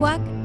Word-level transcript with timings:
Quack 0.00 0.37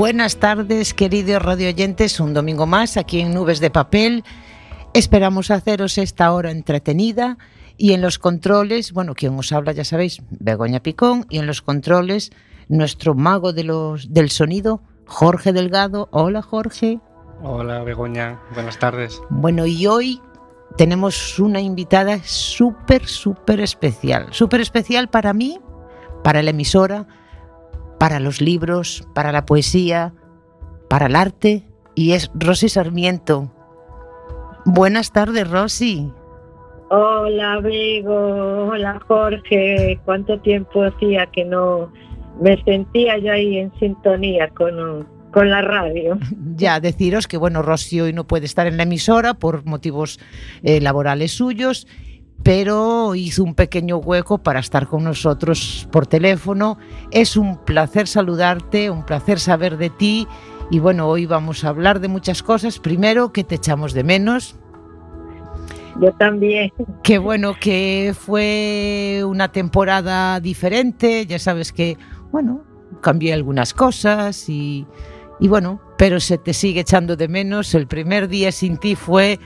Buenas 0.00 0.38
tardes, 0.38 0.94
queridos 0.94 1.42
radioyentes, 1.42 2.20
un 2.20 2.32
domingo 2.32 2.64
más 2.64 2.96
aquí 2.96 3.20
en 3.20 3.34
Nubes 3.34 3.60
de 3.60 3.68
Papel. 3.68 4.24
Esperamos 4.94 5.50
haceros 5.50 5.98
esta 5.98 6.32
hora 6.32 6.52
entretenida 6.52 7.36
y 7.76 7.92
en 7.92 8.00
los 8.00 8.18
controles, 8.18 8.94
bueno, 8.94 9.12
quien 9.14 9.38
os 9.38 9.52
habla 9.52 9.72
ya 9.72 9.84
sabéis, 9.84 10.22
Begoña 10.30 10.82
Picón, 10.82 11.26
y 11.28 11.36
en 11.36 11.46
los 11.46 11.60
controles 11.60 12.30
nuestro 12.70 13.14
mago 13.14 13.52
de 13.52 13.64
los, 13.64 14.10
del 14.10 14.30
sonido, 14.30 14.80
Jorge 15.04 15.52
Delgado. 15.52 16.08
Hola 16.12 16.40
Jorge. 16.40 16.98
Hola 17.42 17.82
Begoña, 17.84 18.40
buenas 18.54 18.78
tardes. 18.78 19.20
Bueno, 19.28 19.66
y 19.66 19.86
hoy 19.86 20.22
tenemos 20.78 21.38
una 21.38 21.60
invitada 21.60 22.20
súper, 22.24 23.06
súper 23.06 23.60
especial. 23.60 24.28
Súper 24.30 24.62
especial 24.62 25.10
para 25.10 25.34
mí, 25.34 25.60
para 26.24 26.42
la 26.42 26.50
emisora, 26.50 27.06
para 28.00 28.18
los 28.18 28.40
libros, 28.40 29.06
para 29.14 29.30
la 29.30 29.44
poesía, 29.44 30.14
para 30.88 31.04
el 31.04 31.14
arte, 31.14 31.64
y 31.94 32.12
es 32.12 32.30
Rosy 32.34 32.70
Sarmiento. 32.70 33.52
Buenas 34.64 35.12
tardes, 35.12 35.48
Rosy. 35.50 36.10
Hola, 36.88 37.60
Bego. 37.60 38.68
Hola, 38.70 38.98
Jorge. 39.06 40.00
¿Cuánto 40.06 40.40
tiempo 40.40 40.82
hacía 40.82 41.26
que 41.26 41.44
no 41.44 41.92
me 42.40 42.56
sentía 42.64 43.18
yo 43.18 43.32
ahí 43.32 43.58
en 43.58 43.70
sintonía 43.78 44.48
con, 44.48 45.06
con 45.30 45.50
la 45.50 45.60
radio? 45.60 46.18
Ya, 46.56 46.80
deciros 46.80 47.26
que, 47.26 47.36
bueno, 47.36 47.60
Rosy 47.60 48.00
hoy 48.00 48.12
no 48.14 48.26
puede 48.26 48.46
estar 48.46 48.66
en 48.66 48.78
la 48.78 48.82
emisora 48.84 49.34
por 49.34 49.66
motivos 49.66 50.18
eh, 50.62 50.80
laborales 50.80 51.32
suyos 51.32 51.86
pero 52.42 53.14
hizo 53.14 53.44
un 53.44 53.54
pequeño 53.54 53.98
hueco 53.98 54.38
para 54.38 54.60
estar 54.60 54.86
con 54.86 55.04
nosotros 55.04 55.88
por 55.92 56.06
teléfono. 56.06 56.78
Es 57.10 57.36
un 57.36 57.58
placer 57.64 58.08
saludarte, 58.08 58.90
un 58.90 59.04
placer 59.04 59.38
saber 59.38 59.76
de 59.76 59.90
ti 59.90 60.26
y 60.70 60.78
bueno, 60.78 61.08
hoy 61.08 61.26
vamos 61.26 61.64
a 61.64 61.68
hablar 61.70 62.00
de 62.00 62.08
muchas 62.08 62.42
cosas. 62.42 62.78
Primero, 62.78 63.32
que 63.32 63.42
te 63.42 63.56
echamos 63.56 63.92
de 63.92 64.04
menos. 64.04 64.56
Yo 66.00 66.12
también. 66.12 66.72
Qué 67.02 67.18
bueno 67.18 67.54
que 67.60 68.14
fue 68.16 69.22
una 69.26 69.50
temporada 69.50 70.38
diferente, 70.38 71.26
ya 71.26 71.40
sabes 71.40 71.72
que, 71.72 71.98
bueno, 72.30 72.62
cambié 73.00 73.34
algunas 73.34 73.74
cosas 73.74 74.48
y, 74.48 74.86
y 75.40 75.48
bueno, 75.48 75.80
pero 75.98 76.20
se 76.20 76.38
te 76.38 76.54
sigue 76.54 76.80
echando 76.80 77.16
de 77.16 77.26
menos. 77.26 77.74
El 77.74 77.88
primer 77.88 78.28
día 78.28 78.52
sin 78.52 78.76
ti 78.76 78.94
fue 78.94 79.40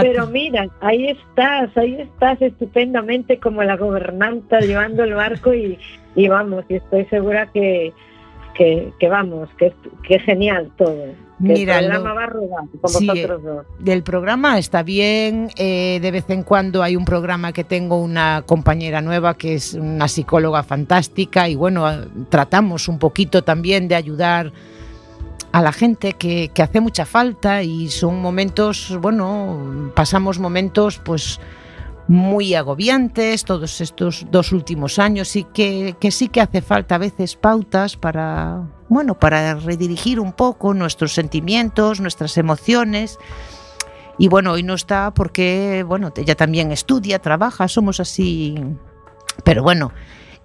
Pero 0.00 0.26
mira, 0.26 0.68
ahí 0.80 1.08
estás, 1.08 1.76
ahí 1.76 1.94
estás 2.00 2.40
estupendamente 2.42 3.38
como 3.38 3.62
la 3.62 3.76
gobernanta 3.76 4.60
llevando 4.60 5.04
el 5.04 5.14
barco 5.14 5.54
y, 5.54 5.78
y 6.14 6.28
vamos, 6.28 6.64
y 6.68 6.74
estoy 6.74 7.04
segura 7.06 7.50
que, 7.52 7.92
que, 8.54 8.92
que 8.98 9.08
vamos, 9.08 9.48
que, 9.58 9.72
que 10.06 10.18
genial 10.20 10.70
todo. 10.76 11.04
Mira, 11.38 11.80
el 11.80 11.90
programa 11.90 12.26
lo- 12.28 12.48
va 12.48 12.64
con 12.80 12.90
Sí, 12.90 13.06
vosotros 13.06 13.42
dos. 13.42 13.66
Del 13.78 14.02
programa 14.02 14.58
está 14.58 14.82
bien, 14.82 15.48
eh, 15.58 15.98
de 16.00 16.10
vez 16.10 16.24
en 16.30 16.42
cuando 16.42 16.82
hay 16.82 16.96
un 16.96 17.04
programa 17.04 17.52
que 17.52 17.62
tengo 17.62 18.00
una 18.00 18.42
compañera 18.46 19.02
nueva 19.02 19.34
que 19.34 19.54
es 19.54 19.74
una 19.74 20.08
psicóloga 20.08 20.62
fantástica 20.62 21.46
y 21.48 21.54
bueno, 21.54 21.84
tratamos 22.30 22.88
un 22.88 22.98
poquito 22.98 23.44
también 23.44 23.86
de 23.86 23.96
ayudar 23.96 24.50
a 25.56 25.62
la 25.62 25.72
gente 25.72 26.12
que, 26.12 26.50
que 26.52 26.62
hace 26.62 26.82
mucha 26.82 27.06
falta 27.06 27.62
y 27.62 27.88
son 27.88 28.20
momentos, 28.20 28.94
bueno, 29.00 29.90
pasamos 29.94 30.38
momentos 30.38 30.98
pues 31.02 31.40
muy 32.08 32.54
agobiantes 32.54 33.42
todos 33.46 33.80
estos 33.80 34.26
dos 34.30 34.52
últimos 34.52 34.98
años 34.98 35.34
y 35.34 35.44
que, 35.44 35.96
que 35.98 36.10
sí 36.10 36.28
que 36.28 36.42
hace 36.42 36.60
falta 36.60 36.96
a 36.96 36.98
veces 36.98 37.36
pautas 37.36 37.96
para, 37.96 38.64
bueno, 38.90 39.18
para 39.18 39.54
redirigir 39.54 40.20
un 40.20 40.34
poco 40.34 40.74
nuestros 40.74 41.14
sentimientos, 41.14 42.02
nuestras 42.02 42.36
emociones. 42.36 43.18
Y 44.18 44.28
bueno, 44.28 44.52
hoy 44.52 44.62
no 44.62 44.74
está 44.74 45.14
porque, 45.14 45.86
bueno, 45.88 46.12
ella 46.18 46.34
también 46.34 46.70
estudia, 46.70 47.18
trabaja, 47.22 47.66
somos 47.66 47.98
así. 47.98 48.62
Pero 49.42 49.62
bueno, 49.62 49.90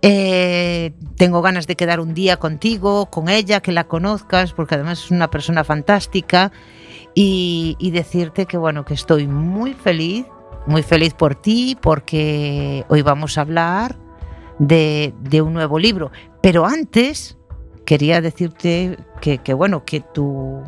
eh, 0.01 0.93
tengo 1.15 1.41
ganas 1.41 1.67
de 1.67 1.75
quedar 1.75 1.99
un 1.99 2.13
día 2.13 2.37
contigo, 2.37 3.07
con 3.07 3.29
ella, 3.29 3.61
que 3.61 3.71
la 3.71 3.83
conozcas, 3.83 4.53
porque 4.53 4.75
además 4.75 5.03
es 5.03 5.11
una 5.11 5.29
persona 5.29 5.63
fantástica. 5.63 6.51
Y, 7.13 7.91
decirte 7.91 8.45
que, 8.45 8.57
bueno, 8.57 8.85
que 8.85 8.93
estoy 8.93 9.27
muy 9.27 9.73
feliz, 9.73 10.25
muy 10.65 10.81
feliz 10.81 11.13
por 11.13 11.35
ti, 11.35 11.77
porque 11.79 12.85
hoy 12.87 13.01
vamos 13.01 13.37
a 13.37 13.41
hablar 13.41 13.97
de, 14.59 15.13
de 15.19 15.41
un 15.41 15.53
nuevo 15.53 15.77
libro. 15.77 16.11
Pero 16.41 16.65
antes 16.65 17.37
quería 17.85 18.21
decirte 18.21 18.97
que, 19.19 19.39
que, 19.39 19.53
bueno, 19.53 19.83
que 19.83 19.99
tu, 19.99 20.63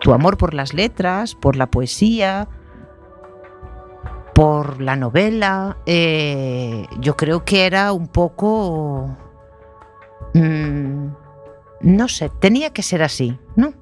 tu 0.00 0.12
amor 0.12 0.38
por 0.38 0.54
las 0.54 0.74
letras, 0.74 1.34
por 1.34 1.56
la 1.56 1.66
poesía, 1.66 2.48
por 4.34 4.80
la 4.80 4.96
novela, 4.96 5.76
eh, 5.86 6.86
yo 7.00 7.16
creo 7.16 7.44
que 7.44 7.66
era 7.66 7.92
un 7.92 8.08
poco... 8.08 9.16
mm, 10.34 11.06
no 11.82 12.08
sé, 12.08 12.30
tenía 12.40 12.70
que 12.70 12.82
ser 12.82 13.02
así, 13.02 13.38
¿no? 13.56 13.74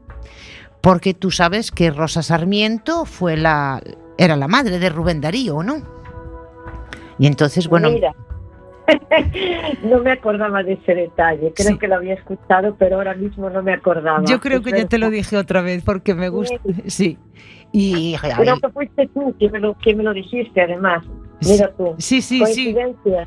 Porque 0.81 1.13
tú 1.15 1.31
sabes 1.31 1.71
que 1.71 1.91
Rosa 1.91 2.23
Sarmiento 2.23 3.05
fue 3.05 3.37
la, 3.37 3.83
era 4.17 4.37
la 4.37 4.49
madre 4.49 4.79
de 4.79 4.89
Rubén 4.89 5.21
Darío, 5.21 5.63
¿no? 5.63 5.77
Y 7.19 7.27
entonces, 7.27 7.69
bueno, 7.69 7.91
Mira, 7.91 8.15
no 9.85 9.99
me 10.01 10.13
acordaba 10.13 10.63
de 10.63 10.73
ese 10.73 10.95
detalle. 10.95 11.53
Creo 11.55 11.73
Sí. 11.73 11.79
que 11.79 11.87
lo 11.87 11.97
había 11.97 12.15
escuchado, 12.15 12.75
pero 12.79 12.97
ahora 12.97 13.15
mismo 13.15 13.51
no 13.51 13.63
me 13.63 13.75
acordaba. 13.75 14.25
yo 14.25 14.41
creo 14.41 14.63
que 14.63 14.71
ya 14.73 14.87
te 14.87 14.97
lo 14.99 15.11
dije 15.11 15.37
otra 15.37 15.61
vez 15.61 15.83
porque 15.85 16.15
me 16.15 16.29
gusta, 16.31 16.57
sí. 16.87 17.19
Y 17.73 18.17
Creo 18.17 18.59
que 18.59 18.69
fuiste 18.71 19.09
tú 19.15 19.35
quien 19.39 19.53
me 19.53 19.61
lo, 19.61 19.75
quien 19.75 19.97
me 19.99 20.03
lo 20.05 20.13
dijiste, 20.13 20.61
además. 20.61 21.05
Mira 21.43 21.73
tú. 21.77 21.95
sí, 21.99 22.21
sí, 22.21 22.43
sí. 22.47 22.77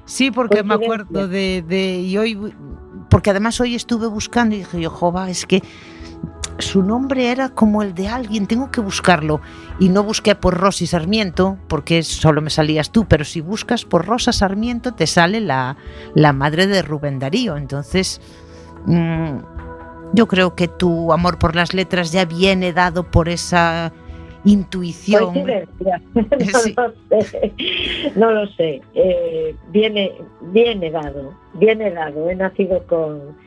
Sí, 0.06 0.32
porque 0.32 0.64
me 0.64 0.76
acuerdo 0.76 1.28
de, 1.28 1.64
de- 1.68 2.00
y 2.02 2.18
hoy 2.18 2.54
porque 3.10 3.30
además 3.30 3.60
hoy 3.62 3.76
estuve 3.76 4.08
buscando 4.08 4.56
y 4.56 4.60
dije 4.60 4.82
yo, 4.82 4.90
jova, 4.90 5.30
es 5.30 5.46
que 5.46 5.62
su 6.60 6.84
nombre 6.84 7.30
era 7.32 7.50
como 7.50 7.82
el 7.82 7.94
de 7.94 8.08
alguien, 8.08 8.48
tengo 8.48 8.70
que 8.72 8.82
buscarlo. 8.82 9.40
Y 9.80 9.90
no 9.90 10.04
busqué 10.04 10.36
por 10.36 10.56
Rosy 10.58 10.88
Sarmiento, 10.88 11.58
porque 11.68 12.04
solo 12.04 12.42
me 12.42 12.50
salías 12.50 12.92
tú, 12.92 13.06
pero 13.08 13.24
si 13.24 13.42
buscas 13.42 13.86
por 13.86 14.06
Rosa 14.06 14.32
Sarmiento 14.32 14.94
te 14.94 15.08
sale 15.08 15.42
la, 15.42 15.78
la 16.16 16.34
madre 16.34 16.68
de 16.68 16.82
Rubén 16.82 17.20
Darío. 17.20 17.56
Entonces, 17.58 18.22
mm, 18.86 19.38
yo 20.14 20.28
creo 20.28 20.56
que 20.56 20.68
tu 20.68 21.12
amor 21.14 21.40
por 21.40 21.56
las 21.56 21.74
letras 21.74 22.12
ya 22.12 22.26
viene 22.26 22.74
dado 22.74 23.10
por 23.10 23.30
esa 23.30 23.92
intuición. 24.46 25.34
Coincidencia. 25.34 26.02
No 26.16 26.88
lo 27.18 27.22
sé. 27.24 27.54
No 28.16 28.32
lo 28.32 28.48
sé. 28.54 28.82
Eh, 28.94 29.56
viene, 29.72 30.12
viene 30.52 30.92
dado. 30.92 31.34
Viene 31.56 31.92
dado. 31.92 32.30
He 32.30 32.36
nacido 32.36 32.84
con. 32.88 33.42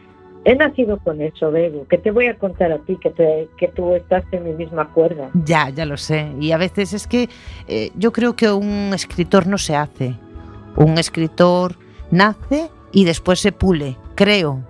He 0.45 0.55
nacido 0.55 0.99
con 0.99 1.21
eso, 1.21 1.51
Bego, 1.51 1.89
que 1.89 1.99
te 1.99 2.13
voy 2.13 2.27
a 2.27 2.39
contar 2.39 2.71
a 2.71 2.79
ti, 2.79 2.97
que, 3.03 3.11
te- 3.11 3.49
que 3.59 3.67
tú 3.67 3.95
estás 3.97 4.23
en 4.31 4.45
mi 4.45 4.53
misma 4.53 4.89
cuerda. 4.93 5.29
Ya, 5.45 5.71
ya 5.71 5.85
lo 5.85 5.97
sé. 5.97 6.29
Y 6.41 6.53
a 6.53 6.57
veces 6.57 6.93
es 6.93 7.09
que 7.09 7.29
eh, 7.67 7.91
yo 7.97 8.13
creo 8.13 8.37
que 8.37 8.53
un 8.53 8.93
escritor 8.95 9.49
no 9.49 9.59
se 9.59 9.75
hace. 9.75 10.15
Un 10.77 10.99
escritor 10.99 11.77
nace 12.13 12.71
y 12.93 13.05
después 13.07 13.41
se 13.41 13.51
pule, 13.51 13.97
creo. 14.15 14.61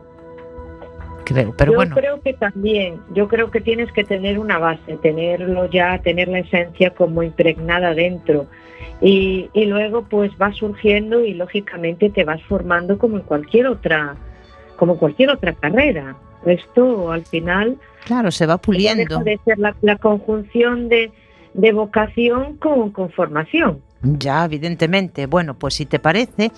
Creo. 1.26 1.54
Pero 1.58 1.72
yo 1.72 1.76
bueno. 1.76 1.94
creo 1.94 2.20
que 2.22 2.32
también, 2.32 3.00
yo 3.12 3.28
creo 3.28 3.50
que 3.50 3.60
tienes 3.60 3.92
que 3.92 4.04
tener 4.04 4.38
una 4.38 4.58
base, 4.58 4.96
tenerlo 5.02 5.68
ya, 5.68 5.98
tener 5.98 6.28
la 6.28 6.38
esencia 6.38 6.90
como 6.90 7.22
impregnada 7.22 7.92
dentro. 7.92 8.46
Y, 9.02 9.50
y 9.52 9.66
luego 9.66 10.04
pues 10.08 10.30
va 10.40 10.52
surgiendo 10.52 11.22
y 11.22 11.34
lógicamente 11.34 12.08
te 12.08 12.24
vas 12.24 12.42
formando 12.44 12.96
como 12.96 13.16
en 13.18 13.22
cualquier 13.24 13.66
otra, 13.66 14.16
como 14.76 14.96
cualquier 14.98 15.30
otra 15.30 15.52
carrera. 15.52 16.16
Esto 16.46 17.10
al 17.12 17.26
final 17.26 17.76
Claro, 18.06 18.30
se 18.30 18.46
va 18.46 18.56
puliendo. 18.58 19.18
deja 19.18 19.24
de 19.24 19.40
ser 19.44 19.58
la, 19.58 19.74
la 19.82 19.96
conjunción 19.96 20.88
de, 20.88 21.10
de 21.54 21.72
vocación 21.72 22.56
con, 22.56 22.92
con 22.92 23.10
formación. 23.10 23.80
Ya, 24.18 24.44
evidentemente. 24.44 25.26
Bueno, 25.26 25.58
pues 25.58 25.74
si 25.74 25.86
te 25.86 25.98
parece, 25.98 26.52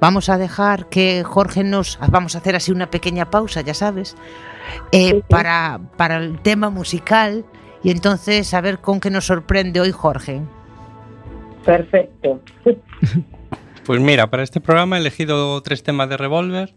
vamos 0.00 0.28
a 0.28 0.38
dejar 0.38 0.88
que 0.88 1.22
Jorge 1.24 1.64
nos... 1.64 1.98
Vamos 2.10 2.34
a 2.34 2.38
hacer 2.38 2.56
así 2.56 2.72
una 2.72 2.90
pequeña 2.90 3.30
pausa, 3.30 3.60
ya 3.62 3.74
sabes, 3.74 4.16
eh, 4.92 5.10
Sí, 5.10 5.16
sí. 5.16 5.24
Para, 5.28 5.80
para 5.96 6.18
el 6.18 6.40
tema 6.40 6.70
musical 6.70 7.44
y 7.82 7.90
entonces 7.90 8.54
a 8.54 8.60
ver 8.60 8.78
con 8.78 9.00
qué 9.00 9.10
nos 9.10 9.26
sorprende 9.26 9.80
hoy 9.80 9.92
Jorge. 9.92 10.42
Perfecto. 11.64 12.40
Pues 13.84 14.00
mira, 14.00 14.30
para 14.30 14.44
este 14.44 14.60
programa 14.60 14.96
he 14.96 15.00
elegido 15.00 15.60
tres 15.62 15.82
temas 15.82 16.08
de 16.08 16.16
Revolver, 16.16 16.72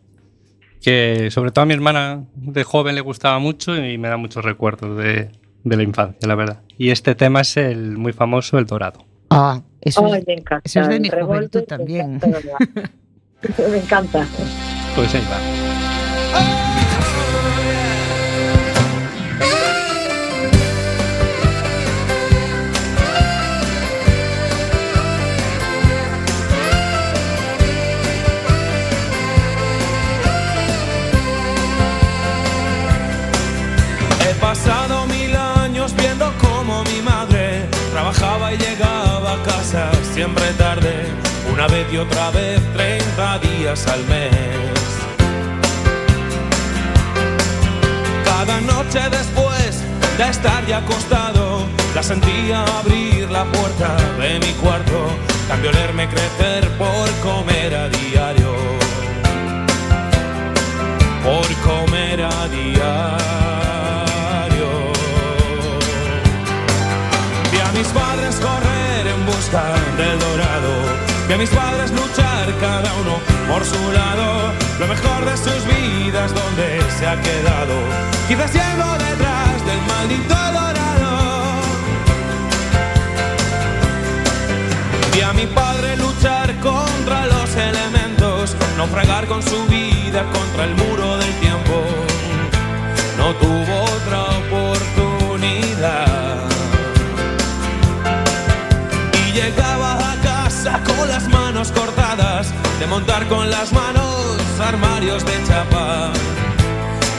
que 0.81 1.29
sobre 1.29 1.51
todo 1.51 1.61
a 1.61 1.65
mi 1.67 1.75
hermana 1.75 2.25
de 2.33 2.63
joven 2.63 2.95
le 2.95 3.01
gustaba 3.01 3.37
mucho 3.37 3.75
y 3.75 3.99
me 3.99 4.07
da 4.07 4.17
muchos 4.17 4.43
recuerdos 4.43 4.97
de, 4.97 5.29
de 5.63 5.77
la 5.77 5.83
infancia, 5.83 6.27
la 6.27 6.33
verdad. 6.33 6.63
Y 6.79 6.89
este 6.89 7.13
tema 7.13 7.41
es 7.41 7.57
el 7.57 7.97
muy 7.97 8.11
famoso 8.11 8.57
El 8.57 8.65
Dorado. 8.65 9.05
Ah, 9.29 9.61
eso 9.85 10.05
Ay, 10.13 10.19
es- 10.21 10.27
me 10.27 10.33
encanta. 10.33 10.61
eso 10.65 10.81
es 10.81 10.87
de 10.89 10.99
mi 10.99 11.09
juventud 11.09 11.63
también. 11.63 12.19
me 13.71 13.77
encanta. 13.77 14.25
Pues 14.95 15.13
ahí 15.15 15.21
va. 15.31 16.64
Siempre 40.25 40.53
tarde, 40.53 41.05
una 41.53 41.67
vez 41.67 41.85
y 41.93 41.97
otra 41.97 42.31
vez, 42.31 42.59
30 42.73 43.39
días 43.39 43.85
al 43.85 44.03
mes. 44.05 44.79
Cada 48.25 48.59
noche 48.61 49.01
después 49.11 49.83
de 50.17 50.27
estar 50.27 50.65
ya 50.65 50.79
acostado, 50.79 51.67
la 51.93 52.01
sentía 52.01 52.63
abrir 52.79 53.29
la 53.29 53.45
puerta 53.45 53.95
de 54.19 54.39
mi 54.39 54.51
cuarto, 54.53 55.09
cambio 55.47 55.69
olerme 55.69 56.09
crecer 56.09 56.67
por 56.79 57.07
comer 57.21 57.75
a 57.75 57.89
diario 57.89 58.55
por 61.23 61.47
comer 61.63 62.21
a 62.21 62.47
diario. 62.47 63.44
Dorado, 70.03 70.71
vi 71.27 71.33
a 71.33 71.37
mis 71.37 71.49
padres 71.49 71.91
luchar 71.91 72.53
cada 72.59 72.93
uno 72.95 73.17
por 73.47 73.63
su 73.63 73.79
lado, 73.93 74.51
lo 74.79 74.87
mejor 74.87 75.23
de 75.23 75.37
sus 75.37 75.65
vidas 75.65 76.33
donde 76.33 76.81
se 76.99 77.07
ha 77.07 77.15
quedado, 77.21 77.75
quizás 78.27 78.51
yendo 78.51 78.91
detrás 78.97 79.65
del 79.65 79.81
maldito 79.87 80.35
dorado. 80.35 81.11
Vi 85.13 85.21
a 85.21 85.31
mi 85.31 85.47
padre 85.47 85.95
luchar 85.95 86.53
contra 86.59 87.27
los 87.27 87.55
elementos, 87.55 88.55
naufragar 88.77 89.27
con 89.27 89.41
su 89.41 89.65
vida 89.67 90.25
contra 90.33 90.65
el 90.65 90.75
muro 90.75 91.17
del 91.17 91.33
tiempo. 91.39 91.85
No 93.17 93.33
tuvo 93.35 93.74
de 102.79 102.87
montar 102.87 103.27
con 103.27 103.49
las 103.49 103.73
manos 103.73 104.37
armarios 104.59 105.25
de 105.25 105.43
chapa. 105.47 106.11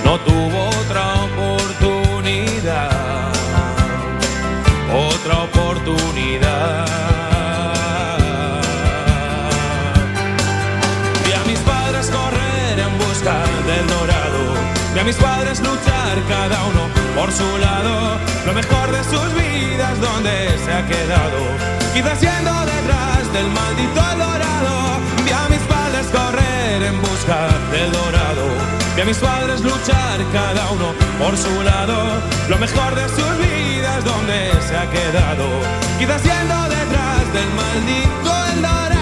No 0.04 0.20
tuvo 0.20 0.68
otra 0.68 1.24
oportunidad 1.24 3.26
otra 4.92 5.44
oportunidad. 5.44 6.86
Vi 11.24 11.32
a 11.32 11.44
mis 11.46 11.58
padres 11.60 12.10
correr 12.10 12.78
en 12.78 12.98
busca 12.98 13.34
del 13.66 13.86
dorado, 13.86 14.54
vi 14.94 15.00
a 15.00 15.04
mis 15.04 15.16
padres 15.16 15.60
luchar 15.60 16.22
cada 16.28 16.62
uno 16.64 16.88
por 17.14 17.32
su 17.32 17.58
lado, 17.58 18.18
lo 18.46 18.52
mejor 18.52 18.92
de 18.92 19.02
sus 19.04 19.32
vidas 19.34 20.00
donde 20.00 20.58
se 20.64 20.72
ha 20.72 20.86
quedado, 20.86 21.38
quizás 21.94 22.20
yendo 22.20 22.52
detrás 22.74 23.32
del 23.32 23.48
maldito 23.50 24.02
dorado, 24.16 25.00
correr 26.08 26.82
en 26.82 27.00
busca 27.00 27.48
del 27.70 27.90
dorado. 27.92 28.46
Vi 28.94 29.02
a 29.02 29.04
mis 29.04 29.18
padres 29.18 29.60
luchar 29.60 30.18
cada 30.32 30.70
uno 30.70 30.92
por 31.18 31.36
su 31.36 31.62
lado, 31.62 31.96
lo 32.48 32.58
mejor 32.58 32.94
de 32.94 33.08
sus 33.08 33.38
vidas 33.38 34.04
donde 34.04 34.50
se 34.66 34.76
ha 34.76 34.88
quedado, 34.90 35.46
quizás 35.98 36.22
yendo 36.22 36.62
detrás 36.68 37.32
del 37.32 37.48
maldito 37.54 38.30
El 38.54 38.62
Dorado. 38.62 38.95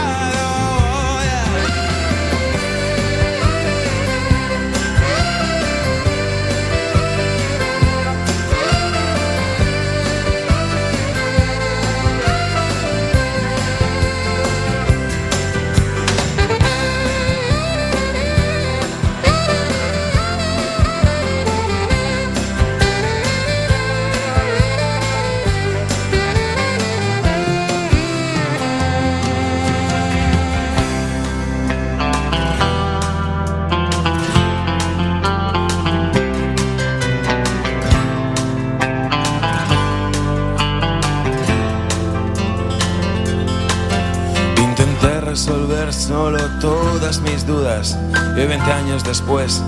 Resolver 45.35 45.93
solo 45.93 46.38
todas 46.61 47.21
mis 47.21 47.45
dudas 47.45 47.99
y 48.37 48.41
hoy 48.41 48.47
20 48.47 48.71
años 48.71 49.03
después 49.03 49.61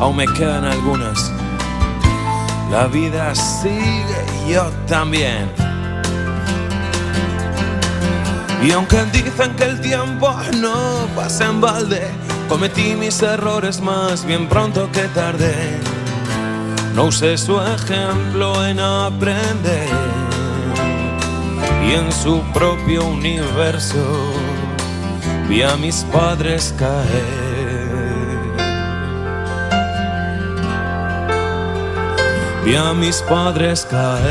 aún 0.00 0.16
me 0.16 0.26
quedan 0.26 0.64
algunas. 0.64 1.30
La 2.72 2.88
vida 2.88 3.32
sigue 3.32 4.26
y 4.44 4.54
yo 4.54 4.68
también. 4.88 5.48
Y 8.64 8.72
aunque 8.72 9.04
dicen 9.12 9.54
que 9.54 9.62
el 9.62 9.80
tiempo 9.80 10.34
no 10.60 11.06
pasa 11.14 11.50
en 11.50 11.60
balde, 11.60 12.02
cometí 12.48 12.96
mis 12.96 13.22
errores 13.22 13.80
más 13.80 14.24
bien 14.24 14.48
pronto 14.48 14.90
que 14.90 15.04
tarde. 15.14 15.54
No 16.96 17.04
usé 17.04 17.38
su 17.38 17.60
ejemplo 17.60 18.66
en 18.66 18.80
aprender 18.80 19.88
y 21.86 21.92
en 21.92 22.10
su 22.10 22.42
propio 22.52 23.04
universo 23.04 24.41
vi 25.52 25.62
a 25.62 25.76
mis 25.76 26.02
padres 26.10 26.72
caer. 26.78 27.42
Vi 32.64 32.74
a 32.74 32.94
mis 32.94 33.20
padres 33.28 33.84
caer. 33.84 34.22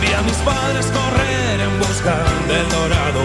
Vi 0.00 0.08
a 0.18 0.22
mis 0.28 0.38
padres 0.50 0.86
correr 0.98 1.60
en 1.66 1.78
busca 1.78 2.16
del 2.50 2.68
dorado. 2.76 3.22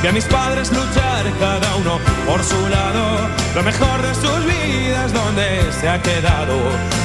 Vi 0.00 0.08
a 0.08 0.12
mis 0.12 0.26
padres 0.26 0.70
luchar 0.70 1.24
cada 1.40 1.74
uno 1.74 1.98
por 2.28 2.44
su 2.44 2.60
lado. 2.68 3.04
Lo 3.56 3.62
mejor 3.64 4.02
de 4.02 4.14
sus 4.14 4.40
vidas 4.46 5.12
donde 5.12 5.46
se 5.80 5.88
ha 5.88 6.00
quedado. 6.00 6.56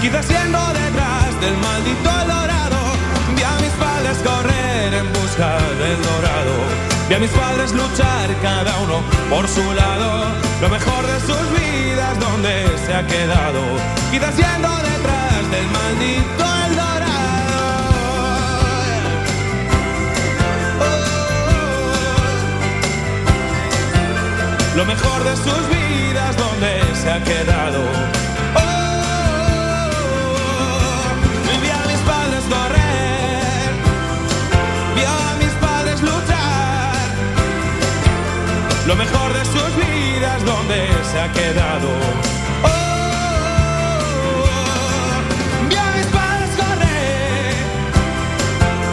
Quizás 0.01 0.27
yendo 0.27 0.61
detrás 0.83 1.41
del 1.41 1.57
maldito 1.57 2.11
dorado. 2.27 2.48
Padres 3.99 4.19
correr 4.19 4.93
en 4.93 5.11
busca 5.11 5.57
del 5.77 6.01
dorado. 6.01 6.55
Vi 7.09 7.15
a 7.15 7.19
mis 7.19 7.31
padres 7.31 7.73
luchar 7.73 8.33
cada 8.41 8.77
uno 8.77 9.01
por 9.29 9.45
su 9.45 9.73
lado. 9.73 10.23
lo 10.61 10.69
mejor 10.69 11.05
de 11.05 11.19
sus 11.19 11.51
vidas, 11.59 12.17
donde 12.17 12.77
se 12.85 12.93
ha 12.93 13.05
quedado, 13.05 13.61
quizás 14.09 14.37
yendo 14.37 14.69
detrás 14.91 15.51
del 15.51 15.67
maldito 15.77 16.45
El 16.65 16.75
Dorado. 16.77 17.11
Oh. 20.79 20.95
Lo 24.77 24.85
mejor 24.85 25.23
de 25.25 25.35
sus 25.35 25.67
vidas, 25.77 26.37
donde 26.37 26.71
se 26.95 27.11
ha 27.11 27.21
quedado. 27.21 27.81
Oh. 28.55 28.59
Vi 31.61 31.69
a 31.69 31.83
mis 31.91 32.01
padres 32.11 32.43
correr, 32.49 32.78
Lo 38.89 38.95
mejor 38.95 39.31
de 39.33 39.45
sus 39.45 39.75
vidas, 39.75 40.43
donde 40.43 40.87
se 41.03 41.19
ha 41.19 41.31
quedado. 41.31 41.89
Oh, 42.63 42.69
vi 45.69 45.75
a 45.75 45.91
mis 45.95 46.07
padres 46.07 46.49
correr, 46.57 47.53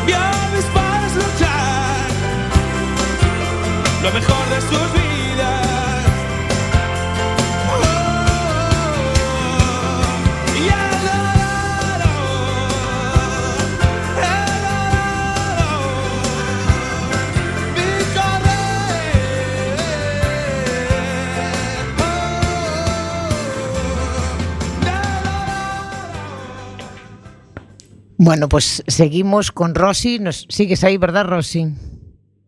vi 0.06 0.12
a 0.12 0.50
mis 0.54 0.66
padres 0.66 1.14
luchar. 1.14 2.10
Lo 4.02 4.10
mejor 4.12 4.44
de 4.50 4.60
sus 4.60 4.85
Bueno, 28.26 28.48
pues 28.48 28.82
seguimos 28.88 29.52
con 29.52 29.76
Rosy. 29.76 30.18
Nos 30.18 30.46
sigues 30.48 30.82
ahí, 30.82 30.96
¿verdad, 30.96 31.26
Rosy? 31.26 31.68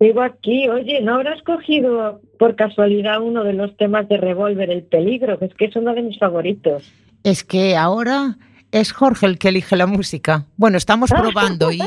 Digo 0.01 0.23
aquí, 0.23 0.69
oye, 0.69 1.01
¿no 1.03 1.15
habrás 1.15 1.41
cogido 1.45 2.21
por 2.37 2.57
casualidad 2.57 3.23
uno 3.23 3.45
de 3.45 3.53
los 3.53 3.77
temas 3.77 4.09
de 4.09 4.17
Revolver, 4.17 4.71
El 4.71 4.83
Peligro? 4.83 5.39
Que 5.39 5.45
es 5.45 5.55
que 5.55 5.67
es 5.67 5.77
uno 5.77 5.95
de 5.95 6.03
mis 6.03 6.19
favoritos. 6.19 6.83
Es 7.23 7.45
que 7.45 7.77
ahora 7.77 8.39
es 8.73 8.91
Jorge 8.91 9.27
el 9.27 9.39
que 9.39 9.51
elige 9.51 9.77
la 9.77 9.87
música. 9.87 10.47
Bueno, 10.57 10.79
estamos 10.79 11.11
probando 11.11 11.71
y 11.71 11.81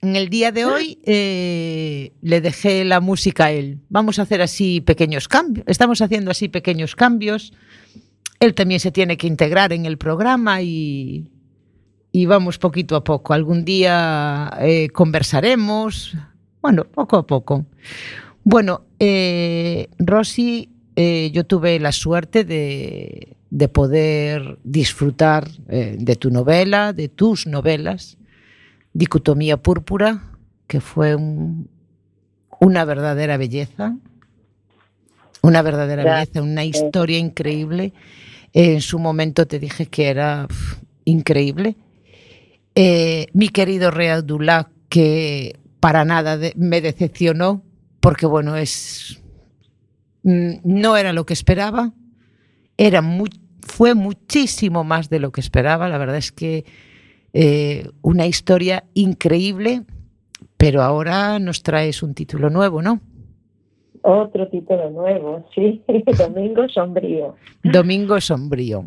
en 0.00 0.14
el 0.14 0.28
día 0.28 0.52
de 0.52 0.66
hoy 0.66 1.00
eh, 1.04 2.12
le 2.22 2.40
dejé 2.40 2.84
la 2.84 3.00
música 3.00 3.46
a 3.46 3.50
él. 3.50 3.80
Vamos 3.88 4.20
a 4.20 4.22
hacer 4.22 4.42
así 4.42 4.80
pequeños 4.80 5.26
cambios. 5.26 5.66
Estamos 5.66 6.00
haciendo 6.02 6.30
así 6.30 6.46
pequeños 6.46 6.94
cambios. 6.94 7.52
Él 8.38 8.54
también 8.54 8.78
se 8.78 8.92
tiene 8.92 9.16
que 9.16 9.26
integrar 9.26 9.72
en 9.72 9.86
el 9.86 9.98
programa 9.98 10.62
y, 10.62 11.32
y 12.12 12.26
vamos 12.26 12.58
poquito 12.58 12.96
a 12.96 13.04
poco. 13.04 13.34
Algún 13.34 13.64
día 13.64 14.50
eh, 14.60 14.88
conversaremos. 14.90 16.16
Bueno, 16.62 16.84
poco 16.84 17.16
a 17.16 17.26
poco. 17.26 17.66
Bueno, 18.44 18.82
eh, 18.98 19.88
Rosy, 19.98 20.70
eh, 20.96 21.30
yo 21.32 21.44
tuve 21.44 21.78
la 21.78 21.92
suerte 21.92 22.44
de, 22.44 23.36
de 23.50 23.68
poder 23.68 24.58
disfrutar 24.64 25.48
eh, 25.68 25.96
de 25.98 26.16
tu 26.16 26.30
novela, 26.30 26.92
de 26.92 27.08
tus 27.08 27.46
novelas, 27.46 28.16
Dicotomía 28.94 29.58
Púrpura, 29.58 30.22
que 30.66 30.80
fue 30.80 31.14
un- 31.14 31.68
una 32.60 32.84
verdadera 32.84 33.36
belleza, 33.36 33.96
una 35.42 35.62
verdadera 35.62 36.02
belleza, 36.18 36.42
una 36.42 36.64
historia 36.64 37.18
increíble. 37.18 37.92
En 38.52 38.80
su 38.80 38.98
momento 38.98 39.46
te 39.46 39.58
dije 39.60 39.86
que 39.86 40.08
era 40.08 40.48
increíble. 41.04 41.76
Eh, 42.80 43.26
mi 43.32 43.48
querido 43.48 43.90
Rey 43.90 44.06
Abdullah, 44.06 44.68
que 44.88 45.58
para 45.80 46.04
nada 46.04 46.36
de- 46.38 46.52
me 46.56 46.80
decepcionó, 46.80 47.64
porque 47.98 48.24
bueno, 48.24 48.54
es 48.54 49.20
mm, 50.22 50.58
no 50.62 50.96
era 50.96 51.12
lo 51.12 51.26
que 51.26 51.32
esperaba, 51.34 51.92
era 52.76 53.02
fue 53.66 53.94
muchísimo 53.96 54.84
más 54.84 55.10
de 55.10 55.18
lo 55.18 55.32
que 55.32 55.40
esperaba. 55.40 55.88
La 55.88 55.98
verdad 55.98 56.18
es 56.18 56.30
que 56.30 56.64
eh, 57.32 57.90
una 58.02 58.26
historia 58.26 58.84
increíble, 58.94 59.82
pero 60.56 60.82
ahora 60.82 61.40
nos 61.40 61.64
traes 61.64 62.04
un 62.04 62.14
título 62.14 62.48
nuevo, 62.48 62.80
¿no? 62.80 63.00
Otro 64.02 64.46
título 64.48 64.88
nuevo, 64.90 65.44
sí, 65.52 65.82
Domingo 66.16 66.68
Sombrío. 66.68 67.34
Domingo 67.64 68.20
Sombrío. 68.20 68.84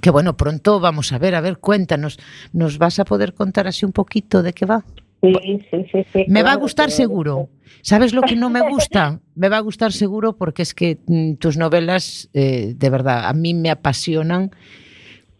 Que 0.00 0.10
bueno, 0.10 0.36
pronto 0.36 0.80
vamos 0.80 1.12
a 1.12 1.18
ver, 1.18 1.34
a 1.34 1.40
ver, 1.40 1.58
cuéntanos, 1.58 2.18
¿nos 2.52 2.78
vas 2.78 2.98
a 2.98 3.04
poder 3.04 3.34
contar 3.34 3.66
así 3.66 3.84
un 3.84 3.92
poquito 3.92 4.42
de 4.42 4.52
qué 4.52 4.66
va? 4.66 4.84
Sí, 5.22 5.34
sí, 5.70 5.86
sí, 5.92 6.06
sí. 6.12 6.24
Me 6.28 6.42
va 6.42 6.52
a 6.52 6.56
gustar 6.56 6.86
pero- 6.86 6.96
seguro. 6.96 7.48
¿Sabes 7.82 8.12
lo 8.12 8.22
que 8.22 8.36
no 8.36 8.48
me 8.48 8.60
gusta? 8.68 9.20
Me 9.34 9.48
va 9.48 9.56
a 9.56 9.60
gustar 9.60 9.92
seguro 9.92 10.36
porque 10.36 10.62
es 10.62 10.72
que 10.74 10.98
mm, 11.06 11.34
tus 11.34 11.56
novelas, 11.56 12.28
eh, 12.32 12.74
de 12.76 12.90
verdad, 12.90 13.26
a 13.26 13.32
mí 13.32 13.54
me 13.54 13.70
apasionan. 13.70 14.50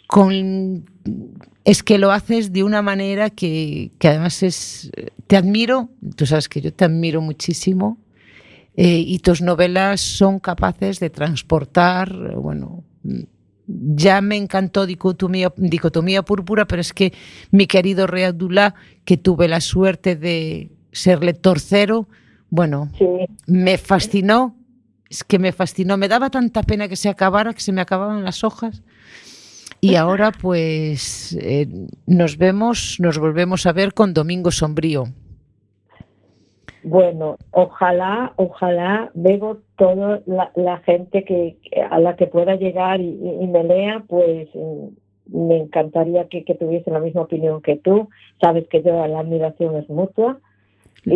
Con, 0.06 0.84
es 1.64 1.82
que 1.82 1.98
lo 1.98 2.10
haces 2.10 2.52
de 2.52 2.64
una 2.64 2.82
manera 2.82 3.30
que, 3.30 3.92
que 3.98 4.08
además 4.08 4.42
es... 4.42 4.90
Te 5.26 5.36
admiro, 5.36 5.88
tú 6.16 6.26
sabes 6.26 6.48
que 6.48 6.60
yo 6.60 6.72
te 6.72 6.84
admiro 6.84 7.20
muchísimo 7.20 7.98
eh, 8.76 8.98
y 9.06 9.18
tus 9.20 9.40
novelas 9.40 10.00
son 10.00 10.40
capaces 10.40 11.00
de 11.00 11.10
transportar, 11.10 12.34
bueno, 12.36 12.82
mm, 13.04 13.20
ya 13.94 14.20
me 14.20 14.36
encantó 14.36 14.86
Dicotomía, 14.86 15.52
Dicotomía 15.56 16.22
Púrpura, 16.22 16.66
pero 16.66 16.80
es 16.80 16.92
que 16.92 17.12
mi 17.50 17.66
querido 17.66 18.06
Rey 18.06 18.24
Abdullah, 18.24 18.74
que 19.04 19.16
tuve 19.16 19.48
la 19.48 19.60
suerte 19.60 20.16
de 20.16 20.70
ser 20.92 21.24
lector 21.24 21.60
cero, 21.60 22.08
bueno, 22.50 22.90
Sí, 22.98 23.06
me 23.46 23.78
fascinó, 23.78 24.56
es 25.08 25.24
que 25.24 25.38
me 25.38 25.52
fascinó, 25.52 25.96
me 25.96 26.08
daba 26.08 26.30
tanta 26.30 26.62
pena 26.62 26.88
que 26.88 26.96
se 26.96 27.08
acabara, 27.08 27.54
que 27.54 27.60
se 27.60 27.72
me 27.72 27.80
acababan 27.80 28.24
las 28.24 28.44
hojas. 28.44 28.82
Y 29.80 29.96
ahora 29.96 30.30
pues 30.30 31.36
eh, 31.40 31.66
nos 32.06 32.36
vemos, 32.38 32.98
nos 33.00 33.18
volvemos 33.18 33.66
a 33.66 33.72
ver 33.72 33.94
con 33.94 34.14
Domingo 34.14 34.52
Sombrío. 34.52 35.12
Bueno, 36.84 37.36
ojalá, 37.52 38.32
ojalá 38.36 39.10
veo 39.14 39.60
toda 39.76 40.20
la, 40.26 40.78
gente 40.78 41.24
que 41.24 41.56
a 41.90 41.98
la 41.98 42.16
que 42.16 42.26
pueda 42.26 42.56
llegar 42.56 43.00
y, 43.00 43.14
me 43.46 43.62
lea, 43.62 44.02
pues 44.08 44.48
mm, 44.54 45.46
me 45.46 45.58
encantaría 45.58 46.26
que, 46.28 46.42
tuviese 46.58 46.90
la 46.90 47.00
misma 47.00 47.22
opinión 47.22 47.62
que 47.62 47.76
tú. 47.76 48.08
Sabes 48.40 48.66
que 48.68 48.82
yo 48.82 49.06
la 49.06 49.20
admiración 49.20 49.76
es 49.76 49.88
mutua. 49.88 50.38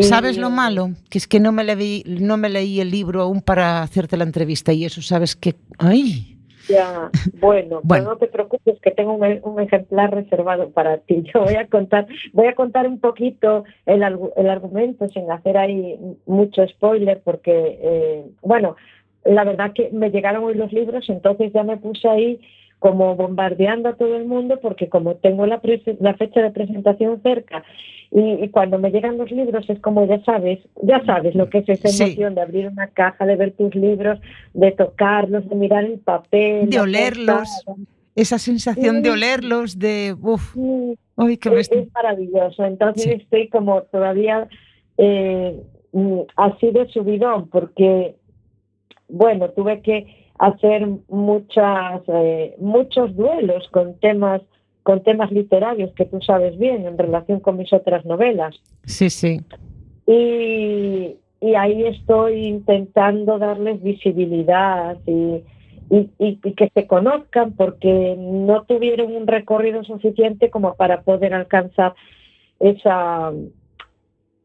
¿Sabes 0.01 0.37
lo 0.37 0.51
malo? 0.51 0.91
Que 1.11 1.19
es 1.19 1.27
que 1.27 1.41
no 1.41 1.53
me, 1.53 1.63
leí, 1.63 2.03
no 2.07 2.37
me 2.37 2.49
leí 2.49 2.81
el 2.81 2.91
libro 2.91 3.23
aún 3.23 3.41
para 3.41 3.83
hacerte 3.83 4.17
la 4.17 4.25
entrevista 4.25 4.73
y 4.73 4.85
eso, 4.85 5.03
¿sabes 5.03 5.37
que 5.37 5.55
¡Ay! 5.79 6.36
Ya, 6.69 7.11
bueno, 7.41 7.81
Bueno. 7.83 7.83
pero 7.89 8.05
no 8.05 8.17
te 8.17 8.27
preocupes 8.29 8.81
que 8.81 8.91
tengo 8.91 9.15
un, 9.15 9.41
un 9.43 9.61
ejemplar 9.61 10.15
reservado 10.15 10.71
para 10.71 10.99
ti. 10.99 11.23
Yo 11.35 11.43
voy 11.43 11.55
a 11.55 11.67
contar, 11.67 12.07
voy 12.33 12.47
a 12.47 12.55
contar 12.55 12.87
un 12.87 12.99
poquito 13.01 13.65
el, 13.87 14.03
el 14.37 14.49
argumento 14.49 15.09
sin 15.09 15.31
hacer 15.31 15.57
ahí 15.57 15.99
mucho 16.27 16.67
spoiler, 16.69 17.21
porque 17.23 17.79
eh, 17.81 18.25
bueno, 18.43 18.77
la 19.25 19.45
verdad 19.45 19.73
que 19.75 19.91
me 19.93 20.11
llegaron 20.11 20.45
hoy 20.45 20.55
los 20.55 20.73
libros, 20.73 21.09
entonces 21.09 21.53
ya 21.53 21.63
me 21.63 21.77
puse 21.77 22.09
ahí 22.09 22.41
como 22.79 23.17
bombardeando 23.17 23.89
a 23.89 23.95
todo 23.97 24.17
el 24.17 24.27
mundo, 24.27 24.59
porque 24.61 24.89
como 24.89 25.17
tengo 25.17 25.47
la, 25.47 25.61
la 26.01 26.15
fecha 26.15 26.43
de 26.43 26.51
presentación 26.51 27.21
cerca 27.23 27.65
y, 28.11 28.21
y 28.45 28.49
cuando 28.51 28.79
me 28.79 28.91
llegan 28.91 29.19
los 29.19 29.31
libros 29.31 29.69
es 29.69 29.81
como 29.81 30.07
ya 30.07 30.23
sabes, 30.25 30.61
ya 30.83 31.03
sabes 31.05 31.35
lo 31.35 31.49
que 31.51 31.59
es 31.59 31.69
esa 31.69 31.89
Sí. 31.89 32.03
emoción 32.03 32.35
de 32.35 32.43
abrir 32.43 32.69
una 32.69 32.89
caja, 32.89 33.27
de 33.27 33.37
ver 33.37 33.53
tus 33.53 33.75
libros, 33.75 34.21
de 34.55 34.73
tocarlos, 34.73 35.49
de 35.49 35.57
mirar 35.57 35.85
el 35.85 35.99
papel, 35.99 36.71
De 36.71 36.81
olerlos. 36.81 37.63
portada. 37.65 37.89
Esa 38.15 38.39
sensación 38.39 39.03
de 39.03 39.11
Sí. 39.11 39.15
olerlos, 39.15 39.79
de... 39.79 40.15
Uf, 40.21 40.55
Sí, 40.55 40.99
¡Ay, 41.19 41.37
qué 41.39 41.59
es, 41.59 41.71
es 41.73 41.93
maravilloso. 41.93 42.65
Entonces 42.65 43.05
Sí. 43.05 43.11
estoy 43.23 43.49
como 43.49 43.83
todavía 43.83 44.49
eh, 44.99 45.61
mm, 45.93 46.21
así 46.37 46.71
de 46.71 46.87
subidón, 46.89 47.49
porque, 47.49 48.17
bueno, 49.09 49.51
tuve 49.51 49.81
que 49.83 50.07
hacer 50.39 50.87
muchas, 51.09 52.03
eh, 52.09 52.55
muchos 52.59 53.15
duelos 53.17 53.69
con 53.71 53.99
temas 54.01 54.43
con 54.83 55.03
temas 55.03 55.33
literarios 55.33 55.91
que 55.95 56.05
tú 56.05 56.21
sabes 56.21 56.57
bien 56.59 56.87
en 56.87 56.97
relación 56.97 57.41
con 57.41 57.57
mis 57.57 57.73
otras 57.73 58.05
novelas. 58.05 58.55
Sí, 58.85 59.11
sí. 59.11 59.41
Y, 60.07 61.17
y 61.41 61.55
ahí 61.57 61.85
estoy 61.87 62.45
intentando 62.47 63.37
darles 63.41 63.83
visibilidad 63.83 64.97
y, 65.05 65.43
y, 65.91 66.11
y- 66.21 66.39
y 66.45 66.53
que 66.53 66.71
se 66.73 66.87
conozcan 66.87 67.55
porque 67.57 68.15
no 68.17 68.63
tuvieron 68.63 69.17
un 69.17 69.27
recorrido 69.27 69.83
suficiente 69.83 70.51
como 70.51 70.75
para 70.75 71.03
poder 71.03 71.35
alcanzar 71.35 71.95
esa, 72.61 73.33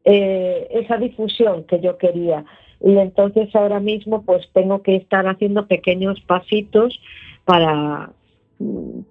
eh, 0.04 0.66
esa 0.72 0.96
difusión 0.96 1.64
que 1.64 1.78
yo 1.80 1.98
quería. 1.98 2.44
Y 2.84 2.98
entonces 2.98 3.54
ahora 3.54 3.80
mismo 3.80 4.22
pues 4.22 4.48
tengo 4.52 4.82
que 4.82 4.96
estar 4.96 5.26
haciendo 5.26 5.66
pequeños 5.66 6.20
pasitos 6.22 6.98
para, 7.44 8.10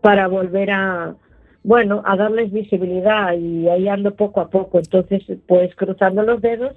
para 0.02 0.28
volver 0.28 0.72
a, 0.72 1.16
bueno, 1.64 2.02
a 2.06 2.16
darles 2.16 2.52
visibilidad 2.52 3.34
y 3.34 3.68
ahí 3.70 3.88
ando 3.88 4.16
poco 4.16 4.42
a 4.42 4.50
poco. 4.50 4.80
Entonces, 4.80 5.24
pues 5.48 5.74
cruzando 5.76 6.24
los 6.24 6.42
dedos 6.42 6.76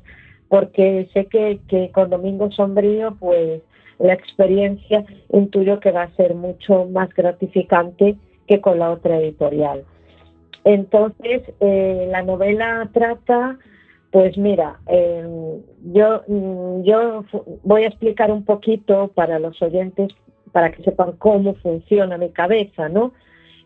porque 0.49 1.09
sé 1.13 1.27
que, 1.27 1.61
que 1.69 1.91
con 1.91 2.11
Domingo 2.11 2.51
Sombrío, 2.53 3.17
pues 3.19 3.63
la 3.99 4.13
experiencia 4.13 5.05
intuyo 5.33 5.81
que 5.81 5.93
va 5.93 6.03
a 6.03 6.17
ser 6.17 6.35
mucho 6.35 6.87
más 6.87 7.09
gratificante 7.15 8.17
que 8.47 8.61
con 8.61 8.79
la 8.79 8.91
otra 8.91 9.19
editorial. 9.19 9.85
Entonces, 10.65 11.43
eh, 11.61 12.09
la 12.11 12.23
novela 12.23 12.89
trata, 12.93 13.59
pues 14.15 14.39
mira, 14.39 14.79
em, 14.87 15.61
yo, 15.93 16.23
mm, 16.29 16.83
yo 16.85 17.25
voy 17.65 17.83
a 17.83 17.89
explicar 17.89 18.31
un 18.31 18.45
poquito 18.45 19.09
para 19.09 19.41
los 19.41 19.61
oyentes, 19.61 20.13
para 20.53 20.71
que 20.71 20.85
sepan 20.85 21.17
cómo 21.19 21.55
funciona 21.55 22.17
mi 22.17 22.31
cabeza, 22.31 22.89
¿no? 22.89 23.13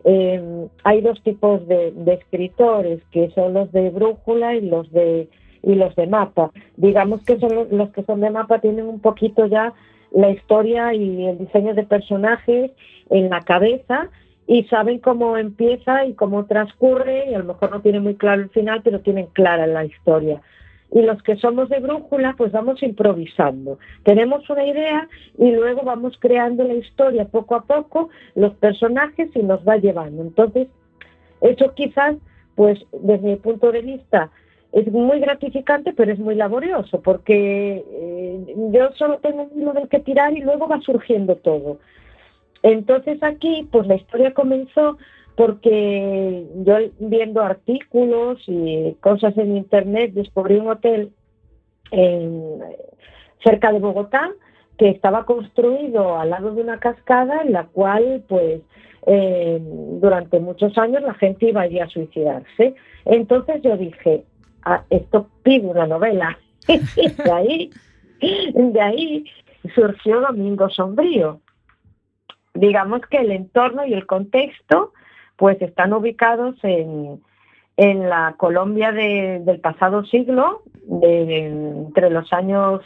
Em, 0.05 0.69
hay 0.85 1.03
dos 1.03 1.23
tipos 1.23 1.69
de, 1.69 1.93
escritores, 2.07 3.03
que 3.11 3.29
son 3.33 3.53
los 3.53 3.71
de 3.73 3.91
brújula 3.91 4.55
y 4.55 4.63
los 4.63 4.91
de 4.91 5.29
y 5.63 5.75
los 5.75 5.95
de 5.97 6.07
mapa. 6.07 6.51
Digamos 6.79 7.23
que 7.27 7.39
son 7.39 7.55
los, 7.55 7.71
los 7.71 7.91
que 7.91 8.03
son 8.05 8.23
de 8.23 8.31
mapa 8.31 8.59
tienen 8.59 8.87
un 8.87 9.01
poquito 9.01 9.45
ya 9.45 9.75
la 10.13 10.31
historia 10.31 10.95
y 10.95 11.27
el 11.27 11.37
diseño 11.37 11.75
de 11.75 11.83
personajes 11.83 12.71
en 13.11 13.29
la 13.29 13.43
cabeza 13.43 14.09
y 14.49 14.65
saben 14.65 14.99
cómo 14.99 15.37
empieza 15.37 16.07
y 16.07 16.15
cómo 16.15 16.47
transcurre 16.47 17.31
y 17.31 17.35
a 17.35 17.39
lo 17.39 17.45
mejor 17.45 17.71
no 17.71 17.83
tienen 17.83 18.03
muy 18.03 18.15
claro 18.15 18.43
el 18.43 18.49
final, 18.49 18.81
pero 18.83 19.01
tienen 19.01 19.27
clara 19.27 19.67
la 19.67 19.85
historia. 19.85 20.41
Y 20.91 21.03
los 21.03 21.23
que 21.23 21.37
somos 21.37 21.69
de 21.69 21.81
brújula, 21.81 22.35
pues 22.37 22.51
vamos 22.51 22.83
improvisando. 22.83 23.79
Tenemos 24.05 24.49
una 24.49 24.65
idea 24.65 25.07
y 25.37 25.51
luego 25.51 25.83
vamos 25.83 26.17
creando 26.19 26.65
la 26.65 26.73
historia 26.73 27.27
poco 27.27 27.57
a 27.57 27.65
poco, 27.65 28.09
los 28.35 28.55
personajes 28.55 29.29
y 29.35 29.43
nos 29.43 29.61
va 29.69 29.77
llevando. 29.77 30.23
Entonces, 30.23 30.69
eso 31.43 31.75
quizás, 31.75 32.17
pues 32.55 32.79
desde 32.93 33.29
mi 33.29 33.37
punto 33.37 33.71
de 33.71 33.83
vista, 33.83 34.31
es 34.73 34.91
muy 34.91 35.21
gratificante, 35.21 35.93
pero 35.93 36.11
es 36.11 36.19
muy 36.19 36.37
laborioso, 36.37 37.03
porque 37.03 37.85
eh, 37.87 38.55
yo 38.73 38.93
solo 38.93 39.19
tengo 39.19 39.43
un 39.43 39.61
hilo 39.61 39.75
del 39.75 39.89
que 39.89 40.01
tirar 40.01 40.33
y 40.33 40.41
luego 40.41 40.69
va 40.69 40.81
surgiendo 40.81 41.37
todo. 41.37 41.79
Entonces 42.63 43.23
aquí, 43.23 43.69
pues 43.71 43.87
la 43.87 43.97
historia 43.97 44.35
comenzó 44.35 44.99
porque 45.37 46.47
yo 46.65 46.77
viendo 46.99 47.43
artículos 47.43 48.43
y 48.49 48.97
cosas 49.01 49.39
en 49.39 49.57
internet 49.57 50.13
descubrí 50.13 50.57
un 50.57 50.69
hotel 50.69 51.13
cerca 53.45 53.73
de 53.73 53.79
Bogotá 53.79 54.31
que 54.77 54.89
estaba 54.89 55.25
construido 55.25 56.19
al 56.19 56.31
lado 56.31 56.55
de 56.55 56.63
una 56.63 56.81
cascada 56.81 57.43
en 57.43 57.53
la 57.53 57.67
cual 57.67 58.25
pues 58.29 58.63
eh, 59.07 59.59
durante 59.61 60.41
muchos 60.41 60.77
años 60.77 61.03
la 61.03 61.15
gente 61.15 61.49
iba 61.51 61.63
allí 61.63 61.79
a 61.79 61.89
suicidarse. 61.89 62.75
Entonces 63.05 63.63
yo 63.63 63.77
dije, 63.77 64.25
ah, 64.65 64.83
esto 64.91 65.29
pide 65.45 65.67
una 65.69 65.87
novela. 65.87 66.37
de 66.67 67.33
ahí, 67.33 67.71
de 68.21 68.81
ahí 68.81 69.25
surgió 69.75 70.21
Domingo 70.21 70.69
Sombrío 70.69 71.41
digamos 72.59 73.01
que 73.03 73.19
el 73.19 73.31
entorno 73.31 73.85
y 73.87 73.95
el 73.95 74.07
contexto 74.07 74.93
pues 75.37 75.61
están 75.63 75.93
ubicados 75.93 76.57
en, 76.63 77.23
en 77.77 78.09
la 78.09 78.35
Colombia 78.37 78.91
del 78.93 79.61
pasado 79.61 80.05
siglo, 80.05 80.63
entre 81.01 82.11
los 82.11 82.33
años 82.33 82.81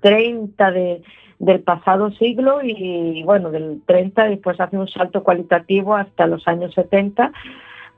30 0.00 0.70
de, 0.70 1.02
del 1.38 1.60
pasado 1.60 2.10
siglo 2.12 2.60
y 2.62 3.22
bueno, 3.24 3.50
del 3.50 3.82
30 3.84 4.24
después 4.24 4.58
hace 4.58 4.78
un 4.78 4.88
salto 4.88 5.22
cualitativo 5.22 5.94
hasta 5.94 6.26
los 6.26 6.48
años 6.48 6.72
70, 6.74 7.30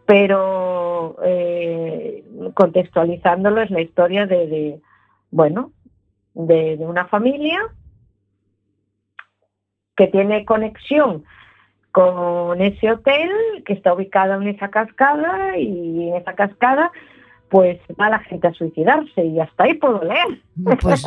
pero 0.07 1.17
eh, 1.23 2.25
contextualizándolo 2.55 3.63
es 3.63 3.71
la 3.71 3.81
historia 3.81 4.27
de, 4.27 4.81
bueno, 5.31 5.71
de, 6.35 6.77
de 6.77 6.85
una 6.85 7.07
familia 7.07 7.61
que 10.01 10.07
tiene 10.07 10.47
conexión 10.47 11.25
con 11.93 12.59
ese 12.63 12.91
hotel 12.91 13.29
que 13.67 13.75
está 13.75 13.93
ubicado 13.93 14.41
en 14.41 14.49
esa 14.49 14.71
cascada 14.71 15.59
y 15.59 16.09
en 16.09 16.17
esa 16.17 16.33
cascada 16.33 16.91
pues 17.51 17.79
va 18.01 18.09
la 18.09 18.21
gente 18.21 18.49
a 18.49 18.55
suicidarse 18.55 19.23
y 19.23 19.39
hasta 19.39 19.65
ahí 19.65 19.75
puedo 19.75 20.03
leer. 20.03 20.41
Pues, 20.81 21.05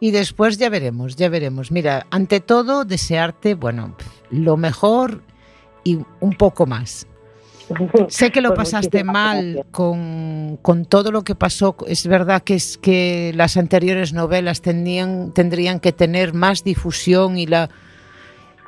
y 0.00 0.10
después 0.10 0.56
ya 0.56 0.70
veremos, 0.70 1.16
ya 1.16 1.28
veremos. 1.28 1.70
Mira, 1.70 2.06
ante 2.10 2.40
todo 2.40 2.86
desearte, 2.86 3.54
bueno, 3.54 3.94
lo 4.30 4.56
mejor 4.56 5.20
y 5.84 5.98
un 6.20 6.32
poco 6.38 6.64
más. 6.64 7.06
Sé 8.08 8.30
que 8.30 8.40
lo 8.40 8.54
pues 8.54 8.70
pasaste 8.70 9.04
mal 9.04 9.64
con, 9.70 10.58
todo 10.88 11.10
lo 11.10 11.22
que 11.22 11.34
pasó. 11.34 11.76
Es 11.86 12.06
verdad 12.06 12.42
que 12.42 12.54
es 12.54 12.78
que 12.78 13.32
las 13.34 13.56
anteriores 13.56 14.12
novelas 14.12 14.60
tendrían, 14.60 15.32
tendrían 15.32 15.80
que 15.80 15.92
tener 15.92 16.34
más 16.34 16.64
difusión 16.64 17.38
y 17.38 17.46
la 17.46 17.70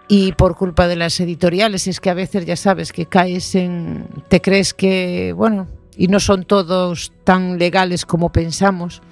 y 0.09 0.33
por 0.33 0.57
culpa 0.57 0.87
de 0.87 0.95
las 0.95 1.19
editoriales 1.19 1.89
es 1.89 1.99
que 1.99 2.11
a 2.11 2.15
veces 2.15 2.47
ya 2.47 2.55
sabes 2.55 2.93
que 2.93 3.07
caes 3.07 3.57
en 3.57 4.07
te 4.29 4.41
crees 4.41 4.73
que 4.73 5.35
bueno 5.37 5.67
y 5.97 6.07
no 6.07 6.21
son 6.21 6.45
todos 6.45 7.13
tan 7.25 7.59
legales 7.59 8.07
como 8.07 8.31
pensamos. 8.31 9.03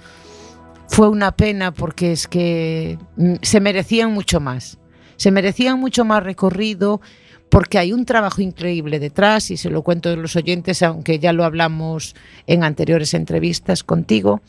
Fue 0.87 1.09
una 1.09 1.35
pena 1.35 1.73
porque 1.73 2.11
es 2.11 2.27
que 2.27 2.97
mm, 3.17 3.35
se 3.41 3.59
merecían 3.59 4.13
mucho 4.13 4.39
más. 4.39 4.77
Se 5.17 5.31
merecían 5.31 5.79
mucho 5.79 6.05
más 6.05 6.23
recorrido 6.23 7.01
porque 7.49 7.77
hay 7.79 7.93
un 7.93 8.05
trabajo 8.05 8.41
increíble 8.41 8.99
detrás 8.99 9.51
y 9.51 9.57
se 9.57 9.69
lo 9.69 9.81
cuento 9.81 10.09
a 10.09 10.15
los 10.15 10.35
oyentes, 10.35 10.83
aunque 10.83 11.19
ya 11.19 11.33
lo 11.33 11.43
hablamos 11.43 12.15
en 12.47 12.63
anteriores 12.63 13.13
entrevistas 13.13 13.83
contigo. 13.83 14.41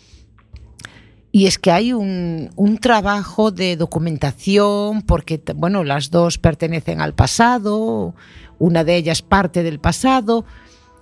Y 1.33 1.47
es 1.47 1.59
que 1.59 1.71
hay 1.71 1.93
un, 1.93 2.79
trabajo 2.81 3.51
de 3.51 3.77
documentación, 3.77 5.03
porque 5.03 5.41
bueno, 5.55 5.85
las 5.85 6.11
dos 6.11 6.39
pertenecen 6.39 7.01
al 7.01 7.15
pasado, 7.15 8.15
una 8.59 8.85
de 8.85 8.97
ellas 8.97 9.21
parte 9.21 9.63
del 9.63 9.79
pasado, 9.79 10.47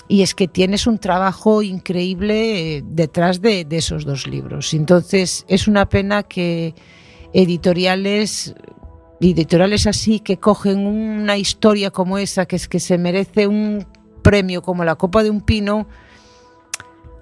y 0.08 0.22
es 0.22 0.34
que 0.34 0.48
tienes 0.48 0.86
un 0.88 0.98
trabajo 0.98 1.62
increíble 1.62 2.78
eh, 2.78 2.84
detrás 2.84 3.40
de, 3.40 3.64
de 3.64 3.76
esos 3.76 4.04
dos 4.04 4.26
libros. 4.26 4.74
Entonces 4.74 5.44
es 5.46 5.68
una 5.68 5.88
pena 5.88 6.24
que 6.24 6.74
editoriales 7.32 8.54
editoriales 9.30 9.86
así 9.86 10.20
que 10.20 10.38
cogen 10.38 10.86
una 10.86 11.36
historia 11.36 11.90
como 11.90 12.18
esa, 12.18 12.46
que 12.46 12.56
es 12.56 12.68
que 12.68 12.80
se 12.80 12.98
merece 12.98 13.46
un 13.46 13.86
premio 14.22 14.62
como 14.62 14.84
la 14.84 14.96
Copa 14.96 15.22
de 15.22 15.30
un 15.30 15.40
Pino, 15.40 15.86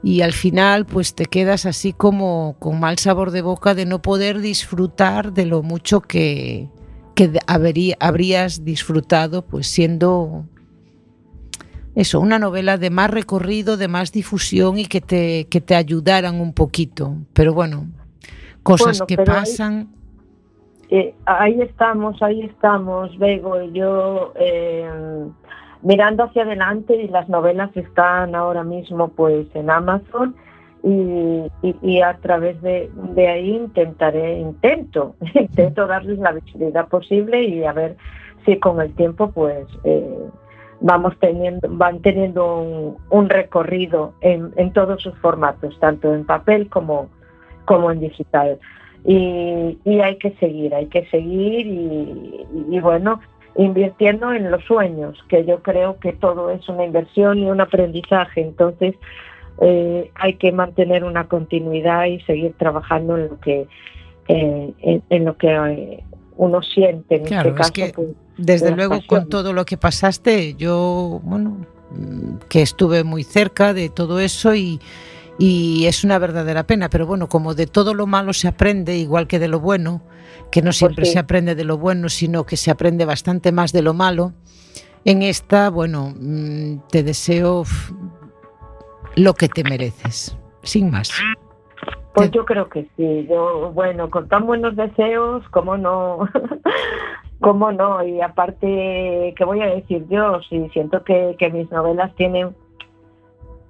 y 0.02 0.22
al 0.22 0.32
final 0.32 0.84
pues 0.84 1.14
te 1.14 1.26
quedas 1.26 1.64
así 1.64 1.92
como 1.92 2.56
con 2.58 2.80
mal 2.80 2.98
sabor 2.98 3.30
de 3.30 3.42
boca 3.42 3.74
de 3.74 3.86
no 3.86 4.02
poder 4.02 4.40
disfrutar 4.40 5.32
de 5.32 5.46
lo 5.46 5.62
mucho 5.62 6.00
que, 6.00 6.68
que 7.14 7.38
habrías 7.46 8.64
disfrutado 8.64 9.42
pues 9.46 9.68
siendo 9.68 10.44
eso, 11.94 12.20
una 12.20 12.38
novela 12.38 12.78
de 12.78 12.90
más 12.90 13.10
recorrido, 13.10 13.76
de 13.76 13.86
más 13.86 14.12
difusión 14.12 14.78
y 14.78 14.86
que 14.86 15.00
te, 15.00 15.46
que 15.50 15.60
te 15.60 15.74
ayudaran 15.74 16.40
un 16.40 16.54
poquito. 16.54 17.16
Pero 17.34 17.52
bueno, 17.52 17.86
cosas 18.62 19.02
que 19.06 19.18
pasan 19.18 19.94
ahí 21.26 21.60
estamos, 21.62 22.22
ahí 22.22 22.42
estamos, 22.42 23.16
Bego 23.18 23.60
y 23.62 23.72
yo 23.72 24.32
eh, 24.36 24.90
mirando 25.82 26.24
hacia 26.24 26.42
adelante 26.42 26.94
y 26.94 27.08
las 27.08 27.28
novelas 27.28 27.74
están 27.76 28.34
ahora 28.34 28.62
mismo 28.62 29.08
pues 29.08 29.46
en 29.54 29.70
Amazon 29.70 30.36
y, 30.84 32.00
a 32.00 32.16
través 32.18 32.60
de, 32.60 32.90
ahí 33.16 33.50
intentaré, 33.54 34.40
intento, 34.40 35.14
intento 35.34 35.86
darles 35.86 36.18
la 36.18 36.32
visibilidad 36.32 36.88
posible 36.88 37.42
y 37.44 37.64
a 37.64 37.72
ver 37.72 37.96
si 38.44 38.58
con 38.58 38.80
el 38.80 38.92
tiempo 38.94 39.30
pues 39.30 39.66
eh, 39.84 40.18
vamos 40.80 41.14
teniendo, 41.20 41.68
van 41.70 42.02
teniendo 42.02 42.96
un, 43.10 43.30
recorrido 43.30 44.14
en, 44.20 44.52
en, 44.56 44.72
todos 44.72 45.00
sus 45.00 45.16
formatos, 45.20 45.78
tanto 45.78 46.12
en 46.12 46.26
papel 46.26 46.68
como, 46.68 47.08
como 47.64 47.92
en 47.92 48.00
digital 48.00 48.58
y, 49.04 50.00
hay 50.00 50.16
que 50.16 50.30
seguir, 50.38 50.74
hay 50.74 50.86
que 50.86 51.06
seguir 51.06 51.66
y, 51.66 52.80
bueno, 52.80 53.20
invirtiendo 53.56 54.32
en 54.32 54.50
los 54.50 54.64
sueños, 54.64 55.18
que 55.28 55.44
yo 55.44 55.62
creo 55.62 55.98
que 55.98 56.12
todo 56.12 56.50
es 56.50 56.68
una 56.68 56.84
inversión 56.84 57.38
y 57.38 57.50
un 57.50 57.60
aprendizaje, 57.60 58.40
entonces 58.40 58.94
eh, 59.60 60.10
hay 60.14 60.34
que 60.34 60.52
mantener 60.52 61.04
una 61.04 61.28
continuidad 61.28 62.06
y 62.06 62.20
seguir 62.20 62.54
trabajando 62.54 63.16
en 63.18 63.28
lo 63.28 63.40
que 63.40 63.66
eh, 64.28 65.02
en, 65.10 65.24
lo 65.24 65.36
que 65.36 65.48
eh, 65.48 66.04
uno 66.36 66.62
siente 66.62 67.16
en 67.16 67.22
este 67.22 67.54
caso. 67.54 67.72
Pues, 67.94 68.08
desde 68.38 68.74
luego 68.74 68.98
con 69.06 69.28
todo 69.28 69.52
lo 69.52 69.64
que 69.64 69.76
pasaste, 69.76 70.54
yo 70.54 71.20
bueno 71.24 71.66
que 72.48 72.62
estuve 72.62 73.04
muy 73.04 73.24
cerca 73.24 73.74
de 73.74 73.90
todo 73.90 74.20
eso 74.20 74.54
y 74.54 74.80
y 75.44 75.86
es 75.86 76.04
una 76.04 76.20
verdadera 76.20 76.62
pena, 76.68 76.88
pero 76.88 77.04
bueno, 77.04 77.28
como 77.28 77.54
de 77.54 77.66
todo 77.66 77.94
lo 77.94 78.06
malo 78.06 78.32
se 78.32 78.46
aprende, 78.46 78.96
igual 78.96 79.26
que 79.26 79.40
de 79.40 79.48
lo 79.48 79.58
bueno, 79.58 80.02
que 80.52 80.62
no 80.62 80.70
siempre 80.72 81.02
Pues 81.02 81.08
sí. 81.08 81.12
se 81.14 81.18
aprende 81.18 81.56
de 81.56 81.64
lo 81.64 81.78
bueno, 81.78 82.08
sino 82.08 82.44
que 82.46 82.56
se 82.56 82.70
aprende 82.70 83.04
bastante 83.04 83.50
más 83.50 83.72
de 83.72 83.82
lo 83.82 83.92
malo, 83.92 84.34
en 85.04 85.22
esta, 85.22 85.68
bueno, 85.70 86.14
mm, 86.16 86.82
te 86.90 87.02
deseo 87.02 87.64
lo 89.16 89.34
que 89.34 89.48
te 89.48 89.64
mereces, 89.64 90.36
sin 90.62 90.90
más. 90.92 91.10
Pues 92.14 92.30
Te- 92.30 92.36
yo 92.36 92.44
creo 92.44 92.68
que 92.68 92.88
sí. 92.96 93.26
Yo, 93.28 93.72
bueno, 93.72 94.10
con 94.10 94.28
tan 94.28 94.46
buenos 94.46 94.76
deseos, 94.76 95.42
¿cómo 95.50 95.76
no? 95.76 96.20
¿Cómo 97.40 97.72
no? 97.72 98.04
Y 98.06 98.20
aparte, 98.20 99.34
¿qué 99.36 99.44
voy 99.44 99.60
a 99.60 99.66
decir 99.66 100.06
yo? 100.08 100.40
Sí, 100.48 100.68
siento 100.72 101.02
que, 101.02 101.34
que 101.36 101.50
mis 101.50 101.68
novelas 101.72 102.14
tienen 102.14 102.54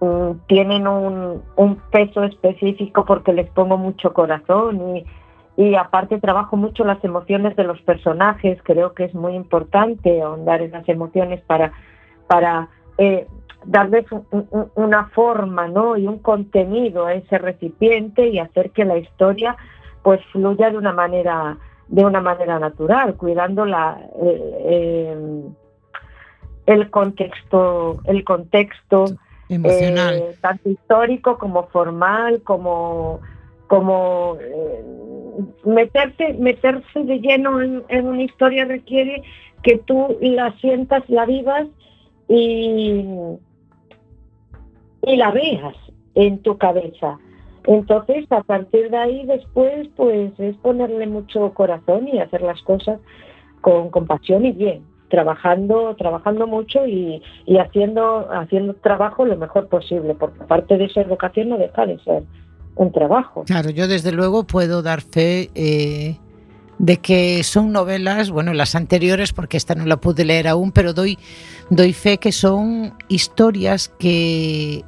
mm, 0.03 0.47
tienen 0.47 0.87
un, 0.87 1.43
un 1.57 1.77
peso 1.91 2.23
específico 2.25 3.05
porque 3.05 3.33
les 3.33 3.49
pongo 3.51 3.79
mucho 3.79 4.12
corazón 4.12 4.97
y, 4.97 5.05
y 5.57 5.75
aparte 5.77 6.19
trabajo 6.19 6.57
mucho 6.57 6.85
las 6.85 7.03
emociones 7.05 7.55
de 7.57 7.65
los 7.65 7.81
personajes. 7.83 8.59
Creo 8.62 8.93
que 8.95 9.05
es 9.05 9.15
muy 9.15 9.35
importante 9.35 10.21
ahondar 10.23 10.62
en 10.62 10.73
las 10.73 10.88
emociones 10.88 11.41
para, 11.43 11.73
para 12.27 12.69
eh, 12.99 13.27
darles 13.65 14.11
un- 14.11 14.27
un- 14.51 14.71
una 14.75 15.07
forma 15.11 15.69
¿no? 15.69 15.97
y 15.97 16.07
un 16.07 16.19
contenido 16.19 17.07
a 17.07 17.15
ese 17.15 17.38
recipiente 17.38 18.27
y 18.29 18.38
hacer 18.38 18.71
que 18.71 18.85
la 18.85 18.99
historia 18.99 19.57
pues 20.03 20.21
fluya 20.33 20.71
de 20.71 20.79
una 20.79 20.93
manera 20.93 21.57
de 21.88 22.05
una 22.05 22.21
manera 22.21 22.59
natural 22.59 23.15
cuidando 23.17 23.65
la 23.67 23.99
eh, 24.21 24.57
eh, 24.65 25.43
el 26.67 26.91
contexto 26.91 27.99
el 28.05 28.25
contexto 28.25 29.05
Emocional. 29.55 30.15
eh, 30.17 30.37
tanto 30.41 30.71
histórico 30.71 31.38
como 31.38 31.67
formal 31.69 32.43
como 32.43 33.21
como 33.69 34.37
eh, 34.41 34.85
meterse 35.65 36.35
meterse 36.35 37.05
de 37.05 37.19
lleno 37.21 37.61
en, 37.61 37.83
en 37.88 38.07
una 38.07 38.23
historia 38.23 38.65
requiere 38.65 39.23
que 39.62 39.79
tú 39.79 40.17
la 40.21 40.53
sientas 40.59 41.03
la 41.09 41.27
vivas 41.27 41.67
y 42.29 43.05
y 45.05 45.17
la 45.17 45.31
veas 45.31 45.77
en 46.15 46.38
tu 46.43 46.59
cabeza 46.59 47.19
entonces 47.67 48.31
a 48.31 48.43
partir 48.43 48.91
de 48.91 48.97
ahí 48.97 49.27
después 49.27 49.88
pues 49.97 50.33
es 50.38 50.57
ponerle 50.57 51.07
mucho 51.07 51.53
corazón 51.55 52.09
y 52.09 52.19
hacer 52.19 52.43
las 52.43 52.61
cosas 52.62 53.01
con 53.61 53.91
compasión 53.91 54.45
y 54.45 54.53
bien 54.53 54.91
trabajando 55.12 55.94
trabajando 55.96 56.46
mucho 56.46 56.87
y, 56.87 57.22
y 57.44 57.59
haciendo 57.59 58.33
haciendo 58.33 58.72
trabajo 58.75 59.27
lo 59.27 59.37
mejor 59.37 59.68
posible 59.68 60.14
porque 60.14 60.42
aparte 60.42 60.79
de 60.79 60.88
ser 60.88 61.07
vocación 61.07 61.51
no 61.51 61.59
deja 61.59 61.85
de 61.85 61.98
ser 61.98 62.22
un 62.75 62.90
trabajo. 62.90 63.44
Claro, 63.44 63.68
yo 63.68 63.87
desde 63.87 64.11
luego 64.12 64.44
puedo 64.44 64.83
dar 64.83 65.03
fe 65.03 65.51
eh, 65.55 66.16
de 66.79 66.96
que 66.96 67.44
son 67.44 67.70
novelas, 67.72 68.31
bueno, 68.31 68.55
las 68.55 68.75
anteriores, 68.75 69.35
porque 69.35 69.59
esta 69.59 69.75
no 69.75 69.85
la 69.85 69.98
pude 69.98 70.25
leer 70.25 70.48
aún, 70.48 70.72
pero 70.72 70.94
doy, 70.94 71.18
doy 71.68 71.92
fe 71.92 72.16
que 72.16 72.33
son 72.33 72.94
historias 73.09 73.90
que, 73.98 74.83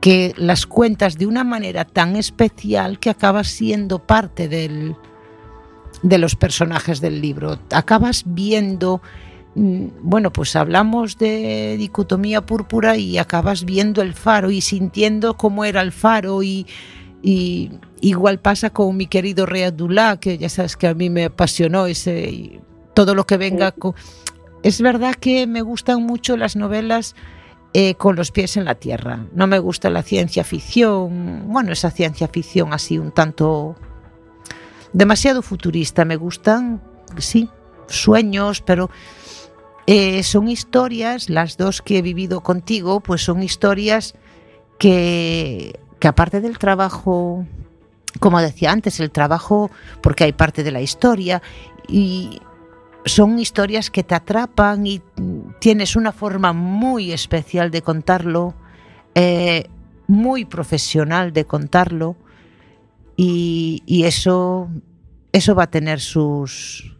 que 0.00 0.32
las 0.38 0.64
cuentas 0.64 1.18
de 1.18 1.26
una 1.26 1.44
manera 1.44 1.84
tan 1.84 2.16
especial 2.16 2.98
que 2.98 3.10
acabas 3.10 3.48
siendo 3.48 3.98
parte 3.98 4.48
del, 4.48 4.96
de 6.04 6.18
los 6.18 6.36
personajes 6.36 7.00
del 7.00 7.20
libro. 7.20 7.58
Acabas 7.72 8.22
viendo, 8.26 9.00
mm, 9.54 9.86
bueno, 10.02 10.30
pues 10.32 10.54
hablamos 10.54 11.16
de 11.18 11.76
dicotomía 11.78 12.44
púrpura 12.44 12.96
y 12.96 13.16
acabas 13.18 13.64
viendo 13.64 14.02
el 14.02 14.12
faro 14.12 14.50
y 14.50 14.60
sintiendo 14.60 15.36
cómo 15.36 15.64
era 15.64 15.80
el 15.80 15.92
faro 15.92 16.42
y, 16.42 16.66
y 17.22 17.70
igual 18.02 18.38
pasa 18.38 18.68
con 18.68 18.96
mi 18.98 19.06
querido 19.06 19.46
Rey 19.46 19.62
Abdullah, 19.62 20.18
que 20.18 20.36
ya 20.36 20.50
sabes 20.50 20.76
que 20.76 20.86
a 20.88 20.94
mí 20.94 21.08
me 21.08 21.24
apasionó 21.24 21.86
ese 21.86 22.60
todo 22.92 23.14
lo 23.14 23.24
que 23.26 23.38
venga. 23.38 23.72
Con- 23.72 23.94
Es 24.62 24.80
verdad 24.82 25.14
que 25.14 25.46
me 25.46 25.62
gustan 25.62 26.02
mucho 26.02 26.36
las 26.36 26.54
novelas 26.54 27.14
eh, 27.72 27.94
con 27.96 28.14
los 28.14 28.30
pies 28.30 28.56
en 28.58 28.66
la 28.66 28.74
tierra. 28.74 29.26
No 29.34 29.46
me 29.46 29.58
gusta 29.58 29.88
la 29.90 30.02
ciencia 30.02 30.44
ficción, 30.44 31.44
bueno, 31.48 31.72
esa 31.72 31.90
ciencia 31.90 32.28
ficción 32.28 32.72
así 32.74 32.98
un 32.98 33.10
tanto 33.10 33.74
demasiado 34.94 35.42
futurista. 35.42 36.06
Me 36.06 36.16
gustan, 36.16 36.80
sí, 37.18 37.50
sueños, 37.86 38.62
pero 38.62 38.88
eh, 39.86 40.22
son 40.22 40.48
historias, 40.48 41.28
las 41.28 41.58
dos 41.58 41.82
que 41.82 41.98
he 41.98 42.02
vivido 42.02 42.40
contigo, 42.40 43.00
pues 43.00 43.22
son 43.22 43.42
historias 43.42 44.14
que, 44.78 45.78
que 45.98 46.08
aparte 46.08 46.40
del 46.40 46.58
trabajo, 46.58 47.44
como 48.20 48.40
decía 48.40 48.72
antes, 48.72 48.98
el 49.00 49.10
trabajo, 49.10 49.70
porque 50.00 50.24
hay 50.24 50.32
parte 50.32 50.62
de 50.62 50.72
la 50.72 50.80
historia, 50.80 51.42
y 51.86 52.40
son 53.04 53.38
historias 53.38 53.90
que 53.90 54.02
te 54.02 54.14
atrapan 54.14 54.86
y 54.86 55.02
tienes 55.60 55.96
una 55.96 56.12
forma 56.12 56.52
muy 56.52 57.12
especial 57.12 57.70
de 57.70 57.82
contarlo, 57.82 58.54
eh, 59.14 59.68
muy 60.06 60.44
profesional 60.44 61.32
de 61.32 61.44
contarlo, 61.44 62.16
y, 63.16 63.82
y 63.86 64.04
eso, 64.04 64.68
eso 65.32 65.54
va 65.54 65.64
a 65.64 65.70
tener 65.70 66.00
sus, 66.00 66.96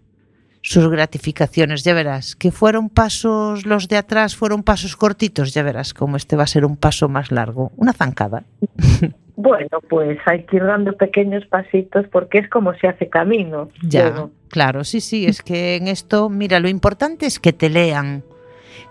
sus 0.63 0.89
gratificaciones, 0.89 1.83
ya 1.85 1.95
verás. 1.95 2.37
Que 2.37 2.51
fueron 2.53 2.89
pasos, 2.89 3.67
los 3.67 3.89
de 3.89 3.97
atrás 3.97 4.37
fueron 4.37 4.63
pasos 4.63 4.97
cortitos, 4.97 5.53
ya 5.55 5.63
verás 5.63 5.93
como 5.95 6.17
este 6.17 6.37
va 6.37 6.45
a 6.45 6.47
ser 6.49 6.65
un 6.65 6.77
paso 6.77 7.09
más 7.09 7.31
largo, 7.33 7.73
una 7.77 7.93
zancada. 7.93 8.45
bueno 9.37 9.81
pues 9.89 10.17
hay 10.27 10.45
que 10.45 10.59
ir 10.59 10.65
dando 10.65 10.97
pequeños 10.97 11.45
pasitos 11.47 12.07
porque 12.13 12.39
es 12.39 12.49
como 12.49 12.73
se 12.75 12.87
hace 12.87 13.09
camino 13.09 13.69
Ya, 13.83 14.09
luego. 14.11 14.31
claro, 14.49 14.85
sí, 14.85 15.01
sí, 15.01 15.27
es 15.27 15.43
que 15.43 15.75
en 15.75 15.89
esto, 15.89 16.29
mira, 16.31 16.61
lo 16.61 16.69
importante 16.69 17.27
es 17.27 17.41
que 17.41 17.53
te 17.53 17.69
lean, 17.69 18.23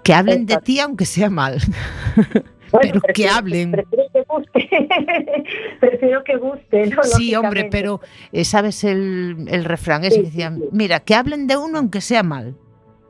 que 0.03 0.13
hablen 0.13 0.45
de 0.45 0.57
ti 0.57 0.81
aunque 0.81 1.05
sea 1.05 1.29
mal. 1.29 1.59
Bueno, 2.73 2.99
Pero 3.01 3.13
que 3.13 3.29
hablen. 3.29 3.71
Prefiero 3.71 4.09
que 4.11 4.23
guste. 4.27 4.59
prefiero 5.79 6.23
que 6.23 6.35
guste, 6.37 6.87
¿no? 6.87 7.03
Sí, 7.03 7.35
hombre, 7.35 7.67
pero 7.71 8.01
eh, 8.31 8.43
sabes 8.43 8.83
el, 8.83 9.45
el 9.47 9.63
refrán 9.63 10.03
Sí, 10.03 10.09
que 10.09 10.23
decía, 10.23 10.51
sí, 10.51 10.59
sí. 10.61 10.67
mira, 10.71 10.99
que 10.99 11.15
hablen 11.15 11.47
de 11.47 11.55
uno 11.55 11.77
aunque 11.77 12.01
sea 12.01 12.23
mal. 12.23 12.55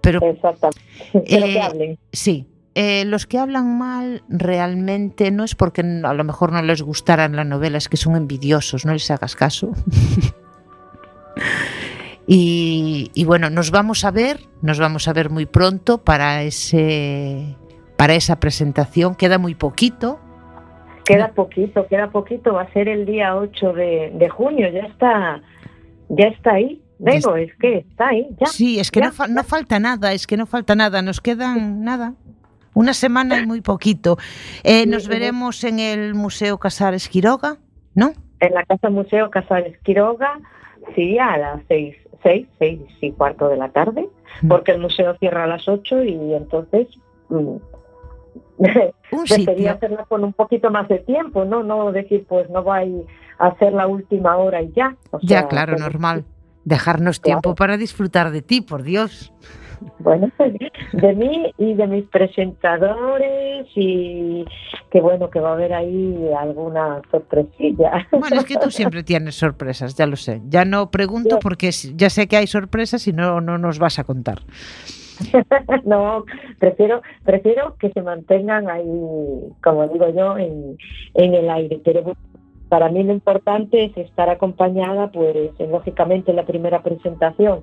Pero 0.01 0.19
Exactamente. 0.21 0.81
Pero 1.13 1.45
Eh, 1.45 1.53
que 1.53 1.61
hablen. 1.61 1.99
sí, 2.11 2.45
eh, 2.75 3.05
los 3.05 3.25
que 3.25 3.37
hablan 3.39 3.77
mal 3.77 4.23
realmente 4.27 5.31
no 5.31 5.45
es 5.45 5.55
porque 5.55 5.81
a 5.81 6.13
lo 6.13 6.23
mejor 6.25 6.51
no 6.51 6.61
les 6.61 6.81
gustaran 6.81 7.35
la 7.35 7.45
novela, 7.45 7.77
es 7.77 7.87
que 7.87 7.95
son 7.97 8.15
envidiosos, 8.17 8.85
no 8.85 8.91
les 8.93 9.09
hagas 9.11 9.35
caso. 9.37 9.71
y, 12.27 13.11
y 13.13 13.25
bueno, 13.25 13.49
nos 13.49 13.71
vamos 13.71 14.05
a 14.05 14.11
ver, 14.11 14.39
nos 14.61 14.79
vamos 14.79 15.07
a 15.07 15.13
ver 15.13 15.29
muy 15.29 15.45
pronto 15.45 16.03
para 16.03 16.43
ese 16.43 17.55
para 17.97 18.15
esa 18.15 18.39
presentación, 18.39 19.15
queda 19.15 19.37
muy 19.37 19.55
poquito. 19.55 20.19
Queda 21.05 21.29
poquito, 21.33 21.85
queda 21.87 22.09
poquito. 22.09 22.53
Va 22.53 22.61
a 22.63 22.71
ser 22.73 22.87
el 22.87 23.05
día 23.05 23.35
8 23.35 23.73
de, 23.73 24.11
de 24.15 24.29
junio. 24.29 24.69
Ya 24.71 24.81
está, 24.87 25.41
ya 26.09 26.27
está 26.27 26.53
ahí. 26.53 26.81
Digo, 26.99 27.35
es 27.35 27.53
que 27.59 27.79
está 27.79 28.09
ahí. 28.09 28.27
Ya. 28.39 28.47
Sí, 28.47 28.79
es 28.79 28.89
que 28.89 29.01
ya, 29.01 29.07
no, 29.07 29.11
fa- 29.11 29.27
no 29.27 29.43
falta 29.43 29.79
nada, 29.79 30.13
es 30.13 30.25
que 30.25 30.37
no 30.37 30.45
falta 30.45 30.75
nada, 30.75 31.01
nos 31.01 31.19
quedan 31.19 31.83
nada. 31.83 32.13
Una 32.73 32.93
semana 32.93 33.39
y 33.39 33.45
muy 33.45 33.59
poquito. 33.61 34.17
Eh, 34.63 34.85
nos 34.85 35.07
veremos 35.07 35.63
en 35.65 35.79
el 35.79 36.15
Museo 36.15 36.57
Casares 36.59 37.09
Quiroga, 37.09 37.57
¿no? 37.93 38.13
En 38.39 38.53
la 38.53 38.63
Casa 38.63 38.89
Museo 38.89 39.29
Casares 39.29 39.77
Quiroga, 39.83 40.39
sí, 40.95 41.19
a 41.19 41.37
las 41.37 41.61
seis, 41.67 41.95
seis, 42.23 42.47
seis 42.57 42.79
y 43.01 43.11
cuarto 43.11 43.49
de 43.49 43.57
la 43.57 43.69
tarde, 43.69 44.07
Mm. 44.41 44.47
porque 44.47 44.71
el 44.71 44.79
museo 44.79 45.15
cierra 45.19 45.43
a 45.43 45.47
las 45.47 45.67
8 45.67 46.03
y 46.03 46.33
entonces 46.33 46.87
sitio. 49.25 49.71
hacerla 49.71 50.05
con 50.05 50.23
un 50.23 50.33
poquito 50.33 50.69
más 50.71 50.87
de 50.87 50.99
tiempo, 50.99 51.45
¿no? 51.45 51.63
No 51.63 51.91
decir, 51.91 52.25
pues 52.27 52.49
no 52.49 52.63
va 52.63 52.79
a 53.39 53.47
hacer 53.47 53.73
la 53.73 53.87
última 53.87 54.37
hora 54.37 54.61
y 54.61 54.71
ya. 54.73 54.95
O 55.11 55.19
Ya, 55.21 55.39
sea, 55.39 55.47
claro, 55.47 55.77
normal. 55.77 56.25
Dejarnos 56.65 57.19
Claro. 57.19 57.41
tiempo 57.41 57.55
para 57.55 57.77
disfrutar 57.77 58.31
de 58.31 58.41
ti, 58.41 58.61
por 58.61 58.83
Dios. 58.83 59.33
Bueno, 59.99 60.31
de 60.93 61.13
mí 61.13 61.51
y 61.57 61.73
de 61.73 61.87
mis 61.87 62.05
presentadores 62.05 63.67
y 63.75 64.45
que 64.91 65.01
bueno, 65.01 65.29
que 65.29 65.41
va 65.41 65.49
a 65.49 65.53
haber 65.53 65.73
ahí 65.73 66.29
alguna 66.39 67.01
sorpresilla. 67.11 68.07
Bueno, 68.11 68.37
es 68.37 68.45
que 68.45 68.55
tú 68.55 68.71
siempre 68.71 69.03
tienes 69.03 69.35
sorpresas, 69.35 69.95
ya 69.95 70.05
lo 70.07 70.15
sé. 70.15 70.41
Ya 70.47 70.63
no 70.63 70.89
pregunto 70.89 71.39
porque 71.39 71.71
ya 71.95 72.09
sé 72.09 72.27
que 72.27 72.37
hay 72.37 72.47
sorpresas 72.47 73.07
y 73.07 73.13
no, 73.13 73.41
no 73.41 73.57
nos 73.57 73.77
vas 73.79 73.99
a 73.99 74.03
contar. 74.05 74.39
no, 75.85 76.25
prefiero, 76.59 77.01
prefiero 77.23 77.75
que 77.77 77.91
se 77.91 78.01
mantengan 78.01 78.69
ahí, 78.69 78.89
como 79.63 79.87
digo 79.87 80.09
yo, 80.09 80.37
en, 80.37 80.77
en 81.13 81.33
el 81.33 81.49
aire. 81.49 81.79
Pero 81.83 82.13
para 82.69 82.89
mí 82.89 83.03
lo 83.03 83.13
importante 83.13 83.85
es 83.85 83.97
estar 83.97 84.29
acompañada, 84.29 85.11
pues 85.11 85.51
eh, 85.59 85.67
lógicamente 85.69 86.31
en 86.31 86.37
la 86.37 86.45
primera 86.45 86.81
presentación, 86.81 87.61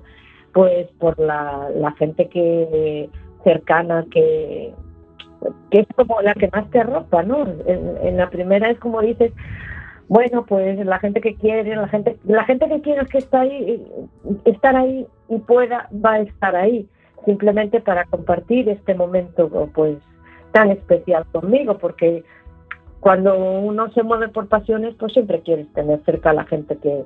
pues 0.52 0.88
por 0.98 1.18
la, 1.18 1.68
la 1.74 1.92
gente 1.92 2.28
que 2.28 3.08
cercana 3.42 4.04
que 4.10 4.74
que 5.70 5.80
es 5.80 5.86
como 5.96 6.20
la 6.20 6.34
que 6.34 6.48
más 6.52 6.70
te 6.70 6.80
arropa, 6.80 7.22
¿no? 7.22 7.46
En, 7.66 8.16
la 8.16 8.28
primera 8.30 8.70
es 8.70 8.78
como 8.78 9.00
dices, 9.00 9.32
bueno, 10.08 10.44
pues 10.44 10.84
la 10.84 10.98
gente 10.98 11.20
que 11.20 11.34
quiere, 11.34 11.74
la 11.76 11.88
gente, 11.88 12.18
la 12.24 12.44
gente 12.44 12.68
que 12.68 12.80
quiere 12.80 13.06
que 13.06 13.18
está 13.18 13.40
ahí, 13.40 13.82
estar 14.44 14.76
ahí 14.76 15.06
y 15.28 15.38
pueda, 15.38 15.88
va 16.04 16.14
a 16.14 16.20
estar 16.20 16.56
ahí, 16.56 16.88
simplemente 17.24 17.80
para 17.80 18.04
compartir 18.06 18.68
este 18.68 18.94
momento, 18.94 19.48
pues, 19.74 19.98
tan 20.52 20.70
especial 20.70 21.26
conmigo, 21.32 21.78
porque 21.78 22.24
cuando 23.00 23.36
uno 23.38 23.90
se 23.92 24.02
mueve 24.02 24.28
por 24.28 24.48
pasiones, 24.48 24.94
pues 24.98 25.12
siempre 25.12 25.40
quieres 25.40 25.72
tener 25.72 26.02
cerca 26.04 26.30
a 26.30 26.34
la 26.34 26.44
gente 26.44 26.76
que, 26.76 27.04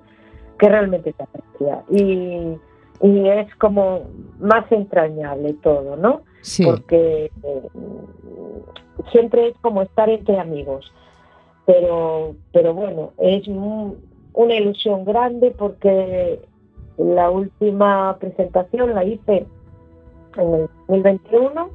que 0.59 0.68
realmente 0.68 1.12
te 1.12 1.22
aprecia. 1.22 1.83
Y, 1.90 2.59
y 3.00 3.29
es 3.29 3.55
como 3.57 4.03
más 4.40 4.70
entrañable 4.72 5.55
todo, 5.62 5.96
¿no? 5.96 6.22
Sí. 6.40 6.64
Porque 6.64 7.31
eh, 7.42 7.68
siempre 9.12 9.48
es 9.48 9.57
como 9.61 9.83
estar 9.83 10.09
entre 10.09 10.38
amigos. 10.38 10.92
Pero, 11.66 12.35
pero 12.53 12.74
bueno, 12.74 13.12
es 13.18 13.46
una 13.48 14.55
ilusión 14.55 15.05
grande 15.05 15.50
porque 15.57 16.40
la 16.98 17.31
última 17.31 18.16
presentación 18.18 18.94
la 18.94 19.05
hice 19.05 19.46
en 20.37 20.55
el 20.55 20.68
2021 20.88 21.70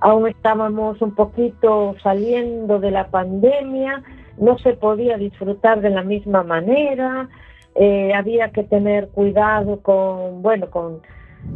aún 0.00 0.28
estábamos 0.28 1.00
un 1.02 1.14
poquito 1.14 1.94
saliendo 2.02 2.80
de 2.80 2.90
la 2.90 3.08
pandemia, 3.08 4.02
no 4.38 4.58
se 4.58 4.72
podía 4.74 5.16
disfrutar 5.18 5.80
de 5.80 5.90
la 5.90 6.02
misma 6.02 6.42
manera, 6.42 7.28
eh, 7.74 8.12
había 8.14 8.50
que 8.50 8.64
tener 8.64 9.08
cuidado 9.08 9.80
con, 9.80 10.42
bueno, 10.42 10.70
con 10.70 11.02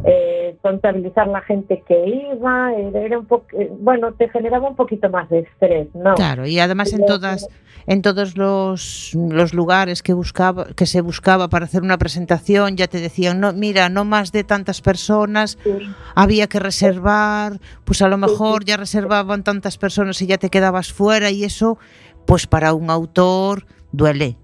eh, 0.03 0.55
contabilizar 0.61 1.27
la 1.27 1.41
gente 1.41 1.83
que 1.87 2.29
iba, 2.33 2.73
era 2.73 3.17
un 3.17 3.25
poco, 3.25 3.47
bueno, 3.79 4.13
te 4.13 4.29
generaba 4.29 4.67
un 4.67 4.75
poquito 4.75 5.09
más 5.09 5.29
de 5.29 5.39
estrés, 5.39 5.87
¿no? 5.95 6.13
Claro, 6.15 6.45
y 6.45 6.59
además 6.59 6.93
en 6.93 7.05
todas, 7.05 7.47
en 7.87 8.01
todos 8.01 8.37
los, 8.37 9.13
los 9.15 9.53
lugares 9.53 10.03
que 10.03 10.13
buscaba, 10.13 10.67
que 10.75 10.85
se 10.85 11.01
buscaba 11.01 11.47
para 11.47 11.65
hacer 11.65 11.81
una 11.81 11.97
presentación, 11.97 12.77
ya 12.77 12.87
te 12.87 12.99
decían, 12.99 13.39
no, 13.39 13.53
mira, 13.53 13.89
no 13.89 14.05
más 14.05 14.31
de 14.31 14.43
tantas 14.43 14.81
personas, 14.81 15.57
había 16.13 16.47
que 16.47 16.59
reservar, 16.59 17.59
pues 17.83 18.01
a 18.01 18.07
lo 18.07 18.17
mejor 18.17 18.63
ya 18.63 18.77
reservaban 18.77 19.43
tantas 19.43 19.77
personas 19.77 20.21
y 20.21 20.27
ya 20.27 20.37
te 20.37 20.49
quedabas 20.49 20.93
fuera, 20.93 21.31
y 21.31 21.43
eso, 21.43 21.79
pues 22.27 22.45
para 22.45 22.73
un 22.73 22.89
autor 22.89 23.65
duele. 23.91 24.37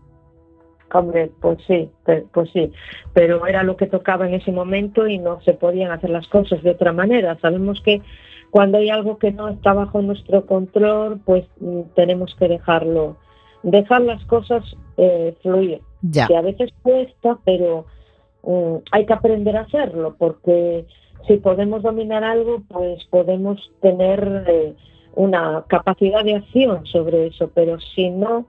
Hombre, 0.93 1.32
pues 1.39 1.60
sí, 1.67 1.89
pues 2.34 2.49
sí, 2.51 2.71
pero 3.13 3.47
era 3.47 3.63
lo 3.63 3.77
que 3.77 3.88
tocaba 3.88 4.27
en 4.27 4.34
ese 4.34 4.51
momento 4.51 5.08
y 5.08 5.17
no 5.19 5.39
se 5.41 5.54
podían 5.54 5.91
hacer 5.91 6.10
las 6.10 6.27
cosas 6.27 6.62
de 6.63 6.71
otra 6.71 6.91
manera. 6.91 7.38
Sabemos 7.41 7.82
que 7.82 8.01
cuando 8.49 8.77
hay 8.77 8.89
algo 8.89 9.17
que 9.17 9.32
no 9.32 9.47
está 9.47 9.73
bajo 9.73 10.01
nuestro 10.01 10.45
control, 10.45 11.21
pues 11.23 11.45
mm, 11.62 11.82
tenemos 11.95 12.36
que 12.36 12.49
dejarlo, 12.49 13.15
dejar 13.63 14.01
las 14.01 14.23
cosas 14.25 14.63
eh, 14.97 15.34
fluir. 15.41 15.82
Ya. 16.01 16.27
Que 16.27 16.36
a 16.36 16.41
veces 16.41 16.71
cuesta, 16.84 17.38
pero 17.45 17.86
mm, 18.43 18.75
hay 18.91 19.06
que 19.06 19.13
aprender 19.13 19.56
a 19.56 19.62
hacerlo, 19.62 20.15
porque 20.19 20.86
si 21.27 21.38
podemos 21.38 21.84
dominar 21.84 22.25
algo, 22.25 22.63
pues 22.67 23.06
podemos 23.06 23.71
tener 23.82 24.43
eh, 24.47 24.73
una 25.15 25.63
capacidad 25.67 26.23
de 26.25 26.36
acción 26.36 26.86
sobre 26.86 27.27
eso, 27.27 27.49
pero 27.54 27.80
si 27.80 28.10
no, 28.10 28.45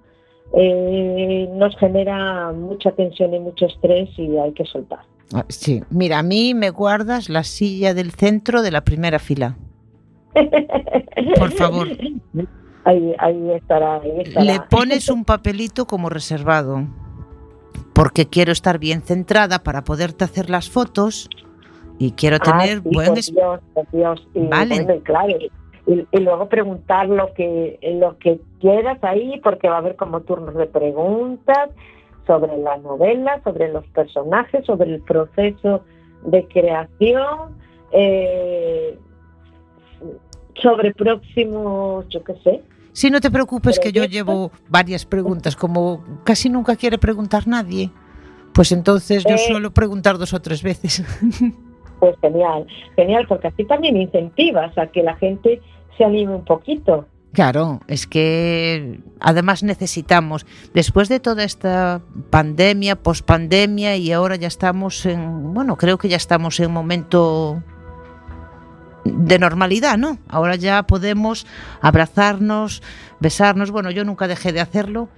eh, 0.54 1.48
nos 1.52 1.76
genera 1.78 2.52
mucha 2.52 2.92
tensión 2.92 3.34
y 3.34 3.40
mucho 3.40 3.66
estrés 3.66 4.10
y 4.18 4.36
hay 4.36 4.52
que 4.52 4.64
soltar. 4.64 5.00
Ah, 5.32 5.46
sí, 5.48 5.82
mira, 5.90 6.18
a 6.18 6.22
mí 6.22 6.52
me 6.52 6.70
guardas 6.70 7.30
la 7.30 7.42
silla 7.42 7.94
del 7.94 8.10
centro 8.10 8.60
de 8.62 8.70
la 8.70 8.82
primera 8.82 9.18
fila. 9.18 9.56
Por 11.38 11.52
favor. 11.52 11.88
Ahí, 12.84 13.14
estará, 13.54 14.00
Le 14.00 14.60
pones 14.68 15.08
un 15.08 15.24
papelito 15.24 15.86
como 15.86 16.08
reservado, 16.08 16.86
porque 17.94 18.26
quiero 18.26 18.52
estar 18.52 18.78
bien 18.78 19.02
centrada 19.02 19.62
para 19.62 19.84
poderte 19.84 20.24
hacer 20.24 20.50
las 20.50 20.68
fotos 20.68 21.30
y 21.98 22.12
quiero 22.12 22.38
ah, 22.40 22.44
tener 22.44 22.80
buen... 22.80 23.14
vale. 24.50 25.00
claro, 25.04 25.36
y, 25.86 26.06
luego 26.20 26.48
preguntar 26.48 27.08
lo 27.08 27.32
que, 27.34 27.78
lo 27.98 28.16
que 28.18 28.40
quieras 28.60 28.98
ahí, 29.02 29.40
porque 29.42 29.68
va 29.68 29.76
a 29.76 29.78
haber 29.78 29.96
como 29.96 30.20
turnos 30.20 30.54
de 30.54 30.66
preguntas 30.66 31.70
sobre 32.26 32.56
la 32.58 32.76
novela, 32.78 33.40
sobre 33.42 33.72
los 33.72 33.84
personajes, 33.88 34.64
sobre 34.64 34.94
el 34.94 35.00
proceso 35.00 35.82
de 36.24 36.46
creación, 36.46 37.56
eh, 37.90 38.96
sobre 40.54 40.94
próximos, 40.94 42.08
yo 42.08 42.22
qué 42.22 42.34
sé. 42.44 42.62
Si 42.92 43.10
no 43.10 43.20
te 43.20 43.30
preocupes 43.30 43.80
que 43.80 43.90
yo 43.90 44.04
llevo 44.04 44.52
varias 44.68 45.04
preguntas, 45.04 45.56
como 45.56 46.04
casi 46.24 46.48
nunca 46.48 46.76
quiere 46.76 46.98
preguntar 46.98 47.48
nadie, 47.48 47.90
pues 48.52 48.70
entonces 48.70 49.24
yo 49.24 49.34
eh, 49.34 49.38
suelo 49.38 49.72
preguntar 49.72 50.18
dos 50.18 50.32
o 50.32 50.40
tres 50.40 50.62
veces. 50.62 51.02
Pues 52.02 52.16
genial, 52.20 52.66
genial, 52.96 53.26
porque 53.28 53.46
así 53.46 53.64
también 53.64 53.96
incentivas 53.96 54.76
a 54.76 54.88
que 54.88 55.04
la 55.04 55.14
gente 55.14 55.60
se 55.96 56.02
anime 56.02 56.34
un 56.34 56.44
poquito. 56.44 57.06
Claro, 57.32 57.78
es 57.86 58.08
que 58.08 58.98
además 59.20 59.62
necesitamos, 59.62 60.44
después 60.74 61.08
de 61.08 61.20
toda 61.20 61.44
esta 61.44 62.00
pandemia, 62.30 62.96
pospandemia 62.96 63.96
y 63.98 64.10
ahora 64.10 64.34
ya 64.34 64.48
estamos 64.48 65.06
en, 65.06 65.54
bueno, 65.54 65.76
creo 65.76 65.96
que 65.96 66.08
ya 66.08 66.16
estamos 66.16 66.58
en 66.58 66.66
un 66.66 66.72
momento 66.72 67.62
de 69.04 69.38
normalidad, 69.38 69.96
¿no? 69.96 70.18
Ahora 70.28 70.56
ya 70.56 70.82
podemos 70.82 71.46
abrazarnos, 71.80 72.82
besarnos. 73.20 73.70
Bueno, 73.70 73.92
yo 73.92 74.04
nunca 74.04 74.26
dejé 74.26 74.52
de 74.52 74.60
hacerlo, 74.60 75.08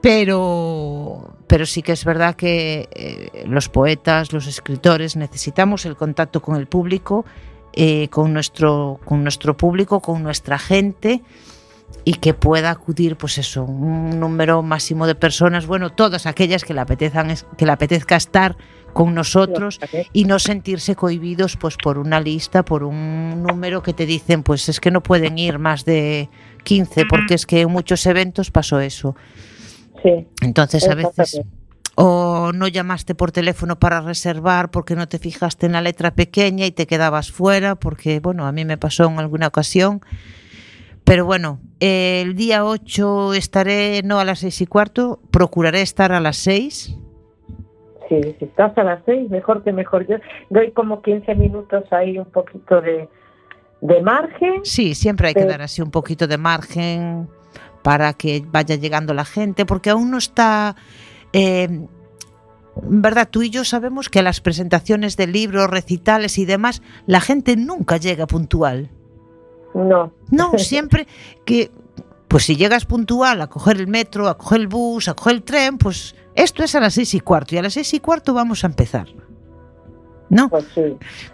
pero, 0.00 1.36
pero 1.46 1.66
sí 1.66 1.82
que 1.82 1.92
es 1.92 2.04
verdad 2.04 2.34
que 2.36 2.88
eh, 2.92 3.44
los 3.46 3.68
poetas, 3.68 4.32
los 4.32 4.46
escritores 4.46 5.16
necesitamos 5.16 5.84
el 5.86 5.96
contacto 5.96 6.40
con 6.40 6.56
el 6.56 6.66
público 6.66 7.24
eh, 7.72 8.08
con, 8.08 8.32
nuestro, 8.32 8.98
con 9.04 9.22
nuestro 9.22 9.56
público, 9.56 10.00
con 10.00 10.24
nuestra 10.24 10.58
gente 10.58 11.22
y 12.04 12.14
que 12.14 12.34
pueda 12.34 12.70
acudir, 12.70 13.16
pues 13.16 13.38
eso, 13.38 13.62
un 13.62 14.18
número 14.18 14.60
máximo 14.62 15.06
de 15.06 15.14
personas, 15.14 15.66
bueno, 15.66 15.90
todas 15.90 16.26
aquellas 16.26 16.64
que 16.64 16.74
le, 16.74 16.80
apetezcan, 16.80 17.32
que 17.56 17.66
le 17.66 17.72
apetezca 17.72 18.16
estar 18.16 18.56
con 18.92 19.14
nosotros 19.14 19.78
y 20.12 20.24
no 20.24 20.40
sentirse 20.40 20.96
cohibidos 20.96 21.56
pues 21.56 21.76
por 21.76 21.98
una 21.98 22.20
lista, 22.20 22.64
por 22.64 22.82
un 22.82 23.44
número 23.44 23.84
que 23.84 23.92
te 23.92 24.04
dicen, 24.04 24.42
pues 24.42 24.68
es 24.68 24.80
que 24.80 24.90
no 24.90 25.00
pueden 25.00 25.38
ir 25.38 25.60
más 25.60 25.84
de 25.84 26.28
15, 26.64 27.04
porque 27.06 27.34
es 27.34 27.46
que 27.46 27.60
en 27.60 27.70
muchos 27.70 28.04
eventos 28.06 28.50
pasó 28.50 28.80
eso. 28.80 29.14
Sí, 30.02 30.26
Entonces 30.42 30.88
a 30.88 30.94
veces 30.94 31.42
o 32.02 32.52
no 32.54 32.66
llamaste 32.66 33.14
por 33.14 33.30
teléfono 33.30 33.78
para 33.78 34.00
reservar 34.00 34.70
porque 34.70 34.96
no 34.96 35.06
te 35.06 35.18
fijaste 35.18 35.66
en 35.66 35.72
la 35.72 35.82
letra 35.82 36.12
pequeña 36.12 36.64
y 36.64 36.70
te 36.70 36.86
quedabas 36.86 37.30
fuera, 37.30 37.74
porque 37.74 38.20
bueno, 38.20 38.46
a 38.46 38.52
mí 38.52 38.64
me 38.64 38.78
pasó 38.78 39.04
en 39.04 39.18
alguna 39.18 39.48
ocasión. 39.48 40.00
Pero 41.04 41.26
bueno, 41.26 41.58
el 41.80 42.34
día 42.36 42.64
8 42.64 43.34
estaré 43.34 44.02
no 44.02 44.18
a 44.18 44.24
las 44.24 44.38
seis 44.38 44.60
y 44.60 44.66
cuarto, 44.66 45.20
procuraré 45.30 45.82
estar 45.82 46.12
a 46.12 46.20
las 46.20 46.36
6. 46.38 46.96
Sí, 48.08 48.20
si 48.38 48.44
estás 48.44 48.76
a 48.78 48.84
las 48.84 49.02
6, 49.06 49.28
mejor 49.30 49.62
que 49.62 49.72
mejor. 49.72 50.06
Yo 50.06 50.16
doy 50.50 50.70
como 50.72 51.02
15 51.02 51.34
minutos 51.34 51.84
ahí 51.90 52.18
un 52.18 52.26
poquito 52.26 52.80
de, 52.80 53.08
de 53.80 54.02
margen. 54.02 54.64
Sí, 54.64 54.94
siempre 54.94 55.28
hay 55.28 55.34
que 55.34 55.44
dar 55.44 55.62
así 55.62 55.82
un 55.82 55.90
poquito 55.90 56.26
de 56.26 56.38
margen 56.38 57.28
para 57.82 58.12
que 58.14 58.44
vaya 58.46 58.76
llegando 58.76 59.14
la 59.14 59.24
gente, 59.24 59.66
porque 59.66 59.90
aún 59.90 60.10
no 60.10 60.18
está 60.18 60.76
eh, 61.32 61.86
¿Verdad? 62.82 63.28
Tú 63.30 63.42
y 63.42 63.50
yo 63.50 63.64
sabemos 63.64 64.08
que 64.08 64.20
a 64.20 64.22
las 64.22 64.40
presentaciones 64.40 65.16
de 65.16 65.26
libros, 65.26 65.68
recitales 65.68 66.38
y 66.38 66.44
demás, 66.44 66.82
la 67.06 67.20
gente 67.20 67.56
nunca 67.56 67.96
llega 67.96 68.26
puntual. 68.26 68.90
No. 69.74 70.12
No, 70.30 70.52
siempre 70.58 71.06
que, 71.44 71.70
pues 72.28 72.44
si 72.44 72.56
llegas 72.56 72.86
puntual 72.86 73.40
a 73.42 73.48
coger 73.48 73.78
el 73.78 73.86
metro, 73.86 74.28
a 74.28 74.38
coger 74.38 74.60
el 74.60 74.68
bus, 74.68 75.08
a 75.08 75.14
coger 75.14 75.34
el 75.34 75.42
tren, 75.42 75.78
pues 75.78 76.14
esto 76.34 76.62
es 76.62 76.74
a 76.74 76.80
las 76.80 76.94
seis 76.94 77.14
y 77.14 77.20
cuarto 77.20 77.54
y 77.54 77.58
a 77.58 77.62
las 77.62 77.74
seis 77.74 77.92
y 77.94 78.00
cuarto 78.00 78.34
vamos 78.34 78.64
a 78.64 78.68
empezar. 78.68 79.08
¿No? 80.30 80.48
Pues 80.48 80.66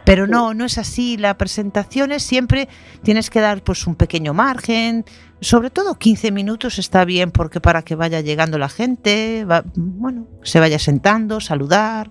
Pero 0.04 0.26
no, 0.26 0.54
no 0.54 0.64
es 0.64 0.78
así. 0.78 1.16
La 1.16 1.38
presentación 1.38 2.10
es 2.10 2.22
siempre 2.22 2.68
tienes 3.02 3.30
que 3.30 3.40
dar 3.40 3.62
pues 3.62 3.86
un 3.86 3.94
pequeño 3.94 4.34
margen, 4.34 5.04
sobre 5.40 5.70
todo 5.70 5.96
15 5.96 6.32
minutos 6.32 6.78
está 6.78 7.04
bien 7.04 7.30
porque 7.30 7.60
para 7.60 7.82
que 7.82 7.94
vaya 7.94 8.20
llegando 8.22 8.58
la 8.58 8.68
gente, 8.68 9.46
bueno, 9.76 10.26
se 10.42 10.58
vaya 10.58 10.78
sentando, 10.78 11.40
saludar, 11.40 12.10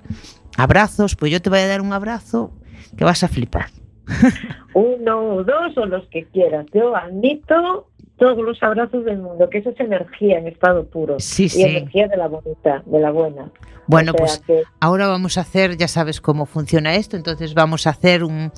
abrazos, 0.57 1.15
pues 1.15 1.31
yo 1.31 1.41
te 1.41 1.49
voy 1.49 1.59
a 1.59 1.67
dar 1.67 1.81
un 1.81 1.91
abrazo 1.91 2.53
que 2.95 3.03
vas 3.03 3.23
a 3.23 3.27
flipar. 3.27 3.69
Uno 4.73 5.35
o 5.35 5.43
dos 5.43 5.75
o 5.77 5.85
los 5.87 6.07
que 6.09 6.25
quieras. 6.25 6.67
Yo 6.71 6.95
admito 6.95 7.87
todos 8.17 8.37
los 8.37 8.61
abrazos 8.63 9.03
del 9.05 9.17
mundo, 9.19 9.49
que 9.49 9.57
eso 9.59 9.69
es 9.71 9.79
energía 9.79 10.37
en 10.37 10.47
estado 10.47 10.85
puro. 10.87 11.19
Sí, 11.19 11.47
y 11.55 11.63
energía 11.63 12.07
de 12.07 12.17
la 12.17 12.27
bonita, 12.27 12.81
de 12.85 12.99
la 12.99 13.11
buena. 13.11 13.51
Bueno, 13.87 14.13
pues 14.13 14.41
ahora 14.79 15.07
vamos 15.07 15.37
a 15.37 15.41
hacer, 15.41 15.77
ya 15.77 15.87
sabes 15.87 16.21
cómo 16.21 16.45
funciona 16.45 16.95
esto, 16.95 17.17
entonces 17.17 17.53
vamos 17.53 17.85
a 17.87 17.91
hacer 17.91 18.23
un, 18.23 18.51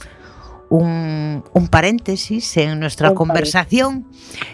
un, 0.70 1.44
un 1.54 1.68
paréntesis 1.70 2.56
en 2.58 2.80
nuestra 2.80 3.10
Un 3.10 3.16
conversación 3.16 4.08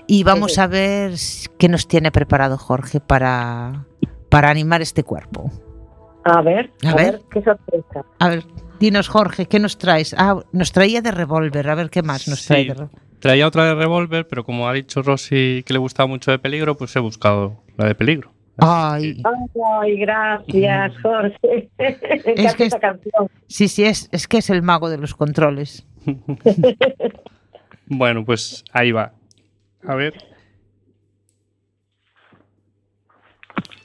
y 0.08 0.24
vamos 0.24 0.54
Sí. 0.54 0.62
a 0.62 0.68
ver 0.68 1.13
qué 1.58 1.68
nos 1.70 1.88
tiene 1.88 2.12
preparado 2.12 2.58
Jorge 2.58 3.00
para, 3.00 3.86
para 4.30 4.50
animar 4.50 4.82
este 4.82 5.04
cuerpo. 5.04 5.52
A 6.24 6.42
ver, 6.42 6.72
A 6.86 6.92
a, 6.92 6.96
ver. 6.96 7.12
ver. 7.13 7.22
qué 7.30 7.44
sorpresa. 7.44 8.06
A 8.20 8.30
ver, 8.30 8.44
dinos 8.80 9.10
Jorge, 9.10 9.46
¿qué 9.48 9.60
nos 9.60 9.78
traes? 9.78 10.16
Ah, 10.18 10.39
nos 10.54 10.72
traía 10.72 11.02
de 11.02 11.12
revólver, 11.12 11.70
a 11.70 11.76
ver 11.76 11.89
qué 11.89 12.02
más 12.02 12.28
nos 12.28 12.46
trae 12.46 12.62
Sí. 12.63 12.68
de 12.70 12.74
revólver. 12.76 13.02
Traía 13.23 13.47
otra 13.47 13.63
de 13.67 13.75
revólver, 13.75 14.27
pero 14.27 14.43
como 14.43 14.67
ha 14.67 14.73
dicho 14.73 15.01
Rosy 15.01 15.63
que 15.65 15.71
le 15.71 15.79
gustaba 15.79 16.07
mucho 16.07 16.29
de 16.29 16.39
peligro, 16.39 16.75
pues 16.75 16.93
he 16.97 16.99
buscado 16.99 17.63
la 17.77 17.86
de 17.88 17.95
peligro. 17.95 18.33
Ay, 18.57 19.23
Ay, 19.81 19.95
gracias, 19.97 20.93
Jorge. 21.01 21.69
Encanta 21.77 22.53
que 22.57 22.65
es- 22.65 22.75
canción. 22.75 23.29
sí, 23.47 23.69
sí, 23.69 23.86
es, 23.86 24.09
es 24.12 24.27
que 24.27 24.39
es 24.39 24.49
el 24.49 24.62
mago 24.62 24.89
de 24.89 24.97
los 24.97 25.15
controles. 25.15 25.88
Bueno, 27.86 28.23
pues 28.25 28.63
ahí 28.71 28.91
va. 28.93 29.12
A 29.86 29.93
ver. 29.95 30.13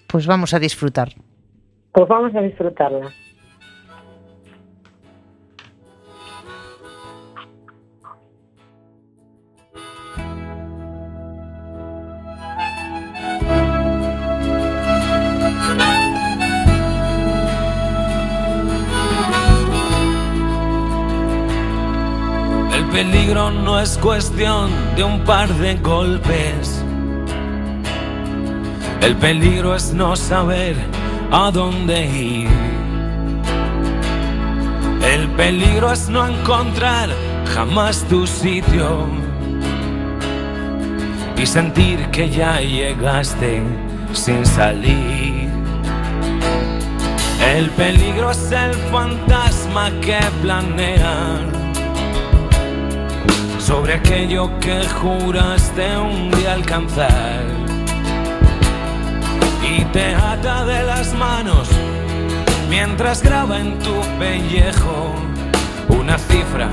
Pues 0.07 0.27
vamos 0.27 0.55
a 0.55 0.59
disfrutar. 0.59 1.09
Pues 1.93 2.09
vamos 2.09 2.35
a 2.35 2.41
disfrutarla. 2.41 3.11
Peligro 23.05 23.53
no 23.53 23.79
es 23.79 23.97
cuestión 23.97 24.73
de 24.97 25.05
un 25.05 25.21
par 25.21 25.49
de 25.49 25.77
golpes. 25.77 26.85
El 29.01 29.15
peligro 29.15 29.77
es 29.77 29.95
no 29.95 30.17
saber 30.17 30.75
a 31.31 31.53
dónde 31.53 32.07
ir. 32.07 32.49
El 35.15 35.29
peligro 35.37 35.93
es 35.93 36.09
no 36.09 36.27
encontrar 36.27 37.11
jamás 37.55 38.03
tu 38.09 38.27
sitio 38.27 39.07
y 41.37 41.47
sentir 41.47 42.05
que 42.11 42.29
ya 42.29 42.61
llegaste 42.61 43.63
sin 44.13 44.45
salir. 44.45 45.49
El 47.57 47.71
peligro 47.71 48.33
es 48.33 48.51
el 48.51 48.75
fantasma 48.91 49.89
que 50.01 50.19
planea 50.43 51.58
sobre 53.69 53.93
aquello 53.93 54.49
que 54.61 54.83
juraste 54.89 55.99
un 55.99 56.31
día 56.31 56.55
alcanzar 56.55 57.45
y 59.63 59.85
te 59.93 60.15
ata 60.15 60.65
de 60.65 60.85
las 60.85 61.13
manos 61.13 61.69
mientras 62.71 63.23
graba 63.23 63.61
en 63.61 63.79
tu 63.81 63.95
pellejo 64.19 65.13
una 65.89 66.17
cifra, 66.17 66.71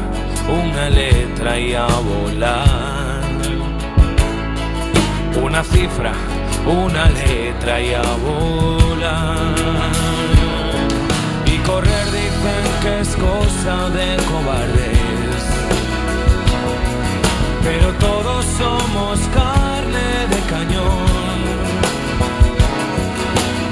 una 0.48 0.90
letra 0.90 1.60
y 1.60 1.74
a 1.74 1.86
volar. 1.86 3.26
Una 5.44 5.64
cifra, 5.66 6.14
una 6.66 7.10
letra 7.10 7.82
y 7.82 7.94
a 7.94 8.10
volar. 8.26 9.56
Y 11.46 11.58
correr 11.68 12.06
dicen 12.06 12.66
que 12.82 13.00
es 13.02 13.16
cosa 13.18 13.90
de 13.90 14.16
cobardes 14.32 15.05
pero 17.66 17.92
todos 17.94 18.46
somos 18.62 19.20
carne 19.34 20.08
de 20.34 20.40
cañón. 20.54 21.40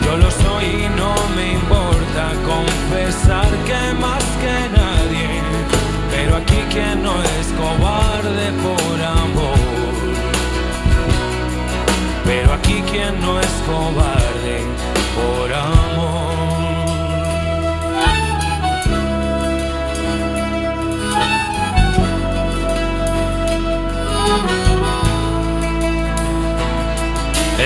Yo 0.04 0.18
lo 0.18 0.32
soy 0.32 0.66
y 0.86 0.90
no 1.02 1.14
me 1.36 1.54
importa 1.60 2.24
confesar 2.52 3.50
que 3.68 3.82
más 4.06 4.24
que 4.44 4.56
nadie, 4.80 5.30
pero 6.12 6.38
aquí 6.38 6.60
quien 6.72 7.04
no 7.04 7.16
es 7.38 7.48
cobarde 7.62 8.48
por 8.66 8.96
amor. 9.24 9.60
Pero 12.26 12.54
aquí 12.54 12.82
quien 12.92 13.14
no 13.22 13.40
es 13.40 13.54
cobarde 13.68 14.58
por 15.16 15.54
amor. 15.54 16.53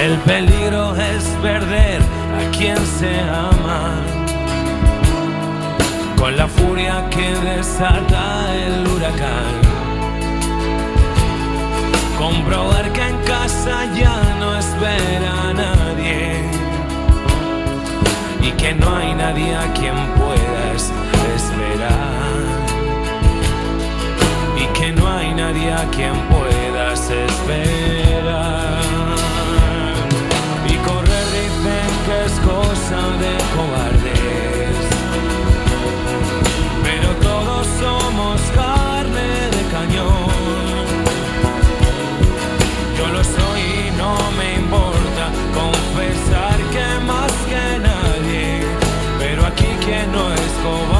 El 0.04 0.16
peligro 0.20 0.96
es 0.96 1.24
perder 1.42 2.00
a 2.02 2.52
quien 2.56 2.78
se 2.78 3.20
ama. 3.20 3.96
Con 6.20 6.38
la 6.38 6.48
furia 6.48 7.10
que 7.10 7.34
desata 7.50 8.54
el 8.54 8.88
huracán. 8.88 9.56
Comprobar 12.16 12.94
que 12.94 13.08
en 13.08 13.18
casa 13.24 13.86
ya 13.96 14.22
no 14.40 14.60
espera 14.60 15.54
nadie. 15.56 16.44
Y 18.44 18.52
que 18.52 18.76
no 18.76 18.96
hay 18.96 19.16
nadie 19.16 19.56
a 19.56 19.74
quien 19.74 19.98
puedas 20.20 20.92
esperar. 21.36 22.38
Y 24.62 24.80
que 24.80 24.92
no 24.92 25.12
hay 25.12 25.34
nadie 25.34 25.74
a 25.74 25.86
quien 25.90 26.14
puedas 26.30 27.10
esperar. 27.10 28.97
De 32.90 33.38
cobardes. 33.56 34.78
Pero 36.84 37.10
todos 37.22 37.68
somos 37.82 38.40
carne 38.56 39.30
de 39.56 39.64
cañón. 39.76 40.86
Yo 42.98 43.08
lo 43.08 43.24
soy 43.24 43.62
y 43.88 43.92
no 43.98 44.16
me 44.38 44.56
importa 44.56 45.26
confesar 45.54 46.58
que 46.72 47.06
más 47.06 47.32
que 47.50 47.80
nadie. 47.80 48.62
Pero 49.20 49.46
aquí 49.46 49.68
quien 49.84 50.10
no 50.14 50.34
es 50.34 50.52
cobarde 50.64 50.97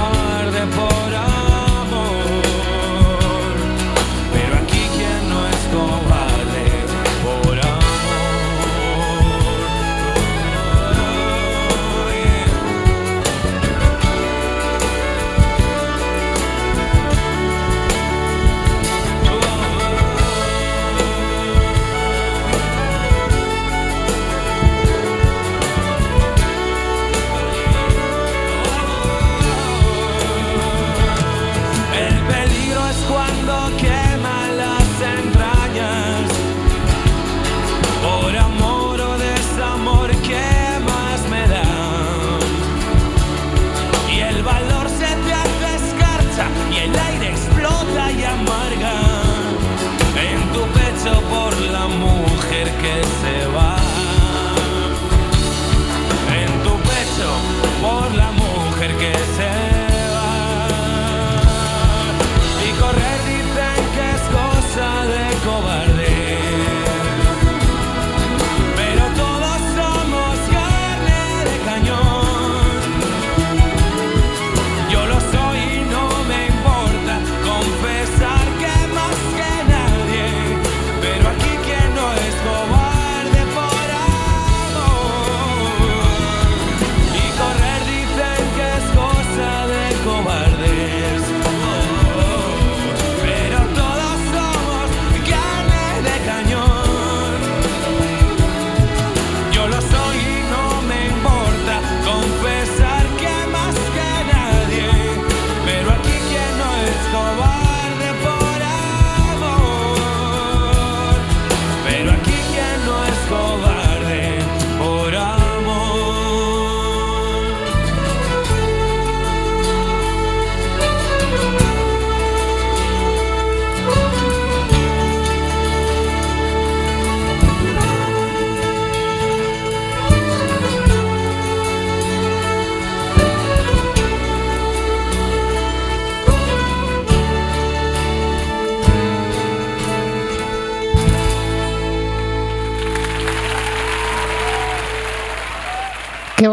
que 52.88 53.04
se 53.04 53.48
va. 53.48 53.57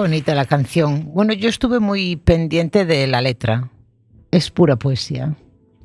Bonita 0.04 0.34
la 0.34 0.44
canción. 0.44 1.14
Bueno, 1.14 1.32
yo 1.32 1.48
estuve 1.48 1.80
muy 1.80 2.16
pendiente 2.16 2.84
de 2.84 3.06
la 3.06 3.22
letra. 3.22 3.70
Es 4.30 4.50
pura 4.50 4.76
poesía. 4.76 5.34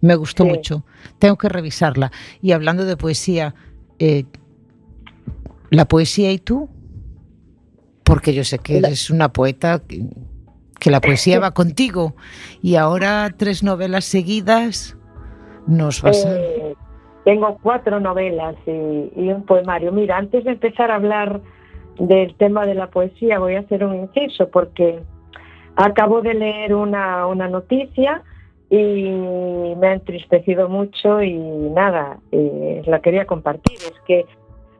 Me 0.01 0.15
gustó 0.15 0.43
Sí. 0.43 0.49
mucho. 0.49 0.83
Tengo 1.19 1.37
que 1.37 1.47
revisarla. 1.47 2.11
Y 2.41 2.51
hablando 2.51 2.83
de 2.83 2.97
poesía, 2.97 3.55
eh, 3.97 4.25
¿la 5.69 5.85
poesía 5.85 6.33
y 6.33 6.37
tú? 6.39 6.67
Porque 8.03 8.33
yo 8.33 8.43
sé 8.43 8.59
que 8.59 8.79
eres 8.79 9.09
una 9.09 9.31
poeta, 9.31 9.79
que, 9.87 10.03
que 10.81 10.91
la 10.91 10.99
poesía 10.99 11.39
va 11.39 11.51
contigo. 11.51 12.13
Y 12.61 12.75
ahora 12.75 13.33
tres 13.37 13.63
novelas 13.63 14.03
seguidas 14.03 14.97
nos 15.65 16.01
vas 16.01 16.25
a... 16.25 16.35
Eh, 16.35 16.75
tengo 17.23 17.57
cuatro 17.63 18.01
novelas 18.01 18.55
y, 18.67 18.71
y 19.15 19.29
un 19.29 19.45
poemario. 19.45 19.93
Mira, 19.93 20.17
antes 20.17 20.43
de 20.43 20.51
empezar 20.51 20.91
a 20.91 20.95
hablar 20.95 21.41
del 21.99 22.33
tema 22.35 22.65
de 22.65 22.75
la 22.75 22.87
poesía, 22.87 23.39
voy 23.39 23.55
a 23.55 23.59
hacer 23.59 23.83
un 23.83 23.95
inciso 23.95 24.49
porque 24.49 25.01
acabo 25.75 26.21
de 26.21 26.33
leer 26.33 26.73
una, 26.73 27.27
una 27.27 27.47
noticia 27.47 28.23
y 28.69 29.73
me 29.77 29.87
ha 29.87 29.93
entristecido 29.93 30.69
mucho 30.69 31.21
y 31.21 31.33
nada, 31.37 32.17
eh, 32.31 32.81
la 32.85 32.99
quería 33.01 33.25
compartir. 33.25 33.77
Es 33.77 33.99
que 34.05 34.25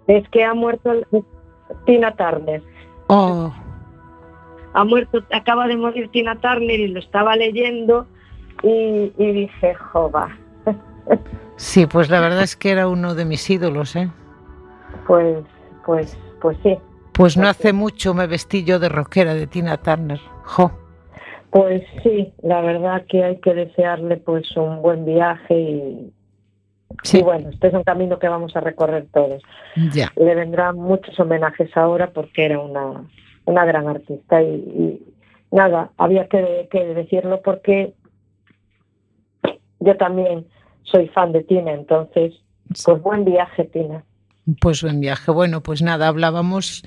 es 0.08 0.28
que 0.30 0.44
ha 0.44 0.54
muerto 0.54 0.92
el- 0.92 1.06
Tina 1.86 2.16
Turner. 2.16 2.64
Oh, 3.08 3.52
Ha 4.74 4.84
muerto, 4.84 5.20
acaba 5.32 5.68
de 5.68 5.78
morir 5.78 6.10
Tina 6.10 6.36
Turner 6.40 6.80
y 6.80 6.88
lo 6.88 7.00
estaba 7.00 7.36
leyendo 7.36 8.06
y, 8.64 9.12
y 9.18 9.32
dije, 9.32 9.74
jova, 9.76 10.30
sí, 11.56 11.86
pues 11.88 12.10
la 12.10 12.20
verdad 12.20 12.44
es 12.44 12.56
que 12.56 12.70
era 12.72 12.88
uno 12.88 13.16
de 13.16 13.26
mis 13.26 13.50
ídolos, 13.50 13.96
¿eh? 13.96 14.10
pues, 15.08 15.44
pues, 15.86 16.18
pues 16.42 16.58
sí. 16.64 16.78
Pues 17.20 17.36
no 17.36 17.50
hace 17.50 17.74
mucho 17.74 18.14
me 18.14 18.28
vestí 18.28 18.64
yo 18.64 18.80
de 18.80 18.88
rockera 18.88 19.34
de 19.34 19.46
Tina 19.46 19.76
Turner. 19.76 20.22
Jo. 20.46 20.72
Pues 21.50 21.84
sí, 22.02 22.32
la 22.42 22.62
verdad 22.62 23.04
que 23.10 23.26
hay 23.26 23.42
que 23.42 23.54
desearle 23.54 24.16
pues 24.16 24.56
un 24.56 24.82
buen 24.82 25.04
viaje 25.04 25.54
y, 25.54 26.14
Sí, 27.04 27.20
y 27.20 27.22
bueno, 27.22 27.50
este 27.50 27.68
es 27.68 27.74
un 27.74 27.84
camino 27.84 28.20
que 28.20 28.30
vamos 28.30 28.56
a 28.56 28.62
recorrer 28.62 29.08
todos. 29.12 29.44
ya. 29.92 30.14
Le 30.16 30.34
vendrán 30.34 30.78
muchos 30.78 31.20
homenajes 31.20 31.76
ahora 31.76 32.12
porque 32.12 32.46
era 32.46 32.60
una, 32.60 33.04
una 33.44 33.66
gran 33.66 33.90
artista 33.90 34.42
y, 34.42 34.48
y 34.56 35.14
nada, 35.52 35.92
había 35.98 36.30
que, 36.30 36.70
que 36.72 36.86
decirlo 36.86 37.42
porque 37.42 37.96
yo 39.82 39.98
también 39.98 40.46
soy 40.84 41.10
fan 41.10 41.34
de 41.34 41.44
Tina, 41.44 41.74
entonces 41.74 42.34
pues 42.86 43.02
buen 43.02 43.26
viaje 43.26 43.66
Tina. 43.66 44.06
Pues 44.62 44.82
buen 44.82 45.00
viaje. 45.00 45.32
Bueno, 45.32 45.62
pues 45.62 45.82
nada, 45.82 46.08
hablábamos 46.08 46.84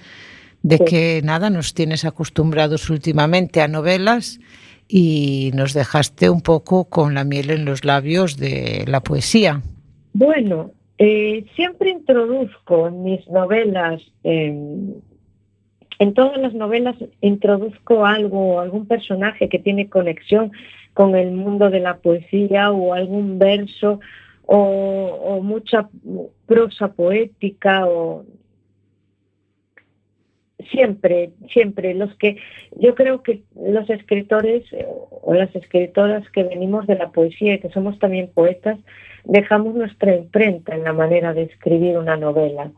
de 0.62 0.78
Sí. 0.78 0.84
que 0.84 1.20
nada, 1.24 1.50
nos 1.50 1.74
tienes 1.74 2.04
acostumbrados 2.04 2.88
últimamente 2.90 3.60
a 3.60 3.68
novelas 3.68 4.40
y 4.88 5.50
nos 5.54 5.74
dejaste 5.74 6.30
un 6.30 6.40
poco 6.40 6.84
con 6.84 7.14
la 7.14 7.24
miel 7.24 7.50
en 7.50 7.64
los 7.64 7.84
labios 7.84 8.36
de 8.36 8.84
la 8.86 9.00
poesía. 9.00 9.62
Bueno, 10.12 10.70
eh, 10.98 11.44
siempre 11.56 11.90
introduzco 11.90 12.88
en 12.88 13.02
mis 13.02 13.26
novelas, 13.28 14.02
em, 14.24 14.94
en 15.98 16.14
todas 16.14 16.38
las 16.38 16.54
novelas 16.54 16.96
introduzco 17.20 18.04
algo, 18.04 18.60
algún 18.60 18.86
personaje 18.86 19.48
que 19.48 19.58
tiene 19.58 19.88
conexión 19.88 20.52
con 20.94 21.16
el 21.16 21.32
mundo 21.32 21.70
de 21.70 21.80
la 21.80 21.96
poesía 21.96 22.70
o 22.70 22.92
algún 22.92 23.38
verso 23.38 24.00
o, 24.47 25.40
mucha 25.43 25.88
prosa 26.47 26.93
poética 26.93 27.86
o 27.86 28.24
siempre, 30.70 31.32
siempre 31.53 31.95
los 31.95 32.14
que 32.16 32.36
yo 32.76 32.95
creo 32.95 33.22
que 33.22 33.43
los 33.57 33.88
escritores 33.90 34.64
eh, 34.72 34.86
o 34.86 35.34
las 35.34 35.55
escritoras 35.55 36.28
que 36.30 36.45
venimos 36.45 36.86
de 36.86 36.97
la 36.97 37.11
poesía 37.11 37.55
y 37.55 37.61
que 37.61 37.70
somos 37.70 37.99
también 37.99 38.30
poetas 38.32 38.78
dejamos 39.24 39.74
nuestra 39.74 40.14
imprenta 40.14 40.74
en 40.74 40.84
la 40.84 40.93
manera 40.93 41.32
de 41.32 41.43
escribir 41.43 41.97
una 41.97 42.16
novela. 42.16 42.70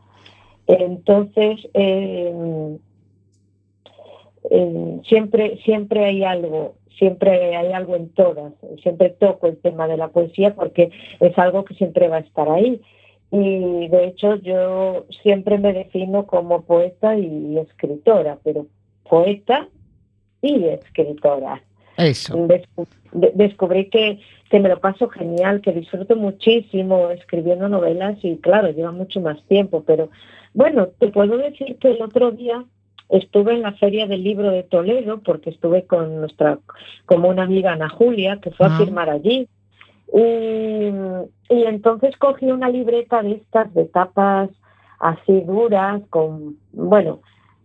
Entonces, 0.67 1.67
eh, 1.73 2.77
eh, 4.51 4.99
siempre, 5.07 5.57
siempre 5.63 6.05
hay 6.05 6.23
algo, 6.23 6.75
siempre 6.97 7.55
hay 7.55 7.71
algo 7.73 7.95
en 7.95 8.09
todas, 8.09 8.53
siempre 8.81 9.09
toco 9.09 9.47
el 9.47 9.57
tema 9.57 9.87
de 9.87 9.97
la 9.97 10.09
poesía 10.09 10.55
porque 10.55 10.91
es 11.19 11.37
algo 11.37 11.65
que 11.65 11.75
siempre 11.75 12.07
va 12.07 12.17
a 12.17 12.21
estar 12.21 12.49
ahí. 12.49 12.81
Y 13.31 13.87
de 13.87 14.05
hecho 14.05 14.35
yo 14.35 15.05
siempre 15.23 15.57
me 15.57 15.73
defino 15.73 16.25
como 16.25 16.61
poeta 16.63 17.17
y 17.17 17.57
escritora, 17.57 18.37
pero 18.43 18.67
poeta 19.09 19.67
y 20.41 20.65
escritora. 20.65 21.61
Eso. 21.97 22.35
Descu- 22.47 22.87
de- 23.13 23.31
descubrí 23.35 23.89
que, 23.89 24.19
que 24.49 24.59
me 24.59 24.69
lo 24.69 24.79
paso 24.79 25.07
genial, 25.09 25.61
que 25.61 25.71
disfruto 25.71 26.15
muchísimo 26.15 27.09
escribiendo 27.09 27.67
novelas 27.69 28.17
y 28.21 28.37
claro, 28.37 28.69
lleva 28.71 28.91
mucho 28.91 29.21
más 29.21 29.41
tiempo, 29.47 29.83
pero 29.85 30.09
bueno, 30.53 30.87
te 30.99 31.07
puedo 31.07 31.37
decir 31.37 31.77
que 31.77 31.91
el 31.91 32.01
otro 32.01 32.31
día 32.31 32.63
estuve 33.09 33.53
en 33.53 33.61
la 33.61 33.73
Feria 33.73 34.07
del 34.07 34.23
Libro 34.23 34.51
de 34.51 34.63
Toledo 34.63 35.21
porque 35.23 35.49
estuve 35.51 35.85
con 35.85 36.21
nuestra, 36.21 36.59
como 37.05 37.29
una 37.29 37.43
amiga 37.43 37.73
Ana 37.73 37.89
Julia, 37.89 38.39
que 38.41 38.51
fue 38.51 38.67
Ah. 38.67 38.75
a 38.75 38.77
firmar 38.77 39.09
allí. 39.09 39.47
Y, 40.13 40.91
y 41.49 41.63
entonces 41.63 42.15
cogí 42.17 42.51
una 42.51 42.69
libreta 42.69 43.21
de 43.21 43.33
estas 43.33 43.73
de 43.73 43.85
tapas 43.85 44.49
así 44.99 45.41
duras, 45.41 46.01
con, 46.09 46.57
bueno, 46.71 47.19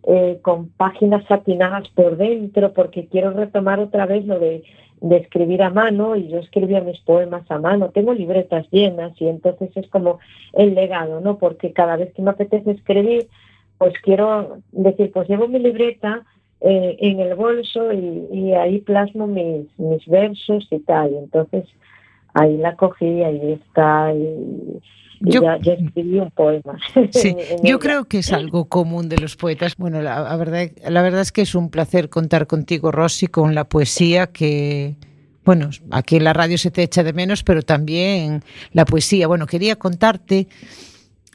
eh, 0.05 0.38
con 0.43 0.70
páginas 0.70 1.24
satinadas 1.26 1.88
por 1.91 2.16
dentro, 2.16 2.72
porque 2.72 3.07
quiero 3.07 3.30
retomar 3.30 3.78
otra 3.80 4.07
vez 4.07 4.26
lo 4.26 4.38
de, 4.38 4.64
de 5.01 5.16
escribir 5.18 5.62
a 5.62 5.70
mano, 5.70 6.16
y 6.16 6.28
yo 6.28 6.38
escribía 6.38 6.80
mis 6.80 7.01
poemas 7.01 7.49
a 7.51 7.59
mano, 7.59 7.91
tengo 7.91 8.14
libretas 8.14 8.66
llenas, 8.70 9.12
y 9.20 9.28
entonces 9.28 9.70
es 9.76 9.88
como 9.88 10.18
el 10.55 10.74
legado, 10.74 11.20
¿no? 11.20 11.38
Porque 11.38 11.72
cada 11.72 11.97
vez 11.97 12.12
que 12.14 12.22
me 12.22 12.30
apetece 12.30 12.72
escribir, 12.72 13.28
pues 13.81 13.95
quiero 14.03 14.59
decir, 14.72 15.11
pues 15.12 15.26
llevo 15.28 15.49
mi 15.49 15.59
libreta 15.59 16.22
eh, 16.61 16.97
en 17.01 17.18
el 17.20 17.35
bolso 17.35 17.91
y, 17.93 18.26
y 18.31 18.53
ahí 18.53 18.81
plasmo 18.83 19.26
mis, 19.26 19.66
mis 19.78 20.05
versos 20.07 20.68
y 20.70 20.81
tal, 20.81 21.14
entonces 21.14 21.64
ahí 22.35 22.59
la 22.59 22.76
cogí, 22.76 23.22
ahí 23.24 23.53
está, 23.55 24.12
y, 24.12 24.18
y 25.22 25.33
Yo- 25.33 25.43
ya, 25.43 25.59
ya 25.62 25.72
escribí 25.72 26.18
un 26.18 26.31
poema. 26.31 26.78
Sí, 27.12 27.35
yo 27.62 27.78
creo 27.78 28.05
que 28.05 28.18
es 28.18 28.31
algo 28.35 28.66
común 28.66 29.09
de 29.09 29.16
los 29.18 29.37
poetas. 29.37 29.76
Bueno, 29.78 30.03
la, 30.03 30.20
la 30.20 30.37
verdad, 30.37 30.68
la 30.89 31.01
verdad 31.03 31.22
es 31.22 31.33
que 31.33 31.41
es 31.43 31.55
un 31.55 31.70
placer 31.70 32.11
contar 32.11 32.47
contigo, 32.47 32.93
Rosy, 32.93 33.26
con 33.28 33.55
la 33.55 33.64
poesía 33.64 34.26
que, 34.28 34.97
bueno, 35.47 35.70
aquí 35.91 36.16
en 36.16 36.24
la 36.24 36.33
radio 36.35 36.57
se 36.59 36.70
te 36.70 36.83
echa 36.83 37.03
de 37.03 37.12
menos, 37.14 37.43
pero 37.43 37.62
también 37.62 38.43
la 38.72 38.85
poesía. 38.85 39.26
Bueno, 39.26 39.47
quería 39.47 39.76
contarte, 39.76 40.47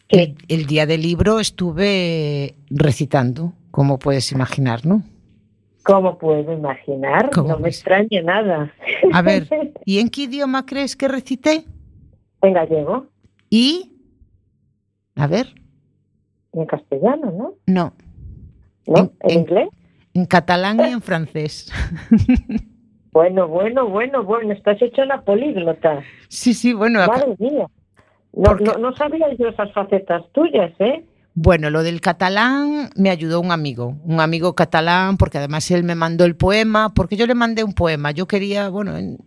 Sí. 0.09 0.35
el, 0.47 0.65
día 0.67 0.85
del 0.85 1.01
libro 1.01 1.39
estuve 1.39 2.55
recitando, 2.69 3.53
como 3.71 3.97
puedes 3.99 4.31
imaginar, 4.31 4.85
¿no? 4.85 5.03
¿Cómo 5.83 6.17
puedo 6.17 6.51
imaginar? 6.53 7.29
¿Cómo 7.31 7.49
no 7.49 7.59
me 7.59 7.69
extraña 7.69 8.21
nada. 8.23 8.71
A 9.13 9.21
ver, 9.21 9.47
¿y 9.85 9.99
en 9.99 10.09
qué 10.09 10.23
idioma 10.23 10.65
crees 10.65 10.95
que 10.95 11.07
recité? 11.07 11.65
En 12.41 12.53
gallego 12.53 13.07
Y, 13.49 13.93
a 15.15 15.27
ver, 15.27 15.53
en 16.53 16.65
castellano, 16.65 17.31
¿no? 17.31 17.53
no, 17.67 17.93
¿No? 18.87 18.97
En- 18.97 19.11
¿En, 19.21 19.31
en- 19.31 19.39
inglés? 19.39 19.69
en 20.13 20.25
catalán 20.25 20.79
y 20.79 20.91
en 20.93 21.01
francés. 21.01 21.71
Bueno, 23.11 23.47
bueno, 23.47 23.87
bueno, 23.89 24.23
bueno, 24.23 24.53
estás 24.53 24.81
hecho 24.81 25.01
una 25.01 25.21
políglota. 25.21 26.01
Sí, 26.29 26.53
sí, 26.53 26.73
bueno, 26.73 26.99
Madre 27.07 27.35
mía. 27.39 27.67
No, 28.35 28.43
Porque- 28.43 28.65
no, 28.65 28.73
no 28.77 28.95
sabía 28.95 29.27
yo 29.37 29.47
esas 29.47 29.71
facetas 29.73 30.23
tuyas, 30.33 30.71
¿eh? 30.79 31.05
Bueno, 31.33 31.69
lo 31.69 31.83
del 31.83 31.99
catalán 32.01 32.89
me 32.95 33.09
ayudó 33.09 33.41
un 33.41 33.51
amigo, 33.51 33.97
un 34.03 34.19
amigo 34.21 34.55
catalán, 34.55 35.17
porque 35.17 35.37
además 35.37 35.69
él 35.71 35.83
me 35.83 35.95
mandó 35.95 36.23
el 36.25 36.35
poema, 36.35 36.93
porque 36.93 37.17
yo 37.17 37.27
le 37.27 37.35
mandé 37.35 37.63
un 37.63 37.73
poema. 37.73 38.11
Yo 38.11 38.25
quería, 38.27 38.69
bueno, 38.69 38.97
en- 38.97 39.17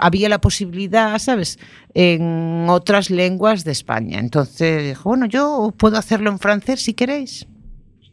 había 0.00 0.28
la 0.28 0.40
posibilidad, 0.40 1.18
¿sabes?, 1.18 1.58
en 1.94 2.66
otras 2.68 3.10
lenguas 3.10 3.64
de 3.64 3.72
España. 3.72 4.18
Entonces 4.18 4.88
dijo, 4.88 5.10
bueno, 5.10 5.26
yo 5.26 5.72
puedo 5.76 5.96
hacerlo 5.98 6.30
en 6.30 6.38
francés 6.38 6.82
si 6.82 6.94
queréis. 6.94 7.46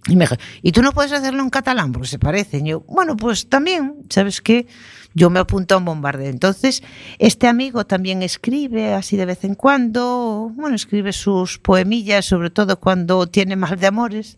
Y 0.08 0.16
me 0.16 0.26
dijo, 0.26 0.36
¿y 0.62 0.72
tú 0.72 0.82
no 0.84 0.92
puedes 0.92 1.12
hacerlo 1.14 1.42
en 1.42 1.50
catalán? 1.50 1.92
Porque 1.92 2.08
se 2.08 2.20
parecen. 2.20 2.68
Y 2.68 2.72
yo, 2.72 2.82
bueno, 2.82 3.16
pues 3.18 3.50
también, 3.50 3.96
¿sabes 4.10 4.42
qué? 4.42 4.68
Yo 5.16 5.30
me 5.30 5.40
apunto 5.40 5.74
a 5.74 5.78
un 5.78 5.86
bombardeo. 5.86 6.30
Entonces, 6.30 6.84
este 7.20 7.48
amigo 7.48 7.86
también 7.86 8.22
escribe 8.22 8.94
así 8.94 9.16
de 9.16 9.26
vez 9.26 9.46
en 9.46 9.56
cuando, 9.56 10.52
bueno, 10.54 10.76
escribe 10.76 11.14
sus 11.14 11.58
poemillas, 11.58 12.26
sobre 12.26 12.50
todo 12.50 12.80
cuando 12.80 13.26
tiene 13.26 13.56
mal 13.56 13.80
de 13.80 13.88
amores. 13.88 14.38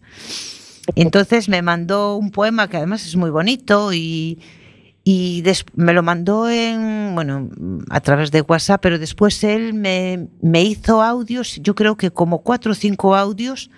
Entonces 0.95 1.49
me 1.49 1.61
mandó 1.61 2.15
un 2.15 2.32
poema 2.32 2.69
que 2.69 2.78
además 2.78 3.05
es 3.05 3.15
muy 3.15 3.32
bonito 3.32 3.91
y, 3.91 4.39
y 5.03 5.43
me 5.75 5.93
lo 5.93 6.03
mandó 6.03 6.49
en, 6.49 7.11
bueno, 7.15 7.49
a 7.89 7.99
través 7.99 8.32
de 8.32 8.41
WhatsApp, 8.41 8.80
pero 8.82 8.99
después 8.99 9.43
él 9.43 9.73
me, 9.73 10.28
me 10.41 10.63
hizo 10.63 11.01
audios, 11.01 11.59
yo 11.61 11.75
creo 11.75 11.97
que 11.97 12.11
como 12.11 12.39
cuatro 12.43 12.71
o 12.71 12.75
cinco 12.75 13.15
audios, 13.15 13.69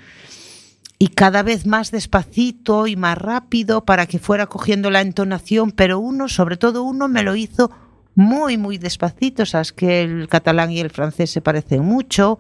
y 1.02 1.08
cada 1.08 1.44
vez 1.44 1.66
más 1.66 1.92
despacito 1.92 2.86
y 2.86 2.98
más 2.98 3.18
rápido 3.18 3.86
para 3.86 4.06
que 4.06 4.20
fuera 4.20 4.48
cogiendo 4.48 4.92
la 4.92 5.00
entonación, 5.00 5.72
pero 5.72 5.98
uno, 5.98 6.28
sobre 6.28 6.58
todo 6.58 6.84
uno, 6.84 7.08
me 7.08 7.24
lo 7.24 7.38
hizo 7.38 7.72
muy, 8.16 8.58
muy 8.58 8.78
despacito. 8.78 9.46
Sabes 9.46 9.72
que 9.72 10.02
el 10.02 10.28
catalán 10.28 10.72
y 10.72 10.82
el 10.82 10.90
francés 10.90 11.32
se 11.32 11.40
parecen 11.40 11.86
mucho. 11.86 12.38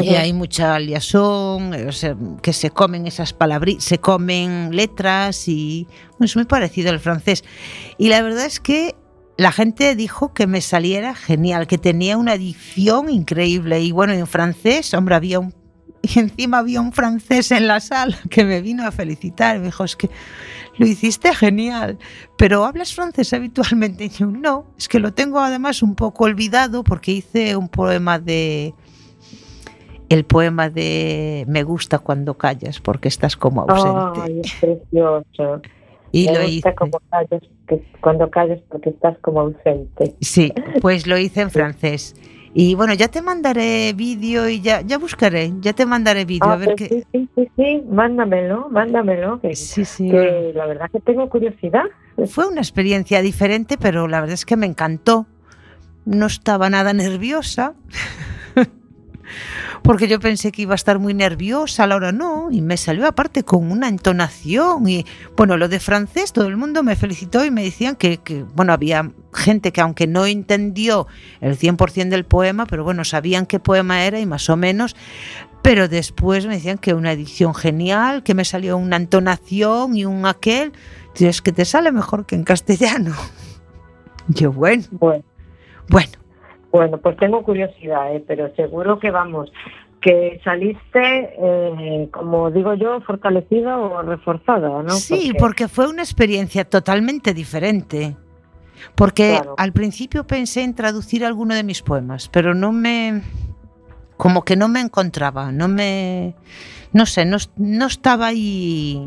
Y 0.00 0.10
hay 0.10 0.32
mucha 0.32 0.78
liaison, 0.78 1.74
o 1.88 1.90
sea, 1.90 2.16
que 2.40 2.52
se 2.52 2.70
comen 2.70 3.08
esas 3.08 3.32
palabras, 3.32 3.82
se 3.82 3.98
comen 3.98 4.70
letras 4.70 5.48
y 5.48 5.88
es 6.20 6.36
muy 6.36 6.44
parecido 6.44 6.90
al 6.90 7.00
francés. 7.00 7.42
Y 7.98 8.08
la 8.08 8.22
verdad 8.22 8.44
es 8.44 8.60
que 8.60 8.94
la 9.36 9.50
gente 9.50 9.96
dijo 9.96 10.32
que 10.32 10.46
me 10.46 10.60
saliera 10.60 11.16
genial, 11.16 11.66
que 11.66 11.78
tenía 11.78 12.16
una 12.16 12.34
edición 12.34 13.10
increíble. 13.10 13.80
Y 13.80 13.90
bueno, 13.90 14.12
en 14.12 14.28
francés, 14.28 14.94
hombre, 14.94 15.16
había 15.16 15.40
un 15.40 15.50
y 16.02 16.18
encima 16.18 16.58
había 16.58 16.80
un 16.80 16.92
francés 16.92 17.50
en 17.52 17.66
la 17.66 17.80
sala 17.80 18.16
que 18.30 18.44
me 18.44 18.60
vino 18.60 18.86
a 18.86 18.90
felicitar. 18.92 19.58
Me 19.58 19.66
dijo, 19.66 19.84
es 19.84 19.96
que 19.96 20.10
lo 20.78 20.86
hiciste 20.86 21.34
genial, 21.34 21.98
pero 22.36 22.64
¿hablas 22.64 22.94
francés 22.94 23.32
habitualmente? 23.32 24.04
Y 24.04 24.08
yo, 24.08 24.26
no, 24.26 24.66
es 24.78 24.88
que 24.88 24.98
lo 24.98 25.12
tengo 25.12 25.40
además 25.40 25.82
un 25.82 25.94
poco 25.94 26.24
olvidado 26.24 26.84
porque 26.84 27.12
hice 27.12 27.56
un 27.56 27.68
poema 27.68 28.18
de... 28.18 28.74
El 30.08 30.24
poema 30.24 30.68
de 30.70 31.44
Me 31.46 31.62
gusta 31.62 32.00
cuando 32.00 32.36
callas 32.36 32.80
porque 32.80 33.06
estás 33.06 33.36
como 33.36 33.62
ausente. 33.62 34.20
Ay, 34.20 34.40
es 34.42 34.52
precioso. 34.54 35.62
Y 36.10 36.26
Me 36.26 36.32
lo 36.32 36.40
gusta 36.40 36.48
hice. 36.50 36.74
como 36.74 37.00
callas, 37.10 37.42
que 37.68 37.84
cuando 38.00 38.28
callas 38.28 38.60
porque 38.68 38.90
estás 38.90 39.16
como 39.18 39.40
ausente. 39.42 40.16
Sí, 40.20 40.52
pues 40.80 41.06
lo 41.06 41.16
hice 41.16 41.42
en 41.42 41.52
francés. 41.52 42.16
Y 42.52 42.74
bueno, 42.74 42.94
ya 42.94 43.06
te 43.08 43.22
mandaré 43.22 43.92
vídeo 43.92 44.48
y 44.48 44.60
ya, 44.60 44.80
ya 44.80 44.98
buscaré, 44.98 45.52
ya 45.60 45.72
te 45.72 45.86
mandaré 45.86 46.24
vídeo. 46.24 46.48
Ah, 46.48 46.54
a 46.54 46.56
ver 46.56 46.74
pues 46.76 46.88
sí, 46.90 47.04
sí, 47.12 47.28
sí, 47.36 47.48
sí, 47.56 47.82
mándamelo, 47.88 48.68
mándamelo. 48.70 49.40
Que, 49.40 49.54
Sí, 49.54 49.84
sí. 49.84 50.10
que 50.10 50.52
la 50.54 50.66
verdad 50.66 50.90
que 50.90 50.98
tengo 51.00 51.28
curiosidad. 51.28 51.84
Fue 52.26 52.48
una 52.48 52.60
experiencia 52.60 53.22
diferente, 53.22 53.78
pero 53.78 54.08
la 54.08 54.20
verdad 54.20 54.34
es 54.34 54.44
que 54.44 54.56
me 54.56 54.66
encantó. 54.66 55.26
No 56.04 56.26
estaba 56.26 56.68
nada 56.70 56.92
nerviosa, 56.92 57.74
porque 59.82 60.08
yo 60.08 60.20
pensé 60.20 60.52
que 60.52 60.62
iba 60.62 60.72
a 60.72 60.76
estar 60.76 60.98
muy 60.98 61.14
nerviosa, 61.14 61.84
a 61.84 61.86
la 61.86 61.96
hora 61.96 62.12
no, 62.12 62.50
y 62.50 62.60
me 62.60 62.76
salió 62.76 63.06
aparte 63.06 63.42
con 63.42 63.70
una 63.70 63.88
entonación. 63.88 64.88
Y 64.88 65.06
bueno, 65.36 65.56
lo 65.56 65.68
de 65.68 65.80
francés, 65.80 66.32
todo 66.32 66.46
el 66.46 66.56
mundo 66.56 66.82
me 66.82 66.96
felicitó 66.96 67.44
y 67.44 67.50
me 67.50 67.62
decían 67.62 67.96
que, 67.96 68.18
que, 68.18 68.42
bueno, 68.42 68.72
había 68.72 69.10
gente 69.32 69.72
que 69.72 69.80
aunque 69.80 70.06
no 70.06 70.26
entendió 70.26 71.06
el 71.40 71.58
100% 71.58 72.08
del 72.08 72.24
poema, 72.24 72.66
pero 72.66 72.84
bueno, 72.84 73.04
sabían 73.04 73.46
qué 73.46 73.60
poema 73.60 74.04
era 74.04 74.20
y 74.20 74.26
más 74.26 74.48
o 74.50 74.56
menos. 74.56 74.96
Pero 75.62 75.88
después 75.88 76.46
me 76.46 76.54
decían 76.54 76.78
que 76.78 76.94
una 76.94 77.12
edición 77.12 77.54
genial, 77.54 78.22
que 78.22 78.34
me 78.34 78.44
salió 78.44 78.76
una 78.76 78.96
entonación 78.96 79.94
y 79.94 80.04
un 80.04 80.26
aquel. 80.26 80.72
Tío, 81.14 81.28
es 81.28 81.42
que 81.42 81.52
te 81.52 81.64
sale 81.64 81.92
mejor 81.92 82.24
que 82.24 82.34
en 82.34 82.44
castellano. 82.44 83.14
Yo, 84.28 84.52
bueno, 84.52 84.84
Bueno, 84.90 85.24
bueno, 85.88 86.12
bueno, 86.72 86.98
pues 86.98 87.16
tengo 87.16 87.42
curiosidad, 87.42 88.14
¿eh? 88.14 88.24
pero 88.26 88.54
seguro 88.54 88.98
que 88.98 89.10
vamos, 89.10 89.50
que 90.00 90.40
saliste, 90.44 91.34
eh, 91.38 92.08
como 92.12 92.50
digo 92.50 92.74
yo, 92.74 93.00
fortalecida 93.02 93.78
o 93.78 94.02
reforzada, 94.02 94.82
¿no? 94.82 94.90
sí, 94.90 95.32
porque 95.38 95.68
fue 95.68 95.88
una 95.88 96.02
experiencia 96.02 96.64
totalmente 96.64 97.34
diferente. 97.34 98.16
Porque 98.94 99.34
Claro. 99.36 99.54
al 99.58 99.72
principio 99.72 100.26
pensé 100.26 100.62
en 100.62 100.74
traducir 100.74 101.22
alguno 101.26 101.54
de 101.54 101.62
mis 101.62 101.82
poemas, 101.82 102.28
pero 102.28 102.54
no 102.54 102.72
me. 102.72 103.20
como 104.16 104.42
que 104.42 104.56
no 104.56 104.68
me 104.68 104.80
encontraba, 104.80 105.52
no 105.52 105.68
me. 105.68 106.34
no 106.92 107.04
sé, 107.04 107.26
no, 107.26 107.36
no 107.56 107.86
estaba 107.86 108.28
ahí. 108.28 109.06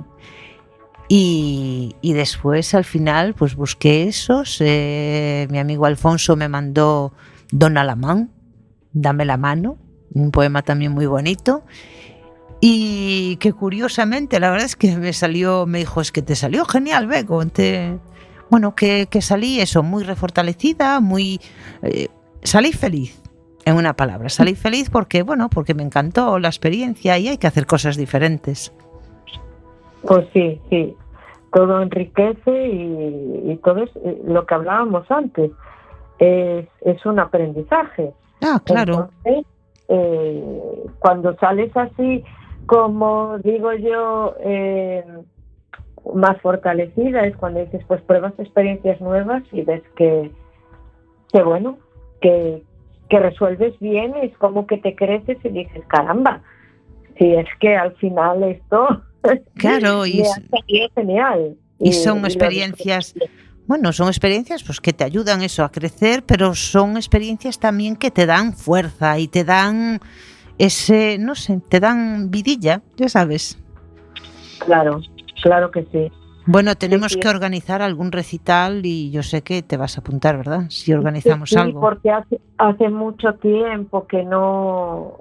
Y, 1.10 1.96
y 2.02 2.14
después 2.14 2.74
al 2.76 2.86
final 2.86 3.34
pues 3.34 3.56
busqué 3.56 4.04
esos. 4.04 4.58
eh, 4.62 5.48
mi 5.50 5.58
amigo 5.60 5.86
Alfonso 5.88 6.36
me 6.36 6.48
mandó 6.50 7.12
Don 7.54 7.78
Alamán, 7.78 8.32
Dame 8.94 9.26
la 9.26 9.38
mano, 9.38 9.78
un 10.14 10.32
poema 10.32 10.62
también 10.62 10.92
muy 10.92 11.06
bonito. 11.08 11.64
Y 12.62 13.38
que 13.38 13.54
curiosamente, 13.54 14.40
la 14.40 14.50
verdad 14.50 14.66
es 14.66 14.76
que 14.76 14.96
me 14.98 15.14
salió, 15.14 15.66
me 15.66 15.80
dijo, 15.80 16.00
es 16.02 16.12
que 16.12 16.22
te 16.22 16.36
salió 16.36 16.66
genial, 16.66 17.08
Bego. 17.08 17.46
Te... 17.48 17.98
Bueno, 18.50 18.76
que, 18.76 19.08
salí 19.20 19.60
eso, 19.60 19.84
muy 19.84 20.04
refortalecida, 20.04 21.00
muy... 21.00 21.42
eh, 21.82 22.08
salí 22.44 22.72
feliz, 22.72 23.22
en 23.66 23.76
una 23.76 23.96
palabra. 23.96 24.30
Salí 24.30 24.56
feliz 24.56 24.90
porque, 24.90 25.24
bueno, 25.24 25.50
porque 25.50 25.74
me 25.74 25.84
encantó 25.84 26.40
la 26.40 26.48
experiencia 26.48 27.18
y 27.18 27.28
hay 27.28 27.38
que 27.38 27.48
hacer 27.48 27.66
cosas 27.66 27.98
diferentes. 27.98 28.72
Pues 30.04 30.28
sí, 30.34 30.62
sí, 30.70 30.96
todo 31.52 31.82
enriquece 31.82 32.68
y, 32.68 33.52
y 33.52 33.60
todo 33.64 33.84
es 33.84 33.90
eh, 34.06 34.22
lo 34.26 34.46
que 34.46 34.54
hablábamos 34.54 35.10
antes, 35.10 35.52
es, 36.20 36.68
es 36.82 37.06
un 37.06 37.20
aprendizaje. 37.20 38.12
Ah, 38.42 38.62
claro. 38.64 39.10
Entonces, 39.24 39.46
eh, 39.90 40.44
cuando 41.00 41.36
sales 41.38 41.72
así, 41.76 42.24
como 42.66 43.38
digo 43.40 43.74
yo, 43.74 44.36
eh, 44.42 45.04
más 46.14 46.40
fortalecida, 46.42 47.26
es 47.26 47.36
cuando 47.38 47.62
dices, 47.62 47.84
pues 47.88 48.02
pruebas 48.02 48.34
experiencias 48.38 49.00
nuevas 49.02 49.44
y 49.52 49.62
ves 49.62 49.84
que, 49.96 50.32
que 51.32 51.44
bueno, 51.44 51.78
que, 52.22 52.64
que 53.10 53.20
resuelves 53.20 53.78
bien, 53.80 54.14
es 54.22 54.36
como 54.38 54.68
que 54.68 54.78
te 54.78 54.96
creces 54.96 55.38
y 55.44 55.50
dices, 55.50 55.84
caramba, 55.88 56.42
si 57.18 57.34
es 57.36 57.48
que 57.60 57.76
al 57.76 57.94
final 57.96 58.44
esto 58.44 59.02
Claro, 59.56 60.06
y, 60.06 60.22
es- 60.22 60.42
genial. 60.96 61.56
y 61.80 61.94
son 61.94 62.26
experiencias, 62.26 63.14
bueno, 63.68 63.94
son 63.94 64.08
experiencias 64.08 64.64
pues 64.64 64.82
que 64.82 64.94
te 64.94 65.04
ayudan 65.04 65.42
eso 65.42 65.64
a 65.64 65.72
crecer, 65.72 66.24
pero 66.26 66.54
son 66.56 66.98
experiencias 66.98 67.60
también 67.60 67.96
que 67.96 68.12
te 68.12 68.26
dan 68.26 68.54
fuerza 68.54 69.18
y 69.20 69.28
te 69.28 69.44
dan 69.44 70.00
ese, 70.58 71.18
no 71.18 71.36
sé, 71.36 71.60
te 71.70 71.80
dan 71.80 72.30
vidilla, 72.30 72.82
ya 72.98 73.10
sabes. 73.10 73.58
Claro, 74.66 75.02
claro 75.42 75.72
que 75.72 75.84
sí. 75.92 76.12
Bueno, 76.46 76.76
tenemos 76.76 77.14
sí. 77.14 77.20
que 77.22 77.30
organizar 77.30 77.82
algún 77.82 78.12
recital 78.12 78.86
y 78.86 79.12
yo 79.12 79.24
sé 79.24 79.44
que 79.44 79.62
te 79.64 79.78
vas 79.78 79.98
a 79.98 80.02
apuntar, 80.02 80.36
¿verdad? 80.38 80.66
Si 80.70 80.92
organizamos 80.94 81.50
Sí, 81.50 81.56
algo. 81.58 81.80
porque 81.80 82.12
hace, 82.12 82.42
hace 82.58 82.90
mucho 82.90 83.34
tiempo 83.36 84.08
que 84.08 84.24
no 84.24 85.20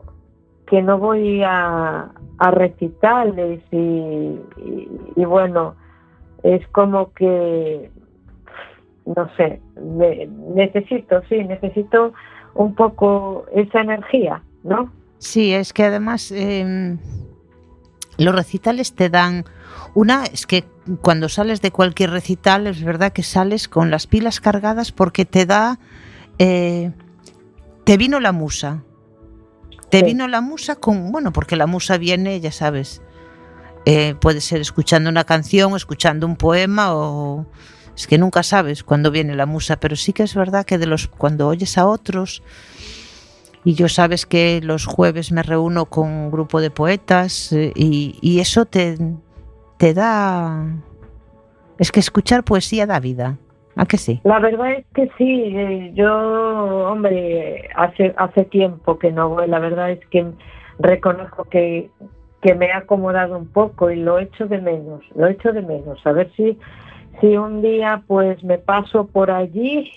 que 0.67 0.81
no 0.83 0.99
voy 0.99 1.43
a, 1.45 2.11
a 2.39 2.51
recitales 2.51 3.63
y, 3.71 3.77
y, 3.77 4.89
y 5.17 5.25
bueno, 5.27 5.75
es 6.43 6.67
como 6.69 7.13
que, 7.13 7.91
no 9.07 9.29
sé, 9.37 9.61
ne- 9.81 10.29
necesito, 10.55 11.23
sí, 11.29 11.43
necesito 11.45 12.13
un 12.55 12.75
poco 12.75 13.47
esa 13.55 13.81
energía, 13.81 14.43
¿no? 14.63 14.93
Sí, 15.19 15.53
es 15.55 15.73
que 15.73 15.85
además 15.85 16.31
eh, 16.33 16.97
los 18.19 18.35
recitales 18.35 18.95
te 18.95 19.09
dan 19.09 19.45
una, 19.95 20.25
es 20.25 20.47
que 20.47 20.65
cuando 21.01 21.29
sales 21.29 21.61
de 21.63 21.71
cualquier 21.71 22.11
recital 22.11 22.67
es 22.67 22.83
verdad 22.83 23.13
que 23.13 23.23
sales 23.23 23.69
con 23.69 23.91
las 23.91 24.07
pilas 24.07 24.41
cargadas 24.41 24.93
porque 24.93 25.25
te 25.25 25.47
da, 25.47 25.79
eh, 26.39 26.93
te 27.85 27.97
vino 27.97 28.21
la 28.21 28.33
musa, 28.33 28.83
te 29.91 29.99
Sí. 30.01 30.05
vino 30.05 30.27
la 30.29 30.41
musa 30.41 30.77
con, 30.77 31.13
bueno, 31.13 31.33
porque 31.33 31.57
la 31.57 31.67
musa 31.67 31.99
viene, 31.99 32.41
ya 32.41 32.51
sabes, 32.53 33.03
eh, 33.85 34.15
puede 34.21 34.41
ser 34.41 34.61
escuchando 34.61 35.11
una 35.11 35.25
canción, 35.25 35.75
escuchando 35.77 36.27
un 36.27 36.37
poema 36.37 36.95
o 36.95 37.47
es 37.97 38.07
que 38.07 38.19
nunca 38.19 38.43
sabes 38.43 38.83
cuándo 38.83 39.11
viene 39.11 39.35
la 39.35 39.47
musa, 39.47 39.77
pero 39.77 39.97
sí 39.97 40.13
que 40.13 40.23
es 40.23 40.35
verdad 40.35 40.65
que 40.65 40.79
de 40.79 40.87
los 40.87 41.09
cuando 41.09 41.49
oyes 41.49 41.77
a 41.79 41.87
otros 41.87 42.43
y 43.65 43.75
yo 43.75 43.89
sabes 43.89 44.27
que 44.27 44.61
los 44.63 44.87
jueves 44.87 45.31
me 45.31 45.43
reúno 45.43 45.87
con 45.87 46.09
un 46.09 46.31
grupo 46.31 46.61
de 46.61 46.71
poetas 46.71 47.53
eh, 47.53 47.73
y, 47.75 48.19
y 48.21 48.41
eso 48.41 48.65
te, 48.65 48.97
te 49.79 49.95
da... 49.95 50.67
Es 51.79 51.93
que 51.93 52.01
escuchar 52.01 52.45
poesía 52.45 52.87
da 52.87 53.01
vida. 53.01 53.39
¿A 53.77 53.87
que 53.87 53.97
sí? 53.97 54.21
La 54.25 54.39
verdad 54.39 54.73
es 54.73 54.85
que 54.95 55.09
sí, 55.17 55.55
eh, 55.57 55.93
yo, 55.95 56.13
hombre, 56.91 57.69
hace 57.75 58.13
hace 58.17 58.45
tiempo 58.45 58.99
que 58.99 59.11
no 59.11 59.31
voy, 59.31 59.49
la 59.49 59.59
verdad 59.61 59.91
es 59.91 60.05
que 60.09 60.27
reconozco 60.79 61.45
que, 61.45 61.91
que 62.43 62.55
me 62.55 62.67
he 62.67 62.73
acomodado 62.73 63.39
un 63.39 63.49
poco 63.49 63.91
y 63.91 63.97
lo 63.97 64.19
echo 64.19 64.47
de 64.47 64.61
menos, 64.61 65.03
lo 65.15 65.27
echo 65.27 65.53
de 65.53 65.63
menos. 65.63 66.07
A 66.07 66.13
ver 66.13 66.31
si, 66.37 66.59
si 67.21 67.37
un 67.37 67.63
día 67.63 68.03
pues 68.07 68.43
me 68.45 68.59
paso 68.59 69.07
por 69.07 69.31
allí 69.31 69.91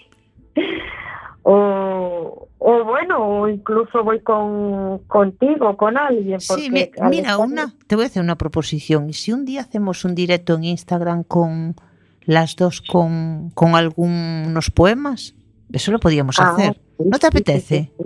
o, 1.43 2.47
o 2.57 2.83
bueno, 2.83 3.17
o 3.19 3.47
incluso 3.47 4.03
voy 4.03 4.19
con 4.21 4.99
contigo, 5.07 5.75
con 5.77 5.97
alguien. 5.97 6.39
Sí, 6.39 6.69
porque 6.69 6.91
al 6.99 7.09
mira, 7.09 7.37
una, 7.37 7.73
te 7.87 7.95
voy 7.95 8.05
a 8.05 8.07
hacer 8.07 8.23
una 8.23 8.37
proposición. 8.37 9.09
¿Y 9.09 9.13
si 9.13 9.31
un 9.31 9.45
día 9.45 9.61
hacemos 9.61 10.05
un 10.05 10.15
directo 10.15 10.55
en 10.55 10.63
Instagram 10.63 11.23
con 11.23 11.75
las 12.25 12.55
dos 12.55 12.81
con, 12.81 13.51
con 13.53 13.75
algunos 13.75 14.71
poemas? 14.71 15.35
Eso 15.71 15.91
lo 15.91 15.99
podíamos 15.99 16.39
Ah, 16.39 16.51
hacer. 16.53 16.73
sí, 16.97 17.03
¿No 17.05 17.17
te 17.19 17.27
sí, 17.27 17.27
apetece? 17.27 17.91
sí, 17.97 18.05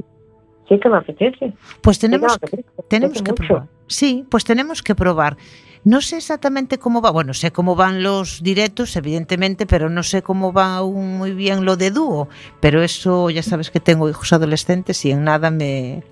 sí 0.69 0.79
que 0.79 0.89
me 0.89 0.97
apetece. 0.97 1.53
Pues 1.81 1.99
tenemos, 1.99 2.31
me 2.41 2.47
apetece, 2.47 2.69
tenemos 2.89 3.17
me 3.21 3.23
que 3.23 3.33
probar. 3.33 3.67
Sí, 3.87 4.25
pues 4.29 4.43
tenemos 4.43 4.83
que 4.83 4.95
probar. 4.95 5.37
No 5.85 6.01
sé 6.01 6.17
exactamente 6.17 6.77
cómo 6.77 7.01
va, 7.01 7.09
bueno, 7.11 7.33
sé 7.33 7.51
cómo 7.51 7.75
van 7.75 8.03
los 8.03 8.43
directos, 8.43 8.95
evidentemente, 8.95 9.65
pero 9.65 9.89
no 9.89 10.03
sé 10.03 10.21
cómo 10.21 10.51
va 10.51 10.75
aún 10.75 11.17
muy 11.17 11.31
bien 11.31 11.65
lo 11.65 11.77
de 11.77 11.89
dúo. 11.91 12.27
Pero 12.59 12.81
eso, 12.83 13.29
ya 13.29 13.43
sabes 13.43 13.71
que 13.71 13.79
tengo 13.79 14.09
hijos 14.09 14.33
adolescentes 14.33 15.03
y 15.05 15.11
en 15.11 15.23
nada 15.23 15.51
me, 15.51 16.03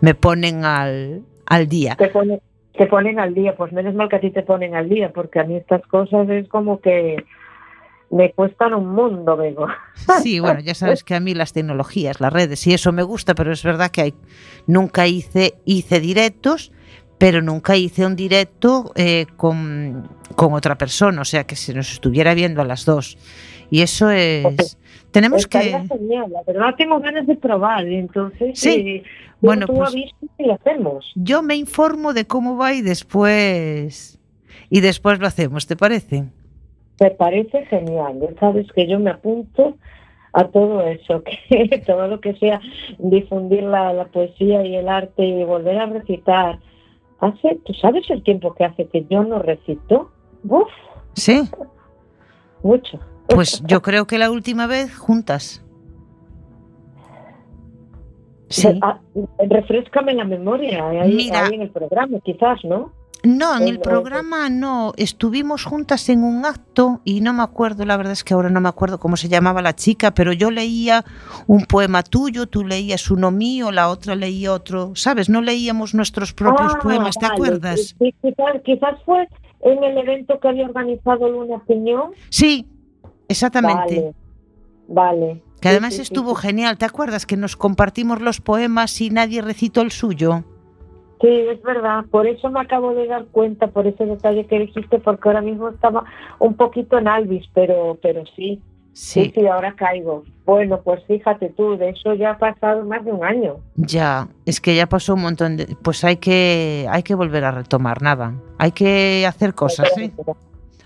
me 0.00 0.14
ponen 0.14 0.64
al, 0.64 1.22
al 1.46 1.68
día. 1.68 1.94
Te, 1.96 2.08
pone- 2.08 2.40
te 2.76 2.86
ponen 2.86 3.20
al 3.20 3.34
día, 3.34 3.54
pues 3.56 3.72
menos 3.72 3.94
mal 3.94 4.08
que 4.08 4.16
a 4.16 4.20
ti 4.20 4.30
te 4.30 4.42
ponen 4.42 4.74
al 4.74 4.88
día, 4.88 5.12
porque 5.12 5.38
a 5.40 5.44
mí 5.44 5.56
estas 5.56 5.82
cosas 5.86 6.28
es 6.28 6.48
como 6.48 6.80
que 6.80 7.24
me 8.10 8.32
cuestan 8.32 8.74
un 8.74 8.88
mundo, 8.94 9.36
Bego. 9.36 9.66
Sí, 10.22 10.40
bueno, 10.40 10.60
ya 10.60 10.74
sabes 10.74 11.04
que 11.04 11.14
a 11.14 11.20
mí 11.20 11.34
las 11.34 11.52
tecnologías, 11.52 12.20
las 12.20 12.32
redes 12.32 12.66
y 12.66 12.74
eso 12.74 12.90
me 12.92 13.02
gusta, 13.04 13.34
pero 13.34 13.52
es 13.52 13.62
verdad 13.62 13.90
que 13.90 14.02
hay, 14.02 14.14
nunca 14.66 15.06
hice, 15.06 15.54
hice 15.64 16.00
directos, 16.00 16.72
pero 17.18 17.42
nunca 17.42 17.76
hice 17.76 18.04
un 18.04 18.16
directo 18.16 18.92
eh, 18.96 19.26
con, 19.36 20.08
con 20.34 20.52
otra 20.52 20.76
persona, 20.76 21.22
o 21.22 21.24
sea, 21.24 21.44
que 21.44 21.56
se 21.56 21.74
nos 21.74 21.92
estuviera 21.92 22.34
viendo 22.34 22.60
a 22.60 22.64
las 22.64 22.84
dos. 22.84 23.16
Y 23.70 23.82
eso 23.82 24.10
es... 24.10 24.78
Tenemos 25.10 25.42
Estaría 25.42 25.82
que... 25.82 25.88
genial, 25.88 26.30
la 26.30 26.42
verdad 26.42 26.74
tengo 26.76 26.98
ganas 26.98 27.26
de 27.26 27.36
probar, 27.36 27.86
entonces 27.86 28.58
Sí, 28.58 28.70
eh, 28.70 29.02
bueno, 29.40 29.66
pues- 29.66 29.94
y 29.94 30.44
lo 30.44 30.54
hacemos. 30.54 31.12
Yo 31.14 31.42
me 31.42 31.54
informo 31.54 32.12
de 32.12 32.26
cómo 32.26 32.56
va 32.56 32.72
y 32.74 32.82
después... 32.82 34.18
Y 34.70 34.80
después 34.80 35.20
lo 35.20 35.26
hacemos, 35.26 35.66
¿te 35.66 35.76
parece? 35.76 36.24
Me 37.00 37.10
parece 37.10 37.64
genial, 37.66 38.18
ya 38.20 38.40
sabes 38.40 38.66
que 38.72 38.86
yo 38.88 38.98
me 38.98 39.10
apunto 39.10 39.76
a 40.32 40.44
todo 40.48 40.82
eso, 40.82 41.22
que 41.48 41.82
todo 41.86 42.08
lo 42.08 42.20
que 42.20 42.34
sea 42.34 42.60
difundir 42.98 43.62
la, 43.62 43.92
la 43.92 44.06
poesía 44.06 44.64
y 44.64 44.74
el 44.76 44.88
arte 44.88 45.24
y 45.24 45.44
volver 45.44 45.78
a 45.78 45.86
recitar. 45.86 46.58
Hace, 47.20 47.58
¿tú 47.64 47.72
sabes 47.74 48.08
el 48.10 48.22
tiempo 48.22 48.54
que 48.54 48.64
hace 48.64 48.86
que 48.88 49.06
yo 49.08 49.22
no 49.24 49.38
recito? 49.40 50.10
Uf, 50.48 50.68
Sí. 51.14 51.48
mucho. 52.62 52.98
Pues 53.28 53.62
yo 53.66 53.80
creo 53.82 54.06
que 54.06 54.18
la 54.18 54.30
última 54.30 54.66
vez 54.66 54.96
juntas. 54.96 55.64
Sí. 58.48 58.78
Ah, 58.82 59.00
refrescame 59.48 60.14
la 60.14 60.24
memoria 60.24 60.88
ahí, 60.88 61.14
Mira. 61.14 61.46
ahí 61.46 61.54
en 61.54 61.62
el 61.62 61.70
programa, 61.70 62.18
quizás, 62.20 62.62
¿no? 62.64 62.92
No, 63.24 63.56
en 63.56 63.62
el 63.62 63.78
Bueno, 63.78 63.82
programa 63.82 64.50
no. 64.50 64.92
Estuvimos 64.96 65.64
juntas 65.64 66.08
en 66.10 66.22
un 66.22 66.44
acto 66.44 67.00
y 67.04 67.20
no 67.22 67.32
me 67.32 67.42
acuerdo, 67.42 67.84
la 67.86 67.96
verdad 67.96 68.12
es 68.12 68.22
que 68.22 68.34
ahora 68.34 68.50
no 68.50 68.60
me 68.60 68.68
acuerdo 68.68 68.98
cómo 69.00 69.16
se 69.16 69.28
llamaba 69.28 69.62
la 69.62 69.74
chica, 69.74 70.12
pero 70.12 70.32
yo 70.32 70.50
leía 70.50 71.04
un 71.46 71.64
poema 71.64 72.02
tuyo, 72.02 72.46
tú 72.46 72.64
leías 72.64 73.10
uno 73.10 73.30
mío, 73.30 73.72
la 73.72 73.88
otra 73.88 74.14
leía 74.14 74.52
otro, 74.52 74.92
¿sabes? 74.94 75.28
No 75.28 75.40
leíamos 75.40 75.94
nuestros 75.94 76.32
propios 76.34 76.72
Ah, 76.74 76.78
poemas, 76.82 77.16
¿te 77.16 77.24
vale. 77.26 77.34
acuerdas? 77.34 77.96
Quizás, 77.98 78.62
quizás 78.64 78.98
fue 79.06 79.26
en 79.62 79.82
el 79.82 79.96
evento 79.98 80.38
que 80.38 80.48
había 80.48 80.66
organizado 80.66 81.28
Luna 81.28 81.62
Piñón. 81.66 82.10
Sí, 82.28 82.66
exactamente. 83.28 84.12
Vale, 84.88 85.16
vale. 85.26 85.42
Que 85.62 85.68
además 85.70 85.94
sí, 85.94 85.96
sí, 85.96 86.02
estuvo 86.02 86.36
sí. 86.36 86.42
genial, 86.48 86.76
¿te 86.76 86.84
acuerdas? 86.84 87.24
Que 87.24 87.38
nos 87.38 87.56
compartimos 87.56 88.20
los 88.20 88.42
poemas 88.42 89.00
y 89.00 89.08
nadie 89.08 89.40
recitó 89.40 89.80
el 89.80 89.90
suyo. 89.92 90.44
Sí, 91.20 91.28
es 91.28 91.62
verdad. 91.62 92.04
Por 92.10 92.26
eso 92.26 92.50
me 92.50 92.60
acabo 92.60 92.94
de 92.94 93.06
dar 93.06 93.24
cuenta, 93.26 93.68
por 93.68 93.86
ese 93.86 94.04
detalle 94.04 94.46
que 94.46 94.58
dijiste, 94.58 94.98
porque 94.98 95.28
ahora 95.28 95.40
mismo 95.40 95.68
estaba 95.68 96.04
un 96.38 96.54
poquito 96.54 96.98
en 96.98 97.08
Alvis, 97.08 97.46
pero, 97.54 97.98
pero 98.02 98.24
sí, 98.36 98.60
sí, 98.92 99.24
Sí, 99.24 99.32
sí, 99.34 99.46
ahora 99.46 99.74
caigo. 99.74 100.24
Bueno, 100.44 100.80
pues 100.82 101.02
fíjate 101.06 101.50
tú, 101.50 101.76
de 101.76 101.90
eso 101.90 102.14
ya 102.14 102.32
ha 102.32 102.38
pasado 102.38 102.84
más 102.84 103.04
de 103.04 103.12
un 103.12 103.24
año. 103.24 103.56
ya, 103.76 104.28
es 104.46 104.60
que 104.60 104.74
ya 104.74 104.86
pasó 104.86 105.14
un 105.14 105.22
montón 105.22 105.56
de... 105.56 105.76
Pues 105.82 106.04
hay 106.04 106.16
que, 106.16 106.86
hay 106.90 107.02
que 107.02 107.14
volver 107.14 107.44
a 107.44 107.50
retomar, 107.50 108.02
nada. 108.02 108.34
Hay 108.58 108.72
que 108.72 109.26
hacer 109.26 109.54
cosas, 109.54 109.90
¿eh? 109.98 110.12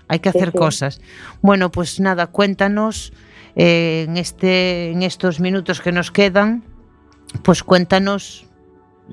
Hay 0.07 0.19
que 0.19 0.29
hacer 0.29 0.51
sí. 0.51 0.57
cosas. 0.57 1.01
Bueno, 1.41 1.69
pues 1.69 1.99
nada, 1.99 2.27
cuéntanos 2.27 3.13
eh, 3.55 4.05
en, 4.07 4.17
este, 4.17 4.91
en 4.91 5.03
estos 5.03 5.39
minutos 5.39 5.81
que 5.81 5.91
nos 5.91 6.11
quedan, 6.11 6.63
pues 7.43 7.63
cuéntanos 7.63 8.48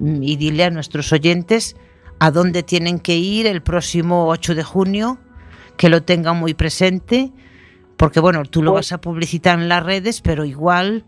y 0.00 0.36
dile 0.36 0.64
a 0.64 0.70
nuestros 0.70 1.12
oyentes 1.12 1.76
a 2.18 2.30
dónde 2.30 2.62
tienen 2.62 2.98
que 2.98 3.16
ir 3.16 3.46
el 3.46 3.62
próximo 3.62 4.26
8 4.28 4.54
de 4.54 4.62
junio, 4.64 5.18
que 5.76 5.88
lo 5.88 6.02
tengan 6.02 6.38
muy 6.38 6.54
presente, 6.54 7.30
porque 7.96 8.20
bueno, 8.20 8.42
tú 8.44 8.62
lo 8.62 8.72
Pues- 8.72 8.86
vas 8.90 8.92
a 8.92 9.00
publicitar 9.00 9.58
en 9.58 9.68
las 9.68 9.84
redes, 9.84 10.20
pero 10.22 10.44
igual, 10.44 11.04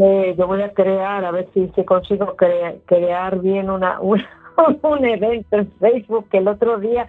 Eh, 0.00 0.34
yo 0.38 0.46
voy 0.46 0.62
a 0.62 0.72
crear, 0.72 1.24
a 1.24 1.32
ver 1.32 1.48
si, 1.52 1.68
si 1.74 1.84
consigo 1.84 2.36
crea- 2.36 2.76
crear 2.86 3.40
bien 3.40 3.68
una, 3.70 3.98
un, 4.00 4.22
un 4.82 5.04
evento 5.04 5.56
en 5.56 5.68
Facebook 5.80 6.28
que 6.30 6.38
el 6.38 6.46
otro 6.48 6.78
día 6.78 7.08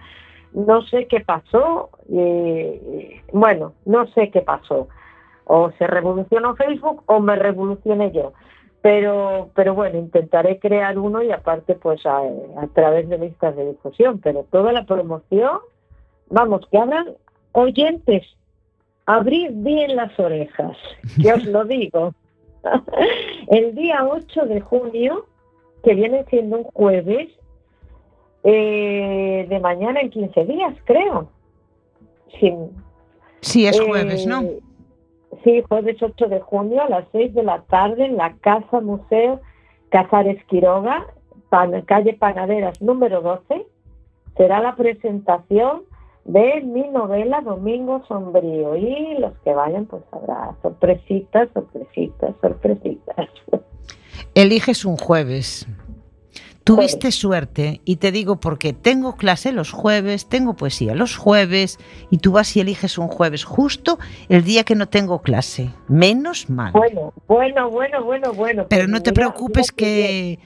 no 0.52 0.82
sé 0.86 1.06
qué 1.06 1.20
pasó. 1.20 1.90
y- 2.08 3.20
bueno, 3.32 3.72
no 3.86 4.06
sé 4.08 4.30
qué 4.30 4.40
pasó. 4.40 4.88
O 5.44 5.70
se 5.78 5.86
revolucionó 5.86 6.56
Facebook 6.56 7.02
o 7.06 7.20
me 7.20 7.36
revolucioné 7.36 8.10
yo. 8.12 8.32
Pero, 8.82 9.50
pero 9.54 9.74
bueno, 9.74 9.98
intentaré 9.98 10.58
crear 10.58 10.98
uno 10.98 11.22
y 11.22 11.30
aparte 11.30 11.76
pues 11.76 12.04
a, 12.04 12.18
a 12.18 12.66
través 12.74 13.08
de 13.08 13.18
listas 13.18 13.56
de 13.56 13.70
difusión. 13.70 14.18
Pero 14.18 14.44
toda 14.50 14.72
la 14.72 14.84
promoción, 14.84 15.58
vamos, 16.28 16.66
que 16.70 16.78
abran 16.78 17.14
oyentes, 17.52 18.26
abrir 19.06 19.52
bien 19.52 19.96
las 19.96 20.18
orejas, 20.18 20.76
que 21.20 21.32
os 21.32 21.44
lo 21.44 21.64
digo. 21.64 22.14
El 23.48 23.74
día 23.74 24.04
8 24.04 24.46
de 24.46 24.60
junio, 24.60 25.26
que 25.84 25.94
viene 25.94 26.24
siendo 26.28 26.58
un 26.58 26.64
jueves, 26.64 27.28
eh, 28.44 29.46
de 29.48 29.60
mañana 29.60 30.00
en 30.00 30.10
15 30.10 30.44
días, 30.44 30.74
creo. 30.84 31.28
Sin, 32.40 32.70
sí 33.40 33.66
es 33.66 33.78
eh, 33.78 33.84
jueves, 33.86 34.26
¿no? 34.26 34.42
Sí, 35.44 35.62
jueves 35.68 35.96
8 36.00 36.28
de 36.28 36.40
junio 36.40 36.82
a 36.82 36.88
las 36.88 37.04
6 37.12 37.34
de 37.34 37.42
la 37.42 37.62
tarde 37.62 38.04
en 38.04 38.16
la 38.16 38.34
Casa 38.36 38.80
Museo 38.80 39.40
Casares 39.90 40.42
Quiroga, 40.46 41.06
calle 41.86 42.14
Panaderas 42.14 42.80
número 42.80 43.20
12. 43.20 43.66
Será 44.36 44.60
la 44.60 44.74
presentación 44.74 45.82
de 46.24 46.62
mi 46.62 46.88
novela 46.88 47.40
Domingo 47.40 48.02
Sombrío 48.06 48.76
y 48.76 49.18
los 49.18 49.32
que 49.44 49.52
vayan 49.52 49.86
pues 49.86 50.02
habrá 50.12 50.54
sorpresitas, 50.62 51.48
sorpresitas, 51.52 52.34
sorpresitas. 52.40 53.28
Eliges 54.34 54.84
un 54.84 54.96
jueves. 54.96 55.66
Tuviste 56.64 57.10
suerte 57.10 57.80
y 57.84 57.96
te 57.96 58.12
digo 58.12 58.38
porque 58.38 58.72
tengo 58.72 59.16
clase 59.16 59.52
los 59.52 59.72
jueves, 59.72 60.28
tengo 60.28 60.54
poesía 60.54 60.94
los 60.94 61.16
jueves 61.16 61.78
y 62.10 62.18
tú 62.18 62.32
vas 62.32 62.56
y 62.56 62.60
eliges 62.60 62.98
un 62.98 63.08
jueves 63.08 63.44
justo 63.44 63.98
el 64.28 64.44
día 64.44 64.62
que 64.64 64.74
no 64.76 64.88
tengo 64.88 65.22
clase. 65.22 65.70
Menos 65.88 66.48
mal. 66.48 66.72
Bueno, 66.72 67.12
bueno, 67.26 67.70
bueno, 67.70 68.04
bueno, 68.04 68.32
bueno. 68.32 68.66
Pero 68.68 68.82
pues 68.82 68.88
no 68.90 69.02
te 69.02 69.10
mira, 69.10 69.20
preocupes 69.22 69.72
mira 69.72 69.76
que 69.76 70.38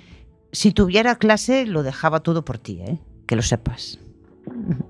si 0.52 0.72
tuviera 0.72 1.16
clase 1.16 1.66
lo 1.66 1.82
dejaba 1.82 2.20
todo 2.20 2.44
por 2.44 2.58
ti, 2.58 2.80
¿eh? 2.80 2.98
que 3.26 3.36
lo 3.36 3.42
sepas. 3.42 3.98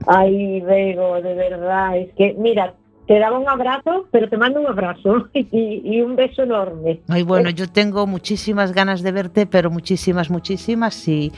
Ay, 0.06 0.60
Bego, 0.60 1.20
de 1.22 1.34
verdad, 1.34 1.96
es 1.96 2.12
que, 2.14 2.34
mira, 2.38 2.74
te 3.06 3.18
daba 3.18 3.38
un 3.38 3.48
abrazo, 3.48 4.06
pero 4.10 4.28
te 4.28 4.36
mando 4.36 4.60
un 4.60 4.66
abrazo 4.66 5.28
y, 5.32 5.80
y 5.84 6.00
un 6.00 6.16
beso 6.16 6.42
enorme. 6.42 7.00
Ay, 7.08 7.22
bueno, 7.22 7.50
yo 7.50 7.68
tengo 7.68 8.06
muchísimas 8.06 8.72
ganas 8.72 9.02
de 9.02 9.12
verte, 9.12 9.46
pero 9.46 9.70
muchísimas, 9.70 10.30
muchísimas. 10.30 11.06
Y, 11.08 11.32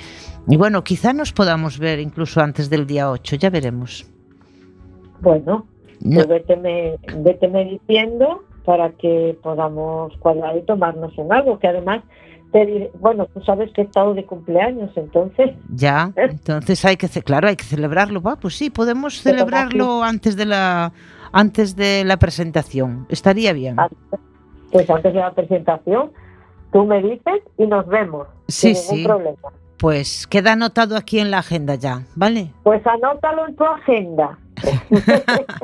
y 0.49 0.57
bueno, 0.57 0.83
quizá 0.85 1.13
nos 1.13 1.33
podamos 1.33 1.79
ver 1.79 1.99
incluso 2.01 2.41
antes 2.41 2.71
del 2.71 2.87
día 2.87 3.11
8, 3.11 3.37
ya 3.37 3.51
veremos. 3.51 4.07
Bueno, 5.21 5.67
No, 6.01 6.15
pues 6.15 6.29
véteme, 6.29 6.97
véteme 7.19 7.65
diciendo 7.65 8.45
para 8.65 8.91
que 8.91 9.37
podamos 9.43 10.13
cuadrar 10.19 10.57
y 10.57 10.63
tomarnos 10.63 11.17
un 11.17 11.33
algo, 11.33 11.59
que 11.59 11.67
además, 11.69 12.03
te 12.53 12.61
diré- 12.67 12.91
bueno, 13.01 13.27
tú 13.33 13.41
sabes 13.43 13.73
que 13.73 13.81
he 13.81 13.85
estado 13.85 14.15
de 14.15 14.25
cumpleaños, 14.25 14.91
entonces, 14.97 15.51
ya, 15.75 16.13
entonces 16.17 16.85
hay 16.85 16.97
que, 16.97 17.09
claro, 17.23 17.49
hay 17.49 17.57
que 17.57 17.65
celebrarlo. 17.65 18.21
Va, 18.23 18.37
pues 18.37 18.57
sí, 18.57 18.71
podemos 18.71 19.21
celebrarlo 19.23 20.03
antes 20.05 20.37
de 20.37 20.47
la 20.47 20.93
antes 21.33 21.77
de 21.77 22.05
la 22.05 22.19
presentación. 22.19 23.07
Estaría 23.09 23.53
bien. 23.53 23.77
Pues 24.73 24.89
antes 24.91 25.13
de 25.13 25.21
la 25.21 25.33
presentación, 25.33 26.11
tú 26.73 26.85
me 26.85 27.03
dices 27.03 27.43
y 27.57 27.67
nos 27.67 27.87
vemos. 27.87 28.27
Sí, 28.49 28.75
sin 28.75 28.97
ningún 28.97 28.99
sí. 28.99 29.05
problema. 29.05 29.49
Pues 29.79 30.27
queda 30.27 30.53
anotado 30.53 30.97
aquí 30.97 31.21
en 31.21 31.31
la 31.31 31.39
agenda 31.39 31.77
ya, 31.77 32.03
¿vale? 32.17 32.53
Pues 32.65 32.85
anótalo 32.87 33.47
en 33.47 33.57
tu 33.57 33.65
agenda. 33.65 34.39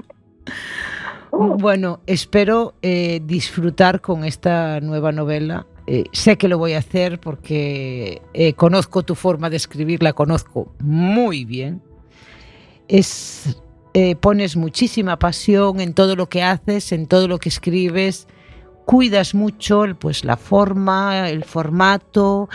Bueno, 1.37 2.01
espero 2.07 2.75
eh, 2.83 3.21
disfrutar 3.25 4.01
con 4.01 4.25
esta 4.25 4.81
nueva 4.81 5.11
novela. 5.11 5.67
Eh, 5.87 6.05
sé 6.13 6.39
que 6.39 6.49
lo 6.49 6.59
voy 6.59 6.75
a 6.75 6.79
hacer 6.79 7.19
porque 7.19 8.23
eh, 8.33 8.55
conozco 8.55 9.03
tu 9.03 9.15
forma 9.15 9.51
de 9.51 9.57
escribir, 9.57 10.03
la 10.03 10.13
conozco 10.13 10.73
muy 10.79 11.45
bien. 11.45 11.83
Es, 12.87 13.61
eh, 13.95 14.17
pones 14.17 14.57
muchísima 14.57 15.19
pasión 15.19 15.81
en 15.81 15.95
todo 15.95 16.17
lo 16.17 16.29
que 16.29 16.43
haces, 16.43 16.91
en 16.91 17.07
todo 17.07 17.29
lo 17.29 17.39
que 17.39 17.49
escribes. 17.49 18.27
Cuidas 18.85 19.35
mucho 19.35 19.85
pues, 19.99 20.25
la 20.25 20.37
forma, 20.37 21.29
el 21.31 21.45
formato, 21.45 22.49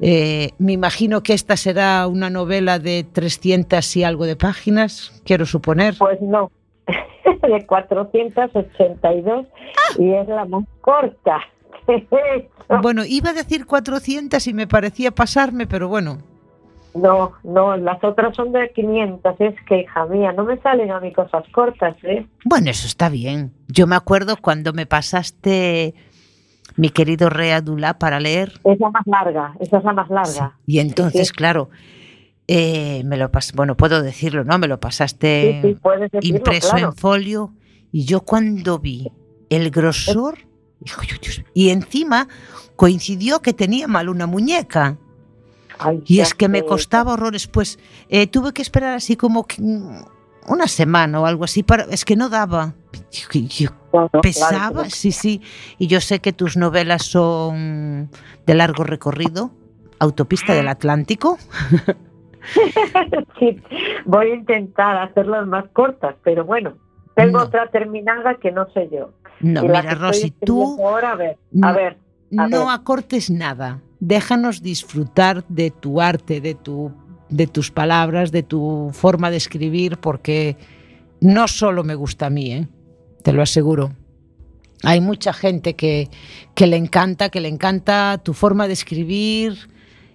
Eh, 0.00 0.50
me 0.58 0.72
imagino 0.72 1.22
que 1.22 1.32
esta 1.34 1.56
será 1.56 2.08
una 2.08 2.28
novela 2.28 2.78
de 2.78 3.04
300 3.04 3.96
y 3.96 4.04
algo 4.04 4.26
de 4.26 4.36
páginas, 4.36 5.22
quiero 5.24 5.46
suponer. 5.46 5.94
Pues 5.98 6.20
no, 6.20 6.50
de 7.48 7.64
482 7.64 9.46
y 9.98 10.12
es 10.12 10.28
la 10.28 10.44
más 10.44 10.64
corta. 10.80 11.40
Bueno, 12.82 13.02
iba 13.06 13.30
a 13.30 13.34
decir 13.34 13.66
400 13.66 14.46
y 14.46 14.52
me 14.52 14.66
parecía 14.66 15.12
pasarme, 15.12 15.66
pero 15.66 15.88
bueno. 15.88 16.18
No, 16.94 17.32
no, 17.42 17.76
las 17.76 18.02
otras 18.04 18.36
son 18.36 18.52
de 18.52 18.70
500, 18.72 19.34
es 19.40 19.54
que 19.66 19.80
hija 19.80 20.06
mía, 20.06 20.32
no 20.32 20.44
me 20.44 20.58
salen 20.60 20.90
a 20.92 21.00
mí 21.00 21.12
cosas 21.12 21.44
cortas, 21.52 21.96
¿eh? 22.04 22.26
Bueno, 22.44 22.70
eso 22.70 22.86
está 22.86 23.08
bien. 23.08 23.52
Yo 23.68 23.86
me 23.86 23.96
acuerdo 23.96 24.36
cuando 24.36 24.72
me 24.72 24.86
pasaste 24.86 25.94
mi 26.76 26.90
querido 26.90 27.30
Rea 27.30 27.60
Dula 27.60 27.98
para 27.98 28.20
leer. 28.20 28.52
Es 28.64 28.78
la 28.78 28.90
más 28.90 29.06
larga, 29.06 29.54
esa 29.58 29.78
es 29.78 29.84
la 29.84 29.92
más 29.92 30.08
larga. 30.08 30.56
Y 30.66 30.78
entonces, 30.78 31.32
claro, 31.32 31.68
eh, 32.46 33.02
me 33.04 33.16
lo 33.16 33.30
pas 33.30 33.52
bueno, 33.54 33.76
puedo 33.76 34.02
decirlo, 34.02 34.44
¿no? 34.44 34.58
Me 34.58 34.68
lo 34.68 34.78
pasaste 34.78 35.60
Sí, 35.62 35.68
decirlo, 35.68 36.20
impreso 36.22 36.70
claro. 36.70 36.86
en 36.88 36.92
folio 36.94 37.54
y 37.90 38.04
yo 38.04 38.20
cuando 38.20 38.78
vi 38.78 39.10
el 39.50 39.70
grosor, 39.70 40.38
y 41.54 41.70
encima 41.70 42.28
coincidió 42.76 43.40
que 43.40 43.52
tenía 43.52 43.88
mal 43.88 44.08
una 44.08 44.26
muñeca. 44.26 44.98
Ay, 45.78 46.02
Y 46.06 46.20
es 46.20 46.34
que 46.34 46.48
me 46.48 46.64
costaba 46.64 47.12
horrores, 47.14 47.46
pues 47.46 47.78
eh, 48.08 48.26
tuve 48.26 48.52
que 48.52 48.62
esperar 48.62 48.94
así 48.94 49.16
como 49.16 49.46
que, 49.46 49.60
mm, 49.60 50.04
una 50.48 50.68
semana 50.68 51.20
o 51.20 51.26
algo 51.26 51.44
así 51.44 51.62
para 51.62 51.84
es 51.84 52.04
que 52.04 52.16
no 52.16 52.28
daba. 52.28 52.74
Yo- 53.10 53.40
yo 53.40 53.70
Claro, 53.90 54.08
claro, 54.10 54.20
pesaba, 54.22 54.90
sí, 54.90 55.10
sí. 55.12 55.40
Y 55.78 55.86
yo 55.86 56.00
sé 56.00 56.18
que 56.20 56.32
tus 56.32 56.56
novelas 56.56 57.04
son 57.04 58.10
de 58.46 58.54
largo 58.54 58.84
recorrido, 58.84 59.52
Autopista 60.00 60.52
del 60.54 60.68
Atlántico. 60.68 61.38
Sí, 63.38 63.58
voy 64.04 64.26
a 64.30 64.34
intentar 64.34 64.96
hacerlas 64.98 65.46
más 65.46 65.64
cortas, 65.72 66.14
pero 66.22 66.44
bueno, 66.44 66.74
tengo 67.16 67.38
No. 67.38 67.44
otra 67.44 67.70
terminada 67.70 68.34
que 68.34 68.52
no 68.52 68.68
sé 68.74 68.88
yo. 68.92 69.12
No, 69.40 69.64
Y 69.64 69.68
mira, 69.68 69.94
Rosy, 69.94 70.30
tú 70.44 70.76
Ahora, 70.86 71.12
a 71.12 71.16
ver, 71.16 71.38
a 71.62 71.68
no- 71.68 71.74
ver, 71.74 71.98
a 72.38 72.48
no 72.48 72.66
ver. 72.66 72.74
acortes 72.74 73.30
nada. 73.30 73.80
Déjanos 74.06 74.60
disfrutar 74.60 75.44
de 75.48 75.70
tu 75.70 76.00
arte, 76.00 76.40
de 76.40 76.54
tu 76.54 76.92
de 77.30 77.46
tus 77.46 77.70
palabras, 77.70 78.30
de 78.30 78.42
tu 78.42 78.90
forma 78.92 79.30
de 79.30 79.38
escribir, 79.38 79.96
porque 79.96 80.56
no 81.20 81.48
solo 81.48 81.82
me 81.82 81.94
gusta 81.94 82.26
a 82.26 82.30
mí, 82.30 82.52
¿eh? 82.52 82.68
te 83.22 83.32
lo 83.32 83.42
aseguro. 83.42 83.92
Hay 84.82 85.00
mucha 85.00 85.32
gente 85.32 85.74
que, 85.74 86.10
que 86.54 86.66
le 86.66 86.76
encanta, 86.76 87.30
que 87.30 87.40
le 87.40 87.48
encanta 87.48 88.20
tu 88.22 88.34
forma 88.34 88.66
de 88.66 88.74
escribir. 88.74 89.70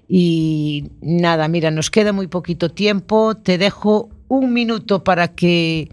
Y 0.08 0.92
nada, 1.02 1.48
mira, 1.48 1.72
nos 1.72 1.90
queda 1.90 2.14
muy 2.14 2.28
poquito 2.28 2.70
tiempo. 2.70 3.36
Te 3.36 3.58
dejo 3.58 4.10
un 4.28 4.54
minuto 4.54 5.04
para 5.04 5.30
que. 5.30 5.90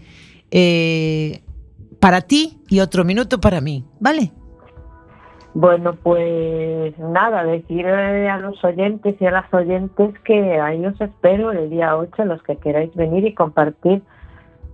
eh, 0.51 1.41
para 1.99 2.21
ti 2.21 2.59
y 2.69 2.79
otro 2.79 3.03
minuto 3.03 3.41
para 3.41 3.61
mí, 3.61 3.83
¿vale? 3.99 4.31
Bueno, 5.59 5.95
pues 6.03 6.99
nada, 6.99 7.43
decirle 7.43 8.29
a 8.29 8.37
los 8.37 8.63
oyentes 8.63 9.19
y 9.19 9.25
a 9.25 9.31
las 9.31 9.51
oyentes 9.51 10.13
que 10.19 10.59
ahí 10.59 10.85
os 10.85 11.01
espero 11.01 11.51
el 11.51 11.71
día 11.71 11.97
8, 11.97 12.25
los 12.25 12.43
que 12.43 12.57
queráis 12.57 12.93
venir 12.93 13.25
y 13.25 13.33
compartir 13.33 14.03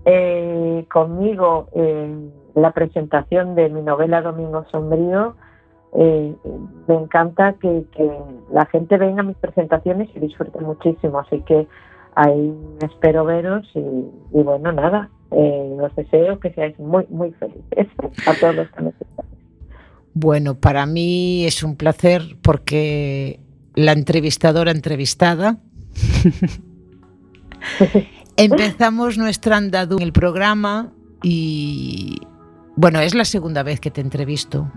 eh, 0.03 0.85
conmigo 0.91 1.69
eh, 1.73 2.13
la 2.55 2.71
presentación 2.71 3.55
de 3.55 3.69
mi 3.69 3.81
novela 3.81 4.21
Domingo 4.21 4.65
Sombrío. 4.73 5.37
Eh, 5.93 6.35
me 6.89 6.95
encanta 6.95 7.53
que, 7.53 7.85
la 8.51 8.65
gente 8.65 8.97
venga 8.97 9.21
a 9.21 9.25
mis 9.25 9.37
presentaciones 9.37 10.09
y 10.13 10.19
disfrute 10.19 10.59
muchísimo, 10.59 11.19
así 11.19 11.39
que 11.43 11.65
ahí 12.15 12.53
espero 12.81 13.23
veros 13.23 13.71
y, 13.73 14.43
bueno, 14.43 14.73
nada, 14.73 15.09
eh, 15.31 15.77
os 15.81 15.95
deseo 15.95 16.41
que 16.41 16.51
seáis 16.51 16.77
muy, 16.77 17.07
muy 17.07 17.31
felices 17.31 17.87
a 18.27 18.37
todos 18.37 18.55
los 18.55 18.69
que 18.71 18.81
me 18.81 18.89
escuchan. 18.89 19.32
Bueno, 20.13 20.55
para 20.55 20.85
mí 20.85 21.45
es 21.45 21.63
un 21.63 21.75
placer 21.75 22.37
porque 22.41 23.39
la 23.75 23.93
entrevistadora 23.93 24.71
entrevistada. 24.71 25.57
Empezamos 28.37 29.17
nuestra 29.17 29.57
andadura 29.57 30.03
en 30.03 30.07
el 30.07 30.13
programa 30.13 30.91
y 31.21 32.19
bueno, 32.75 32.99
es 32.99 33.15
la 33.15 33.25
segunda 33.25 33.63
vez 33.63 33.79
que 33.79 33.91
te 33.91 34.01
entrevisto. 34.01 34.71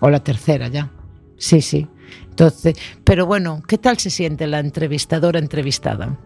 O 0.00 0.10
la 0.10 0.20
tercera 0.20 0.68
ya. 0.68 0.90
Sí, 1.36 1.60
sí. 1.60 1.86
Entonces, 2.30 2.78
pero 3.04 3.26
bueno, 3.26 3.62
¿qué 3.66 3.78
tal 3.78 3.98
se 3.98 4.10
siente 4.10 4.46
la 4.46 4.60
entrevistadora 4.60 5.38
entrevistada? 5.38 6.16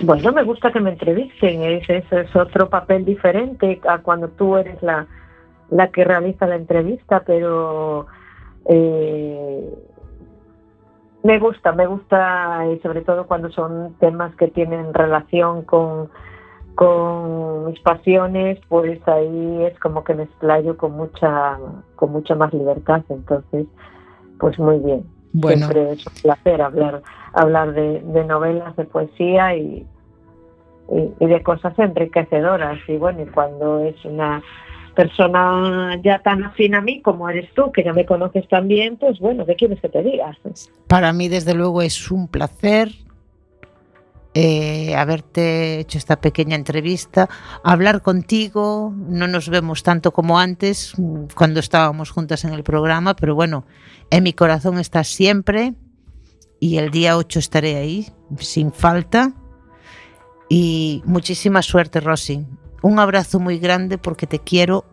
Bueno, 0.00 0.32
me 0.32 0.44
gusta 0.44 0.72
que 0.72 0.80
me 0.80 0.90
entrevisten, 0.90 1.62
es, 1.62 1.88
es, 1.88 2.04
es 2.12 2.36
otro 2.36 2.68
papel 2.68 3.04
diferente 3.04 3.80
a 3.88 3.98
cuando 3.98 4.28
tú 4.28 4.56
eres 4.56 4.80
la, 4.82 5.06
la 5.70 5.88
que 5.88 6.04
realiza 6.04 6.46
la 6.46 6.56
entrevista, 6.56 7.22
pero 7.26 8.06
eh, 8.66 9.74
me 11.22 11.38
gusta, 11.38 11.72
me 11.72 11.86
gusta 11.86 12.66
y 12.72 12.78
sobre 12.80 13.02
todo 13.02 13.26
cuando 13.26 13.50
son 13.50 13.94
temas 13.98 14.34
que 14.36 14.48
tienen 14.48 14.94
relación 14.94 15.62
con, 15.62 16.08
con 16.74 17.66
mis 17.66 17.80
pasiones, 17.80 18.58
pues 18.68 19.00
ahí 19.08 19.64
es 19.64 19.78
como 19.80 20.04
que 20.04 20.14
me 20.14 20.24
explayo 20.24 20.76
con 20.76 20.92
mucha, 20.92 21.58
con 21.96 22.12
mucha 22.12 22.34
más 22.34 22.52
libertad, 22.54 23.02
entonces, 23.08 23.66
pues 24.38 24.58
muy 24.58 24.78
bien. 24.78 25.04
Bueno, 25.32 25.66
Siempre 25.66 25.92
es 25.92 26.06
un 26.06 26.12
placer 26.22 26.62
hablar, 26.62 27.02
hablar 27.34 27.72
de, 27.72 28.00
de 28.00 28.24
novelas, 28.24 28.74
de 28.76 28.84
poesía 28.84 29.54
y, 29.56 29.86
y, 30.90 31.14
y 31.20 31.26
de 31.26 31.42
cosas 31.42 31.78
enriquecedoras. 31.78 32.78
Y 32.88 32.96
bueno, 32.96 33.22
y 33.22 33.26
cuando 33.26 33.80
es 33.80 34.02
una 34.06 34.42
persona 34.98 35.96
ya 36.02 36.18
tan 36.18 36.42
afín 36.42 36.74
a 36.74 36.80
mí 36.80 37.00
como 37.00 37.30
eres 37.30 37.54
tú, 37.54 37.70
que 37.70 37.84
ya 37.84 37.92
me 37.92 38.04
conoces 38.04 38.48
también, 38.48 38.96
pues 38.96 39.20
bueno, 39.20 39.46
¿qué 39.46 39.54
quieres 39.54 39.80
que 39.80 39.88
te 39.88 40.02
diga? 40.02 40.36
para 40.88 41.12
mí 41.12 41.28
desde 41.28 41.54
luego 41.54 41.82
es 41.82 42.10
un 42.10 42.26
placer 42.26 42.88
eh, 44.34 44.96
haberte 44.96 45.78
hecho 45.78 45.98
esta 45.98 46.20
pequeña 46.20 46.56
entrevista, 46.56 47.28
hablar 47.62 48.02
contigo, 48.02 48.92
no 48.96 49.28
nos 49.28 49.48
vemos 49.48 49.84
tanto 49.84 50.10
como 50.10 50.40
antes 50.40 50.94
cuando 51.36 51.60
estábamos 51.60 52.10
juntas 52.10 52.44
en 52.44 52.52
el 52.52 52.64
programa, 52.64 53.14
pero 53.14 53.36
bueno, 53.36 53.66
en 54.10 54.24
mi 54.24 54.32
corazón 54.32 54.80
estás 54.80 55.06
siempre 55.06 55.74
y 56.58 56.78
el 56.78 56.90
día 56.90 57.16
8 57.16 57.38
estaré 57.38 57.76
ahí 57.76 58.08
sin 58.40 58.72
falta 58.72 59.32
y 60.48 61.02
muchísima 61.04 61.62
suerte 61.62 62.00
Rosy. 62.00 62.44
Un 62.82 62.98
abrazo 62.98 63.40
muy 63.40 63.58
grande 63.58 63.98
porque 63.98 64.26
te 64.26 64.38
quiero 64.38 64.84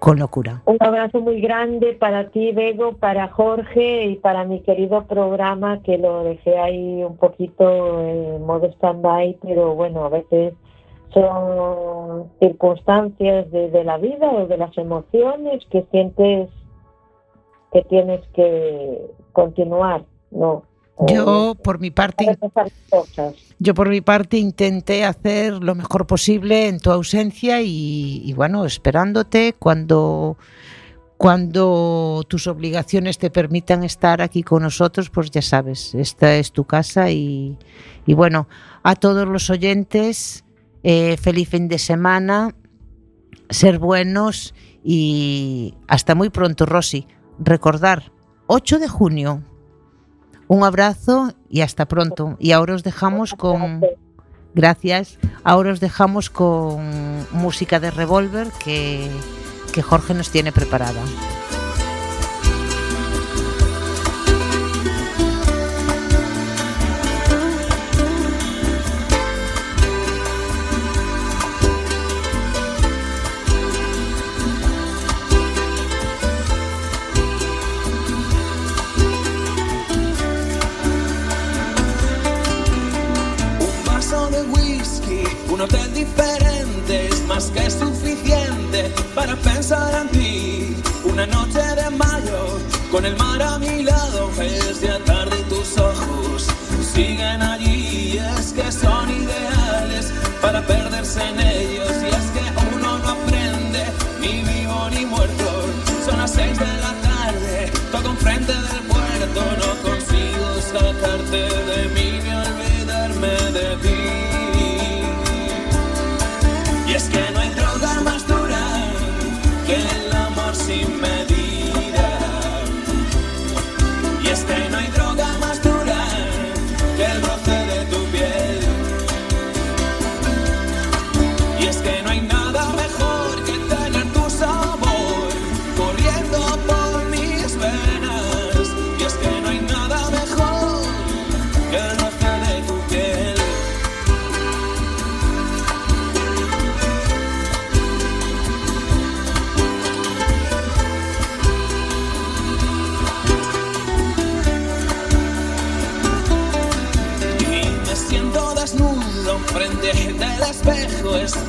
con 0.00 0.18
locura. 0.18 0.62
Un 0.64 0.78
abrazo 0.80 1.20
muy 1.20 1.40
grande 1.40 1.92
para 1.92 2.30
ti, 2.30 2.52
Bego, 2.52 2.96
para 2.96 3.28
Jorge 3.28 4.06
y 4.06 4.16
para 4.16 4.44
mi 4.44 4.60
querido 4.60 5.04
programa 5.04 5.82
que 5.82 5.98
lo 5.98 6.24
dejé 6.24 6.58
ahí 6.58 7.04
un 7.04 7.16
poquito 7.18 8.00
en 8.00 8.42
modo 8.44 8.66
stand-by, 8.66 9.38
pero 9.42 9.74
bueno, 9.74 10.04
a 10.04 10.08
veces 10.08 10.54
son 11.12 12.30
circunstancias 12.40 13.50
de, 13.50 13.70
de 13.70 13.84
la 13.84 13.98
vida 13.98 14.30
o 14.30 14.46
de 14.46 14.56
las 14.56 14.76
emociones 14.78 15.64
que 15.70 15.84
sientes 15.90 16.48
que 17.72 17.82
tienes 17.82 18.20
que 18.34 19.06
continuar, 19.32 20.02
¿no? 20.30 20.64
Yo 21.08 21.56
por 21.62 21.78
mi 21.78 21.90
parte. 21.90 22.38
Yo 23.58 23.74
por 23.74 23.88
mi 23.88 24.00
parte 24.00 24.38
intenté 24.38 25.04
hacer 25.04 25.62
lo 25.62 25.74
mejor 25.74 26.06
posible 26.06 26.68
en 26.68 26.80
tu 26.80 26.90
ausencia 26.90 27.60
y, 27.62 28.22
y 28.24 28.32
bueno, 28.32 28.64
esperándote 28.64 29.54
cuando, 29.58 30.38
cuando 31.18 32.24
tus 32.26 32.46
obligaciones 32.46 33.18
te 33.18 33.30
permitan 33.30 33.84
estar 33.84 34.22
aquí 34.22 34.42
con 34.42 34.62
nosotros, 34.62 35.10
pues 35.10 35.30
ya 35.30 35.42
sabes, 35.42 35.94
esta 35.94 36.36
es 36.36 36.52
tu 36.52 36.64
casa 36.64 37.10
y, 37.10 37.58
y 38.06 38.14
bueno, 38.14 38.48
a 38.82 38.94
todos 38.94 39.28
los 39.28 39.50
oyentes, 39.50 40.44
eh, 40.82 41.18
feliz 41.18 41.50
fin 41.50 41.68
de 41.68 41.78
semana, 41.78 42.54
ser 43.50 43.78
buenos 43.78 44.54
y 44.82 45.74
hasta 45.88 46.14
muy 46.14 46.30
pronto, 46.30 46.64
Rosy. 46.64 47.06
Recordar, 47.38 48.12
8 48.46 48.78
de 48.78 48.88
junio. 48.88 49.42
Un 50.50 50.64
abrazo 50.64 51.32
y 51.48 51.60
hasta 51.60 51.86
pronto. 51.86 52.34
Y 52.40 52.50
ahora 52.50 52.74
os 52.74 52.82
dejamos 52.82 53.34
con... 53.34 53.82
Gracias. 54.52 55.16
Ahora 55.44 55.70
os 55.70 55.78
dejamos 55.78 56.28
con 56.28 57.24
música 57.30 57.78
de 57.78 57.92
revólver 57.92 58.48
que, 58.58 59.08
que 59.72 59.80
Jorge 59.80 60.12
nos 60.12 60.30
tiene 60.30 60.50
preparada. 60.50 61.00
Con 92.90 93.06
el 93.06 93.16
mar 93.16 93.40
a 93.40 93.56
mi 93.58 93.84
lado 93.84 94.30
ves 94.36 94.80
de 94.80 94.88
tus 95.48 95.78
ojos. 95.78 96.46
Siguen 96.92 97.40
allí 97.40 98.14
y 98.14 98.18
es 98.18 98.52
que 98.52 98.72
son 98.72 99.08
ideales 99.08 100.12
para 100.42 100.66
perderse 100.66 101.22
en 101.22 101.38
el 101.38 101.49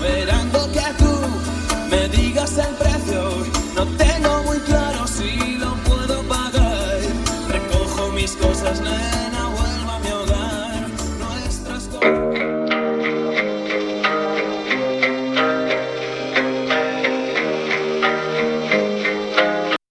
verán 0.02 0.51